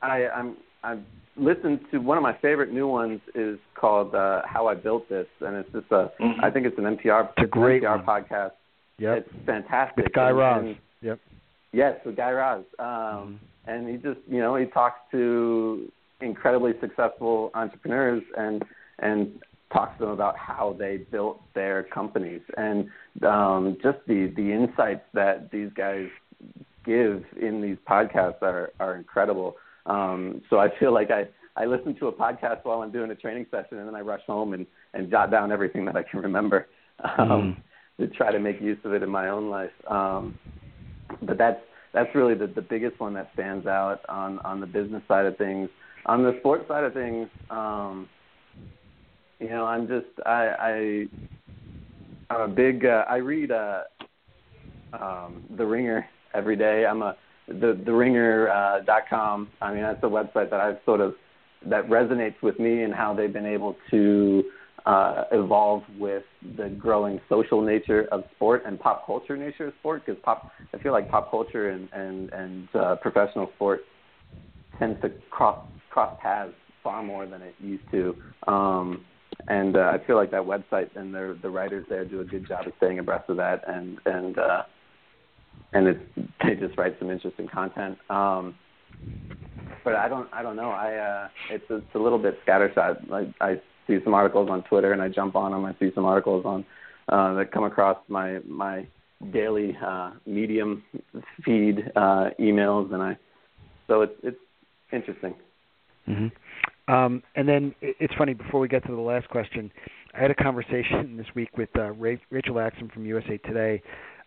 I, 0.00 0.28
I'm, 0.28 0.56
I've 0.82 1.00
listened 1.36 1.80
to 1.90 1.98
one 1.98 2.16
of 2.16 2.22
my 2.22 2.36
favorite 2.40 2.72
new 2.72 2.86
ones 2.86 3.20
is 3.34 3.58
called 3.74 4.14
uh, 4.14 4.42
How 4.46 4.66
I 4.66 4.74
Built 4.74 5.08
This, 5.08 5.26
and 5.40 5.56
it's 5.56 5.70
just 5.72 5.86
a, 5.90 6.10
mm-hmm. 6.20 6.42
I 6.42 6.50
think 6.50 6.66
it's 6.66 6.78
an 6.78 6.84
NPR, 6.84 7.30
it's 7.36 7.44
a 7.44 7.46
great 7.46 7.82
NPR 7.82 8.04
one. 8.04 8.06
podcast. 8.06 8.52
Yep. 8.98 9.18
It's 9.18 9.46
fantastic. 9.46 10.04
With 10.04 10.12
Guy 10.12 10.30
Raz. 10.30 10.76
yep. 11.00 11.18
Yes, 11.72 11.94
with 12.04 12.16
Guy 12.16 12.30
Raz. 12.30 12.64
Um, 12.78 12.86
mm-hmm. 12.86 13.34
And 13.66 13.88
he 13.88 13.96
just, 13.96 14.20
you 14.26 14.40
know, 14.40 14.56
he 14.56 14.66
talks 14.66 14.98
to 15.12 15.90
incredibly 16.20 16.72
successful 16.80 17.50
entrepreneurs 17.54 18.22
and 18.36 18.64
and 18.98 19.40
talks 19.72 19.96
to 19.98 20.04
them 20.04 20.12
about 20.12 20.36
how 20.36 20.74
they 20.78 20.96
built 20.96 21.40
their 21.54 21.84
companies 21.84 22.40
and 22.56 22.88
um, 23.24 23.76
just 23.82 23.98
the 24.06 24.32
the 24.36 24.52
insights 24.52 25.04
that 25.14 25.50
these 25.50 25.70
guys 25.74 26.08
give 26.84 27.24
in 27.40 27.60
these 27.60 27.76
podcasts 27.88 28.42
are 28.42 28.72
are 28.80 28.96
incredible. 28.96 29.56
Um, 29.86 30.42
so 30.50 30.58
I 30.58 30.68
feel 30.78 30.92
like 30.92 31.10
I 31.10 31.28
I 31.56 31.66
listen 31.66 31.94
to 31.96 32.08
a 32.08 32.12
podcast 32.12 32.64
while 32.64 32.82
I'm 32.82 32.90
doing 32.90 33.10
a 33.10 33.14
training 33.14 33.46
session 33.50 33.78
and 33.78 33.86
then 33.86 33.94
I 33.94 34.00
rush 34.00 34.22
home 34.26 34.52
and 34.54 34.66
and 34.94 35.10
jot 35.10 35.30
down 35.30 35.52
everything 35.52 35.84
that 35.86 35.96
I 35.96 36.02
can 36.02 36.20
remember 36.20 36.66
um, 37.18 37.28
mm. 37.28 37.56
to 37.98 38.14
try 38.16 38.32
to 38.32 38.38
make 38.38 38.60
use 38.60 38.78
of 38.84 38.92
it 38.92 39.02
in 39.02 39.10
my 39.10 39.28
own 39.28 39.50
life. 39.50 39.70
Um, 39.88 40.38
but 41.22 41.38
that's 41.38 41.60
that's 41.92 42.14
really 42.14 42.34
the 42.34 42.46
the 42.46 42.62
biggest 42.62 42.98
one 43.00 43.14
that 43.14 43.30
stands 43.34 43.66
out 43.66 44.00
on 44.08 44.38
on 44.40 44.60
the 44.60 44.66
business 44.66 45.02
side 45.08 45.26
of 45.26 45.36
things 45.36 45.68
on 46.06 46.22
the 46.22 46.36
sports 46.40 46.66
side 46.68 46.84
of 46.84 46.94
things, 46.94 47.28
um, 47.50 48.08
you 49.38 49.48
know, 49.48 49.64
I'm 49.64 49.86
just 49.86 50.06
I, 50.26 50.48
I 50.58 51.06
I'm 52.30 52.50
a 52.50 52.54
big 52.54 52.84
uh, 52.84 53.04
I 53.08 53.16
read 53.16 53.50
uh, 53.50 53.82
um, 54.92 55.44
The 55.56 55.64
Ringer 55.64 56.06
every 56.34 56.56
day. 56.56 56.86
I'm 56.86 57.02
a 57.02 57.16
the 57.48 57.80
the 57.84 57.92
ringer 57.92 58.48
uh, 58.48 58.80
dot 58.84 59.02
com. 59.08 59.48
I 59.60 59.72
mean, 59.72 59.82
that's 59.82 60.02
a 60.02 60.06
website 60.06 60.50
that 60.50 60.60
I've 60.60 60.78
sort 60.84 61.00
of 61.00 61.14
that 61.66 61.88
resonates 61.88 62.40
with 62.42 62.58
me 62.58 62.84
and 62.84 62.94
how 62.94 63.12
they've 63.12 63.32
been 63.32 63.46
able 63.46 63.76
to 63.90 64.44
uh, 64.86 65.24
evolve 65.32 65.82
with 65.98 66.22
the 66.56 66.68
growing 66.70 67.20
social 67.28 67.60
nature 67.60 68.08
of 68.12 68.24
sport 68.36 68.62
and 68.66 68.78
pop 68.78 69.04
culture 69.04 69.36
nature 69.36 69.66
of 69.66 69.74
sport. 69.80 70.06
Because 70.06 70.20
pop, 70.22 70.50
I 70.72 70.78
feel 70.78 70.92
like 70.92 71.10
pop 71.10 71.30
culture 71.30 71.70
and 71.70 71.88
and 71.92 72.32
and 72.32 72.68
uh, 72.74 72.96
professional 72.96 73.50
sport 73.56 73.80
tends 74.78 75.00
to 75.02 75.10
cross 75.30 75.66
cross 75.90 76.16
paths 76.22 76.52
far 76.82 77.02
more 77.02 77.26
than 77.26 77.42
it 77.42 77.54
used 77.60 77.84
to. 77.90 78.16
Um, 78.46 79.04
and 79.48 79.76
uh, 79.76 79.92
I 79.92 80.06
feel 80.06 80.16
like 80.16 80.30
that 80.30 80.42
website 80.42 80.94
and 80.96 81.14
the 81.14 81.38
the 81.40 81.50
writers 81.50 81.86
there 81.88 82.04
do 82.04 82.20
a 82.20 82.24
good 82.24 82.46
job 82.46 82.66
of 82.66 82.72
staying 82.76 82.98
abreast 82.98 83.28
of 83.28 83.36
that, 83.36 83.62
and 83.66 83.98
and 84.06 84.38
uh, 84.38 84.62
and 85.72 85.86
it's 85.88 86.00
they 86.42 86.54
just 86.54 86.76
write 86.76 86.96
some 86.98 87.10
interesting 87.10 87.48
content. 87.48 87.98
Um, 88.10 88.54
but 89.84 89.94
I 89.94 90.08
don't 90.08 90.28
I 90.32 90.42
don't 90.42 90.56
know. 90.56 90.70
I 90.70 90.94
uh, 90.94 91.28
it's 91.50 91.64
it's 91.70 91.94
a 91.94 91.98
little 91.98 92.18
bit 92.18 92.38
scattershot. 92.46 93.08
Like 93.08 93.28
I 93.40 93.60
see 93.86 93.98
some 94.04 94.14
articles 94.14 94.50
on 94.50 94.62
Twitter 94.64 94.92
and 94.92 95.02
I 95.02 95.08
jump 95.08 95.36
on 95.36 95.52
them. 95.52 95.64
I 95.64 95.74
see 95.78 95.90
some 95.94 96.04
articles 96.04 96.44
on 96.44 96.64
uh, 97.08 97.34
that 97.34 97.52
come 97.52 97.64
across 97.64 97.98
my 98.08 98.40
my 98.46 98.86
daily 99.32 99.76
uh, 99.84 100.12
Medium 100.26 100.82
feed 101.44 101.90
uh, 101.96 102.30
emails, 102.38 102.92
and 102.92 103.02
I 103.02 103.18
so 103.86 104.02
it's 104.02 104.14
it's 104.22 104.40
interesting. 104.92 105.34
Mm-hmm. 106.10 106.92
Um, 106.92 107.22
and 107.36 107.48
then 107.48 107.74
it's 107.80 108.14
funny. 108.14 108.34
Before 108.34 108.60
we 108.60 108.68
get 108.68 108.84
to 108.86 108.92
the 108.94 109.00
last 109.00 109.28
question, 109.28 109.70
I 110.14 110.20
had 110.20 110.30
a 110.30 110.34
conversation 110.34 111.16
this 111.18 111.26
week 111.34 111.56
with 111.56 111.68
uh, 111.76 111.92
Rachel 111.92 112.58
Axon 112.58 112.90
from 112.92 113.06
USA 113.06 113.36
Today 113.38 113.82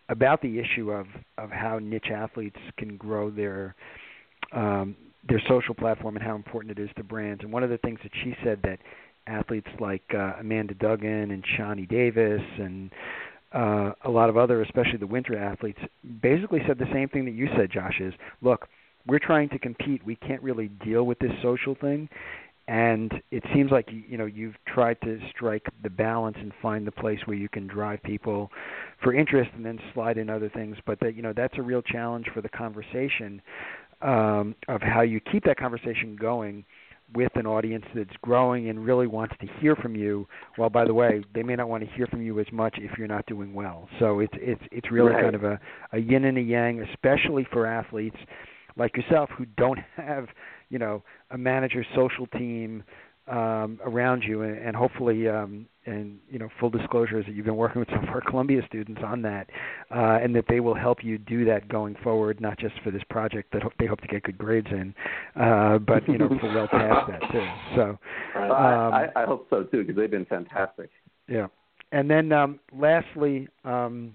about 0.08 0.42
the 0.42 0.58
issue 0.58 0.90
of 0.90 1.06
of 1.38 1.50
how 1.50 1.78
niche 1.78 2.10
athletes 2.14 2.58
can 2.78 2.96
grow 2.96 3.30
their 3.30 3.74
um, 4.52 4.96
their 5.28 5.42
social 5.48 5.74
platform 5.74 6.16
and 6.16 6.24
how 6.24 6.34
important 6.34 6.78
it 6.78 6.82
is 6.82 6.90
to 6.96 7.04
brands. 7.04 7.42
And 7.42 7.52
one 7.52 7.62
of 7.62 7.70
the 7.70 7.78
things 7.78 7.98
that 8.02 8.12
she 8.22 8.34
said 8.44 8.60
that 8.62 8.78
athletes 9.26 9.68
like 9.80 10.02
uh, 10.14 10.34
Amanda 10.40 10.74
Duggan 10.74 11.30
and 11.30 11.44
Shani 11.58 11.88
Davis 11.88 12.42
and 12.58 12.90
uh, 13.52 13.92
a 14.04 14.10
lot 14.10 14.28
of 14.28 14.36
other, 14.36 14.62
especially 14.62 14.98
the 14.98 15.06
winter 15.06 15.38
athletes, 15.38 15.78
basically 16.20 16.60
said 16.66 16.78
the 16.78 16.92
same 16.92 17.08
thing 17.08 17.24
that 17.24 17.34
you 17.34 17.48
said, 17.56 17.70
Josh. 17.70 18.00
Is 18.00 18.12
look, 18.42 18.68
we're 19.06 19.18
trying 19.18 19.48
to 19.50 19.58
compete. 19.58 20.04
We 20.04 20.16
can't 20.16 20.42
really 20.42 20.68
deal 20.68 21.04
with 21.04 21.18
this 21.18 21.32
social 21.42 21.74
thing, 21.74 22.08
and 22.68 23.12
it 23.30 23.42
seems 23.54 23.70
like 23.70 23.88
you 23.90 24.16
know 24.16 24.26
you've 24.26 24.56
tried 24.66 25.00
to 25.02 25.18
strike 25.30 25.66
the 25.82 25.90
balance 25.90 26.36
and 26.40 26.52
find 26.62 26.86
the 26.86 26.92
place 26.92 27.18
where 27.26 27.36
you 27.36 27.48
can 27.48 27.66
drive 27.66 28.02
people 28.02 28.50
for 29.02 29.14
interest 29.14 29.50
and 29.54 29.64
then 29.64 29.78
slide 29.92 30.16
in 30.16 30.30
other 30.30 30.48
things. 30.48 30.76
But 30.86 31.00
that 31.00 31.14
you 31.14 31.22
know 31.22 31.32
that's 31.36 31.54
a 31.58 31.62
real 31.62 31.82
challenge 31.82 32.26
for 32.32 32.40
the 32.40 32.48
conversation 32.48 33.42
um, 34.00 34.54
of 34.68 34.80
how 34.80 35.02
you 35.02 35.20
keep 35.20 35.44
that 35.44 35.58
conversation 35.58 36.16
going 36.18 36.64
with 37.14 37.32
an 37.36 37.46
audience 37.46 37.84
that's 37.94 38.16
growing 38.22 38.70
and 38.70 38.84
really 38.84 39.06
wants 39.06 39.34
to 39.40 39.46
hear 39.60 39.76
from 39.76 39.94
you. 39.94 40.26
Well, 40.56 40.70
by 40.70 40.86
the 40.86 40.94
way, 40.94 41.22
they 41.34 41.42
may 41.42 41.54
not 41.54 41.68
want 41.68 41.84
to 41.84 41.90
hear 41.94 42.06
from 42.06 42.22
you 42.22 42.40
as 42.40 42.46
much 42.50 42.76
if 42.78 42.96
you're 42.96 43.06
not 43.06 43.26
doing 43.26 43.52
well. 43.52 43.88
So 43.98 44.20
it's 44.20 44.32
it's 44.36 44.62
it's 44.72 44.90
really 44.90 45.10
right. 45.10 45.22
kind 45.22 45.34
of 45.34 45.44
a, 45.44 45.60
a 45.92 45.98
yin 45.98 46.24
and 46.24 46.38
a 46.38 46.40
yang, 46.40 46.80
especially 46.80 47.46
for 47.52 47.66
athletes 47.66 48.16
like 48.76 48.96
yourself 48.96 49.30
who 49.36 49.46
don't 49.56 49.78
have 49.96 50.28
you 50.68 50.78
know 50.78 51.02
a 51.30 51.38
manager 51.38 51.84
social 51.94 52.26
team 52.26 52.82
um, 53.26 53.80
around 53.84 54.22
you, 54.22 54.42
and, 54.42 54.58
and 54.58 54.76
hopefully, 54.76 55.28
um, 55.28 55.66
and 55.86 56.18
you 56.30 56.38
know, 56.38 56.48
full 56.60 56.68
disclosure 56.68 57.18
is 57.18 57.26
that 57.26 57.34
you've 57.34 57.46
been 57.46 57.56
working 57.56 57.80
with 57.80 57.88
some 57.88 58.02
of 58.02 58.08
our 58.10 58.20
Columbia 58.28 58.60
students 58.66 59.00
on 59.04 59.22
that, 59.22 59.48
uh, 59.90 60.18
and 60.22 60.34
that 60.36 60.44
they 60.48 60.60
will 60.60 60.74
help 60.74 61.02
you 61.02 61.16
do 61.16 61.44
that 61.46 61.68
going 61.68 61.96
forward, 62.02 62.40
not 62.40 62.58
just 62.58 62.74
for 62.84 62.90
this 62.90 63.02
project 63.08 63.52
that 63.52 63.62
they 63.78 63.86
hope 63.86 64.00
to 64.02 64.08
get 64.08 64.22
good 64.24 64.36
grades 64.36 64.68
in, 64.70 64.94
uh, 65.40 65.78
but 65.78 66.06
you 66.06 66.18
know, 66.18 66.28
for 66.38 66.54
well 66.54 66.68
past 66.70 67.08
that 67.08 67.20
too. 67.32 67.46
So, 67.76 67.82
um, 68.36 68.92
I, 68.92 69.06
I 69.16 69.24
hope 69.24 69.46
so 69.48 69.64
too, 69.64 69.82
because 69.82 69.96
they've 69.96 70.10
been 70.10 70.26
fantastic. 70.26 70.90
Yeah, 71.26 71.46
and 71.92 72.10
then 72.10 72.30
um, 72.30 72.60
lastly, 72.78 73.48
um, 73.64 74.14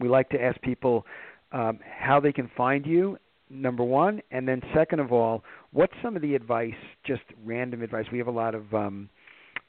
we 0.00 0.08
like 0.08 0.30
to 0.30 0.42
ask 0.42 0.58
people 0.62 1.04
um, 1.52 1.78
how 1.84 2.20
they 2.20 2.32
can 2.32 2.50
find 2.56 2.86
you 2.86 3.18
number 3.54 3.84
one, 3.84 4.20
and 4.30 4.46
then 4.46 4.60
second 4.74 5.00
of 5.00 5.12
all, 5.12 5.42
what's 5.72 5.92
some 6.02 6.16
of 6.16 6.22
the 6.22 6.34
advice, 6.34 6.74
just 7.06 7.22
random 7.44 7.82
advice? 7.82 8.06
We 8.12 8.18
have 8.18 8.26
a 8.26 8.32
lot 8.32 8.54
of 8.54 8.72
um, 8.74 9.08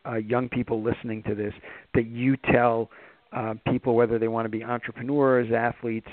uh, 0.06 0.16
young 0.16 0.50
people 0.50 0.82
listening 0.84 1.24
to 1.24 1.36
this 1.36 1.54
that 1.94 2.08
you 2.08 2.38
tell 2.52 2.90
uh, 3.32 3.56
people 3.68 3.96
whether 3.96 4.20
they 4.20 4.28
want 4.28 4.46
to 4.46 4.50
be 4.50 4.64
entrepreneurs, 4.64 5.52
athletes, 5.56 6.08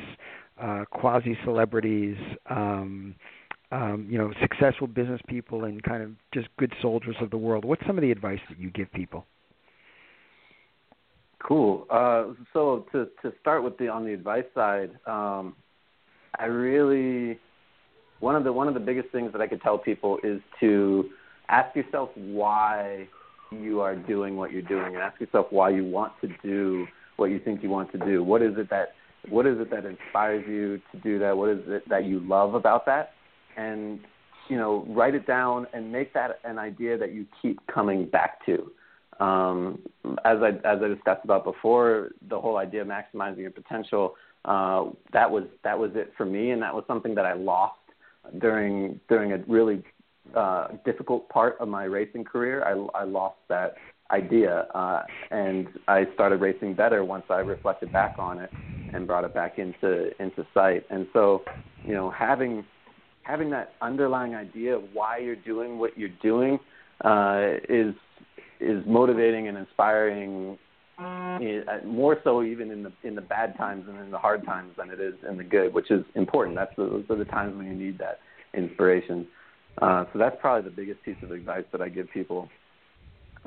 uh, 0.60 0.84
quasi 0.90 1.36
celebrities, 1.44 2.16
um, 2.50 3.14
um, 3.70 4.06
you 4.08 4.18
know, 4.18 4.32
successful 4.40 4.86
business 4.86 5.20
people, 5.28 5.64
and 5.64 5.82
kind 5.82 6.02
of 6.02 6.10
just 6.34 6.48
good 6.58 6.72
soldiers 6.82 7.16
of 7.20 7.30
the 7.30 7.38
world. 7.38 7.64
What's 7.64 7.84
some 7.86 7.96
of 7.96 8.02
the 8.02 8.10
advice 8.10 8.40
that 8.48 8.58
you 8.58 8.70
give 8.70 8.92
people? 8.92 9.26
Cool. 11.42 11.86
Uh, 11.90 12.34
so 12.52 12.86
to 12.92 13.08
to 13.22 13.32
start 13.40 13.64
with 13.64 13.76
the 13.78 13.88
on 13.88 14.04
the 14.04 14.12
advice 14.12 14.44
side, 14.54 14.90
um, 15.06 15.56
I 16.38 16.44
really 16.44 17.38
one 18.22 18.36
of 18.36 18.44
the 18.44 18.52
one 18.52 18.68
of 18.68 18.74
the 18.74 18.80
biggest 18.80 19.08
things 19.08 19.32
that 19.32 19.40
I 19.40 19.48
could 19.48 19.60
tell 19.62 19.76
people 19.76 20.18
is 20.22 20.40
to 20.60 21.10
ask 21.48 21.74
yourself 21.74 22.08
why 22.14 23.08
you 23.50 23.80
are 23.80 23.96
doing 23.96 24.36
what 24.36 24.52
you're 24.52 24.62
doing, 24.62 24.94
and 24.94 24.98
ask 24.98 25.20
yourself 25.20 25.46
why 25.50 25.70
you 25.70 25.84
want 25.84 26.12
to 26.20 26.28
do 26.42 26.86
what 27.16 27.26
you 27.26 27.40
think 27.40 27.62
you 27.64 27.68
want 27.68 27.90
to 27.92 27.98
do. 27.98 28.22
What 28.22 28.40
is 28.40 28.52
it 28.56 28.70
that 28.70 28.94
what 29.28 29.44
is 29.44 29.58
it 29.58 29.70
that 29.70 29.84
inspires 29.84 30.44
you 30.48 30.80
to 30.92 30.98
do 31.02 31.18
that? 31.18 31.36
What 31.36 31.50
is 31.50 31.58
it 31.66 31.88
that 31.88 32.04
you 32.04 32.20
love 32.20 32.54
about 32.54 32.86
that? 32.86 33.10
And 33.56 33.98
you 34.48 34.56
know, 34.56 34.86
write 34.88 35.16
it 35.16 35.26
down 35.26 35.66
and 35.72 35.90
make 35.90 36.14
that 36.14 36.38
an 36.44 36.58
idea 36.60 36.96
that 36.98 37.12
you 37.12 37.26
keep 37.40 37.58
coming 37.66 38.06
back 38.06 38.44
to. 38.46 38.70
Um, 39.18 39.80
as 40.24 40.38
I 40.42 40.50
as 40.64 40.78
I 40.80 40.86
discussed 40.86 41.24
about 41.24 41.42
before, 41.42 42.10
the 42.28 42.40
whole 42.40 42.56
idea 42.56 42.82
of 42.82 42.88
maximizing 42.88 43.38
your 43.38 43.50
potential 43.50 44.14
uh, 44.44 44.84
that 45.12 45.28
was 45.28 45.44
that 45.64 45.76
was 45.76 45.90
it 45.96 46.12
for 46.16 46.24
me, 46.24 46.52
and 46.52 46.62
that 46.62 46.72
was 46.72 46.84
something 46.86 47.16
that 47.16 47.26
I 47.26 47.32
lost 47.32 47.81
during 48.38 49.00
during 49.08 49.32
a 49.32 49.38
really 49.48 49.82
uh, 50.34 50.68
difficult 50.84 51.28
part 51.28 51.56
of 51.60 51.68
my 51.68 51.84
racing 51.84 52.24
career, 52.24 52.64
I, 52.64 53.00
I 53.00 53.04
lost 53.04 53.36
that 53.48 53.74
idea, 54.10 54.66
uh, 54.74 55.02
and 55.30 55.68
I 55.88 56.06
started 56.14 56.40
racing 56.40 56.74
better 56.74 57.04
once 57.04 57.24
I 57.30 57.38
reflected 57.38 57.92
back 57.92 58.16
on 58.18 58.38
it 58.38 58.50
and 58.92 59.06
brought 59.06 59.24
it 59.24 59.34
back 59.34 59.58
into 59.58 60.10
into 60.22 60.46
sight. 60.54 60.84
And 60.90 61.06
so, 61.12 61.42
you 61.84 61.94
know, 61.94 62.10
having 62.10 62.64
having 63.22 63.50
that 63.50 63.74
underlying 63.80 64.34
idea 64.34 64.76
of 64.76 64.82
why 64.92 65.18
you're 65.18 65.36
doing 65.36 65.78
what 65.78 65.96
you're 65.98 66.10
doing 66.22 66.58
uh, 67.04 67.54
is 67.68 67.94
is 68.60 68.84
motivating 68.86 69.48
and 69.48 69.58
inspiring 69.58 70.58
uh, 70.98 71.38
more 71.86 72.18
so 72.22 72.42
even 72.42 72.70
in 72.70 72.82
the 72.82 72.92
in 73.02 73.14
the 73.14 73.20
bad 73.20 73.56
times 73.56 73.84
and 73.88 73.98
in 73.98 74.10
the 74.10 74.18
hard 74.18 74.44
times 74.44 74.72
than 74.76 74.90
it 74.90 75.00
is 75.00 75.14
in 75.28 75.36
the 75.36 75.44
good, 75.44 75.72
which 75.72 75.90
is 75.90 76.04
important. 76.14 76.56
That's 76.56 76.74
the, 76.76 76.84
those 76.84 77.04
are 77.10 77.16
the 77.16 77.24
times 77.24 77.56
when 77.56 77.66
you 77.66 77.74
need 77.74 77.98
that 77.98 78.20
inspiration. 78.54 79.26
Uh, 79.80 80.04
so 80.12 80.18
that's 80.18 80.36
probably 80.40 80.68
the 80.68 80.76
biggest 80.76 81.02
piece 81.02 81.16
of 81.22 81.30
advice 81.30 81.64
that 81.72 81.80
I 81.80 81.88
give 81.88 82.10
people. 82.12 82.48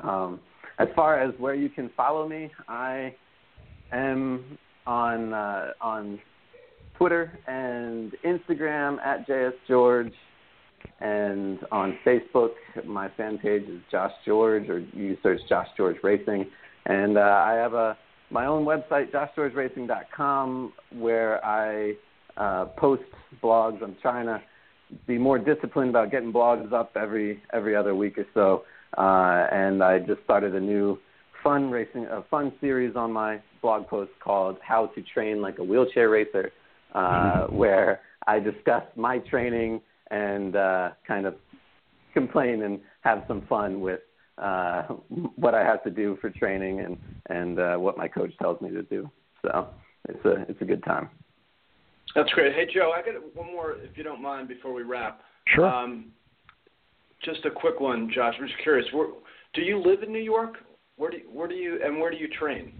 Um, 0.02 0.40
as 0.78 0.88
far 0.94 1.18
as 1.20 1.32
where 1.38 1.54
you 1.54 1.68
can 1.68 1.90
follow 1.96 2.28
me, 2.28 2.50
I 2.68 3.14
am 3.92 4.58
on 4.86 5.32
uh, 5.32 5.72
on 5.80 6.18
Twitter 6.98 7.38
and 7.46 8.12
Instagram 8.24 8.98
at 9.04 9.26
JS 9.28 9.52
George, 9.68 10.12
and 11.00 11.58
on 11.70 11.98
Facebook, 12.04 12.52
my 12.84 13.08
fan 13.16 13.38
page 13.38 13.64
is 13.68 13.80
Josh 13.90 14.12
George, 14.24 14.68
or 14.68 14.80
you 14.80 15.16
search 15.22 15.40
Josh 15.48 15.68
George 15.76 15.96
Racing. 16.02 16.46
And 16.86 17.18
uh, 17.18 17.20
I 17.20 17.54
have 17.54 17.74
a 17.74 17.96
my 18.30 18.46
own 18.46 18.64
website, 18.64 19.12
joshgeorgeracing.com, 19.12 20.72
where 20.94 21.44
I 21.44 21.94
uh, 22.36 22.66
post 22.76 23.02
blogs. 23.42 23.82
I'm 23.82 23.96
trying 24.02 24.26
to 24.26 24.40
be 25.06 25.18
more 25.18 25.38
disciplined 25.38 25.90
about 25.90 26.10
getting 26.10 26.32
blogs 26.32 26.72
up 26.72 26.96
every 26.96 27.42
every 27.52 27.76
other 27.76 27.94
week 27.94 28.18
or 28.18 28.26
so. 28.34 28.64
Uh, 28.96 29.46
and 29.52 29.82
I 29.82 29.98
just 29.98 30.22
started 30.24 30.54
a 30.54 30.60
new 30.60 30.98
fun 31.42 31.70
racing 31.70 32.06
a 32.06 32.22
fun 32.30 32.52
series 32.60 32.96
on 32.96 33.12
my 33.12 33.40
blog 33.62 33.86
post 33.88 34.10
called 34.22 34.58
"How 34.62 34.86
to 34.86 35.02
Train 35.02 35.40
Like 35.40 35.58
a 35.58 35.64
Wheelchair 35.64 36.08
Racer," 36.08 36.52
uh, 36.94 36.98
mm-hmm. 37.00 37.56
where 37.56 38.00
I 38.26 38.38
discuss 38.38 38.82
my 38.96 39.18
training 39.18 39.80
and 40.10 40.56
uh, 40.56 40.90
kind 41.06 41.26
of 41.26 41.34
complain 42.14 42.62
and 42.62 42.80
have 43.02 43.24
some 43.28 43.42
fun 43.48 43.80
with 43.80 44.00
uh, 44.38 44.82
what 45.36 45.54
I 45.54 45.62
have 45.64 45.82
to 45.84 45.90
do 45.90 46.18
for 46.20 46.30
training 46.30 46.80
and 46.80 46.96
and 47.28 47.58
uh, 47.58 47.76
what 47.76 47.96
my 47.96 48.08
coach 48.08 48.32
tells 48.40 48.60
me 48.60 48.70
to 48.70 48.82
do. 48.82 49.10
So 49.42 49.68
it's 50.08 50.24
a 50.24 50.46
it's 50.48 50.60
a 50.60 50.64
good 50.64 50.84
time. 50.84 51.10
That's 52.14 52.30
great. 52.30 52.54
Hey 52.54 52.66
Joe, 52.72 52.92
I 52.96 53.02
got 53.02 53.14
one 53.34 53.52
more 53.52 53.72
if 53.82 53.96
you 53.96 54.02
don't 54.02 54.22
mind 54.22 54.48
before 54.48 54.72
we 54.72 54.82
wrap. 54.82 55.20
Sure. 55.54 55.66
Um, 55.66 56.06
just 57.24 57.44
a 57.44 57.50
quick 57.50 57.80
one, 57.80 58.10
Josh. 58.14 58.34
I'm 58.40 58.46
just 58.46 58.58
curious. 58.62 58.86
Where, 58.92 59.08
do 59.54 59.62
you 59.62 59.82
live 59.82 60.02
in 60.02 60.12
New 60.12 60.22
York? 60.22 60.54
Where 60.96 61.10
do 61.10 61.18
you, 61.18 61.24
where 61.32 61.48
do 61.48 61.54
you 61.54 61.80
and 61.84 62.00
where 62.00 62.10
do 62.10 62.16
you 62.16 62.28
train? 62.28 62.72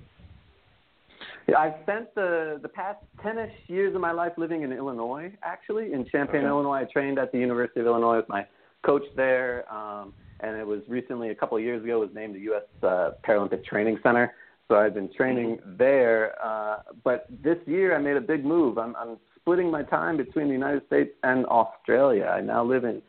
Yeah, 1.49 1.59
I've 1.59 1.75
spent 1.83 2.15
the 2.15 2.59
the 2.63 2.69
past 2.69 2.99
ten-ish 3.23 3.53
years 3.69 3.95
of 3.95 4.01
my 4.01 4.13
life 4.13 4.33
living 4.37 4.63
in 4.63 4.73
Illinois. 4.73 5.33
Actually, 5.43 5.93
in 5.93 6.05
Champaign, 6.11 6.41
okay. 6.41 6.49
Illinois, 6.49 6.81
I 6.81 6.85
trained 6.85 7.19
at 7.19 7.31
the 7.33 7.39
University 7.39 7.81
of 7.81 7.87
Illinois 7.87 8.17
with 8.17 8.29
my 8.29 8.47
coach 8.85 9.05
there, 9.17 9.71
um, 9.73 10.13
and 10.41 10.57
it 10.57 10.67
was 10.67 10.81
recently 10.89 11.31
a 11.31 11.35
couple 11.35 11.57
of 11.57 11.63
years 11.63 11.83
ago 11.83 12.01
was 12.01 12.11
named 12.15 12.35
the 12.35 12.41
U.S. 12.41 12.63
Uh, 12.83 13.11
Paralympic 13.27 13.65
Training 13.65 13.99
Center. 14.03 14.35
So 14.69 14.77
I've 14.77 14.95
been 14.95 15.13
training 15.13 15.59
there. 15.79 16.35
Uh, 16.45 16.79
but 17.05 17.27
this 17.43 17.59
year 17.67 17.97
I 17.97 17.99
made 17.99 18.17
a 18.17 18.21
big 18.21 18.45
move. 18.45 18.79
I'm, 18.79 18.97
I'm 18.97 19.17
splitting 19.41 19.71
my 19.71 19.83
time 19.85 20.17
between 20.17 20.49
the 20.49 20.53
United 20.53 20.85
States 20.87 21.11
and 21.23 21.47
Australia. 21.47 22.25
I 22.25 22.41
now 22.41 22.65
live 22.65 22.85
in 22.85 23.01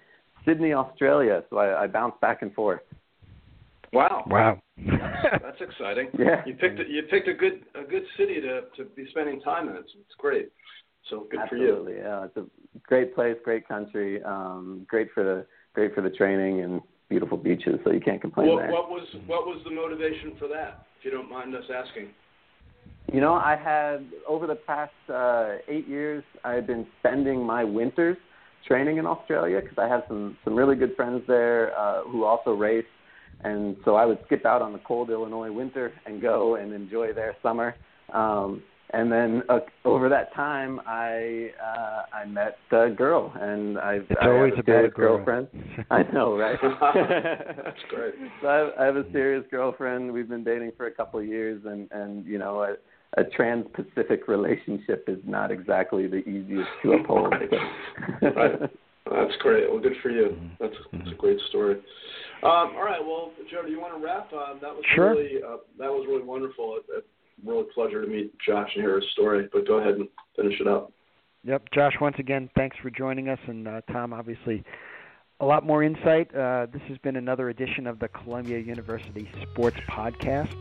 Sydney, 0.45 0.73
Australia. 0.73 1.43
So 1.49 1.57
I, 1.57 1.83
I 1.83 1.87
bounce 1.87 2.13
back 2.21 2.41
and 2.43 2.53
forth. 2.53 2.81
Wow. 3.91 4.25
Wow. 4.27 4.61
that's, 4.77 5.41
that's 5.43 5.61
exciting. 5.61 6.09
Yeah. 6.17 6.43
You 6.45 6.53
picked 6.53 6.79
a, 6.79 6.83
you 6.87 7.03
picked 7.09 7.27
a 7.27 7.33
good 7.33 7.63
a 7.73 7.83
good 7.83 8.03
city 8.17 8.39
to 8.41 8.61
to 8.75 8.89
be 8.95 9.07
spending 9.09 9.41
time 9.41 9.69
in. 9.69 9.75
It's, 9.75 9.89
it's 9.99 10.15
great. 10.17 10.49
So 11.09 11.27
good 11.31 11.39
Absolutely. 11.39 11.93
for 11.93 11.97
you. 11.97 12.03
Yeah, 12.03 12.25
it's 12.25 12.37
a 12.37 12.45
great 12.85 13.15
place, 13.15 13.37
great 13.43 13.67
country, 13.67 14.21
um, 14.23 14.85
great 14.87 15.07
for 15.13 15.23
the 15.23 15.45
great 15.73 15.95
for 15.95 16.01
the 16.01 16.09
training 16.09 16.61
and 16.61 16.81
beautiful 17.09 17.37
beaches. 17.37 17.79
So 17.83 17.91
you 17.91 17.99
can't 18.01 18.21
complain 18.21 18.49
What, 18.49 18.61
there. 18.61 18.71
what 18.71 18.89
was 18.89 19.07
what 19.25 19.45
was 19.45 19.61
the 19.63 19.71
motivation 19.71 20.35
for 20.37 20.47
that? 20.49 20.85
If 20.99 21.05
you 21.05 21.11
don't 21.11 21.29
mind 21.29 21.55
us 21.55 21.63
asking. 21.73 22.09
You 23.11 23.21
know, 23.21 23.33
I 23.33 23.55
had 23.55 24.05
over 24.27 24.47
the 24.47 24.55
past 24.55 24.91
uh, 25.09 25.55
eight 25.67 25.87
years, 25.87 26.23
I've 26.43 26.67
been 26.67 26.85
spending 26.99 27.41
my 27.41 27.63
winters 27.63 28.17
training 28.67 28.97
in 28.97 29.05
Australia 29.05 29.61
because 29.61 29.77
I 29.77 29.87
have 29.87 30.03
some 30.07 30.37
some 30.43 30.55
really 30.55 30.75
good 30.75 30.95
friends 30.95 31.23
there 31.27 31.77
uh, 31.77 32.03
who 32.03 32.25
also 32.25 32.51
race, 32.51 32.85
and 33.43 33.77
so 33.85 33.95
I 33.95 34.05
would 34.05 34.19
skip 34.25 34.45
out 34.45 34.61
on 34.61 34.73
the 34.73 34.79
cold 34.79 35.09
Illinois 35.09 35.51
winter 35.51 35.93
and 36.05 36.21
go 36.21 36.55
and 36.55 36.73
enjoy 36.73 37.13
their 37.13 37.35
summer. 37.41 37.75
Um, 38.13 38.63
and 38.91 39.11
then 39.11 39.43
uh, 39.49 39.59
over 39.85 40.07
that 40.09 40.33
time, 40.33 40.79
I 40.87 41.49
uh, 41.61 42.15
I 42.15 42.25
met 42.25 42.57
a 42.71 42.89
girl, 42.89 43.33
and 43.39 43.77
I've 43.77 44.05
It's 44.09 44.19
I 44.21 44.27
always 44.27 44.53
have 44.55 44.67
a 44.67 44.71
about 44.71 44.75
a 44.75 44.79
serious 44.79 44.93
girl. 44.95 45.15
girlfriend. 45.17 45.47
I 45.91 46.03
know, 46.13 46.37
right? 46.37 46.57
That's 47.65 47.77
great. 47.89 48.13
So 48.41 48.47
I 48.47 48.55
have, 48.55 48.69
I 48.79 48.85
have 48.85 48.95
a 48.95 49.11
serious 49.11 49.43
girlfriend. 49.51 50.11
We've 50.11 50.29
been 50.29 50.43
dating 50.43 50.71
for 50.77 50.87
a 50.87 50.91
couple 50.91 51.19
of 51.19 51.25
years, 51.25 51.61
and 51.65 51.89
and 51.91 52.25
you 52.25 52.37
know, 52.37 52.63
a, 52.63 52.75
a 53.19 53.23
trans-Pacific 53.35 54.27
relationship 54.27 55.05
is 55.07 55.19
not 55.25 55.51
exactly 55.51 56.07
the 56.07 56.17
easiest 56.27 56.69
to 56.83 56.93
uphold. 57.01 57.33
Right. 58.21 58.69
That's 59.09 59.35
great. 59.39 59.69
Well, 59.71 59.79
good 59.79 59.93
for 60.03 60.09
you. 60.09 60.29
Mm-hmm. 60.35 60.47
That's, 60.59 60.75
that's 60.91 61.11
a 61.11 61.15
great 61.15 61.39
story. 61.49 61.75
Um, 62.43 62.75
all 62.75 62.83
right. 62.83 62.99
Well, 63.01 63.31
Joe, 63.49 63.63
do 63.65 63.71
you 63.71 63.79
want 63.79 63.97
to 63.97 64.03
wrap? 64.03 64.31
Uh, 64.33 64.53
that 64.61 64.73
was 64.73 64.83
Sure. 64.95 65.11
really 65.11 65.37
uh, 65.41 65.57
that 65.79 65.89
was 65.89 66.05
really 66.07 66.23
wonderful. 66.23 66.77
It, 66.77 66.97
it, 66.97 67.05
really 67.45 67.65
pleasure 67.73 68.01
to 68.01 68.07
meet 68.07 68.33
Josh 68.39 68.69
and 68.75 68.83
hear 68.83 68.99
his 68.99 69.09
story. 69.11 69.47
But 69.51 69.67
go 69.67 69.75
ahead 69.75 69.95
and 69.95 70.07
finish 70.35 70.59
it 70.59 70.67
up. 70.67 70.91
Yep, 71.43 71.69
Josh. 71.73 71.93
Once 72.01 72.17
again, 72.19 72.49
thanks 72.55 72.75
for 72.81 72.89
joining 72.89 73.29
us, 73.29 73.39
and 73.47 73.67
uh, 73.67 73.81
Tom, 73.91 74.11
obviously, 74.11 74.63
a 75.39 75.45
lot 75.45 75.65
more 75.65 75.83
insight. 75.83 76.33
Uh, 76.35 76.67
this 76.71 76.81
has 76.87 76.97
been 76.97 77.15
another 77.15 77.49
edition 77.49 77.87
of 77.87 77.99
the 77.99 78.07
Columbia 78.07 78.59
University 78.59 79.29
Sports 79.43 79.77
Podcast, 79.87 80.53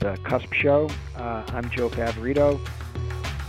the 0.00 0.16
Cusp 0.24 0.52
Show. 0.52 0.88
Uh, 1.16 1.44
I'm 1.48 1.68
Joe 1.70 1.88
Favorito. 1.88 2.60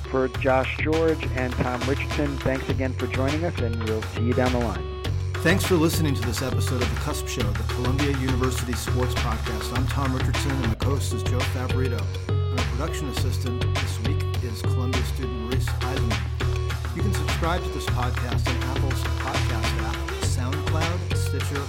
For 0.09 0.27
Josh 0.39 0.75
George 0.80 1.23
and 1.36 1.53
Tom 1.53 1.80
Richardson, 1.82 2.36
thanks 2.38 2.67
again 2.69 2.93
for 2.93 3.05
joining 3.07 3.43
us, 3.43 3.55
and 3.59 3.84
we'll 3.84 4.01
see 4.01 4.23
you 4.23 4.34
down 4.34 4.51
the 4.51 4.59
line. 4.59 5.03
Thanks 5.36 5.63
for 5.63 5.75
listening 5.75 6.15
to 6.15 6.21
this 6.21 6.41
episode 6.41 6.82
of 6.82 6.89
The 6.95 7.01
Cusp 7.01 7.27
Show, 7.27 7.43
the 7.43 7.73
Columbia 7.73 8.17
University 8.17 8.73
Sports 8.73 9.13
Podcast. 9.13 9.77
I'm 9.77 9.86
Tom 9.88 10.15
Richardson, 10.15 10.51
and 10.63 10.75
the 10.75 10.86
host 10.86 11.13
is 11.13 11.21
Joe 11.23 11.39
Favorito. 11.39 12.38
Production 12.72 13.10
assistant 13.10 13.62
this 13.76 13.99
week 14.01 14.24
is 14.43 14.62
Columbia 14.62 15.03
student 15.03 15.53
Reese 15.53 15.68
Eisenman. 15.68 16.95
You 16.95 17.01
can 17.01 17.14
subscribe 17.14 17.64
to 17.64 17.70
this 17.70 17.86
podcast 17.88 18.47
on 18.47 18.55
Apple's 18.76 19.03
podcast 19.24 19.82
app, 19.84 19.95
SoundCloud, 20.24 21.16
Stitcher, 21.16 21.64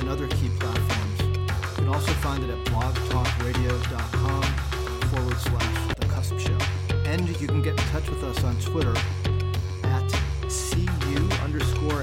and 0.00 0.08
other 0.08 0.28
key 0.28 0.50
platforms. 0.58 1.20
You 1.20 1.76
can 1.76 1.88
also 1.88 2.12
find 2.14 2.42
it 2.44 2.50
at 2.50 2.64
blogtalkradio.com 2.66 4.42
forward 5.08 5.38
slash 5.38 5.94
The 6.00 6.06
Cusp 6.06 6.38
Show. 6.38 6.58
And 7.04 7.28
you 7.40 7.46
can 7.46 7.62
get 7.62 7.72
in 7.78 7.86
touch 7.88 8.08
with 8.08 8.22
us 8.24 8.42
on 8.44 8.56
Twitter 8.60 8.94
at 9.84 10.08
cu 10.48 11.28
underscore 11.44 12.02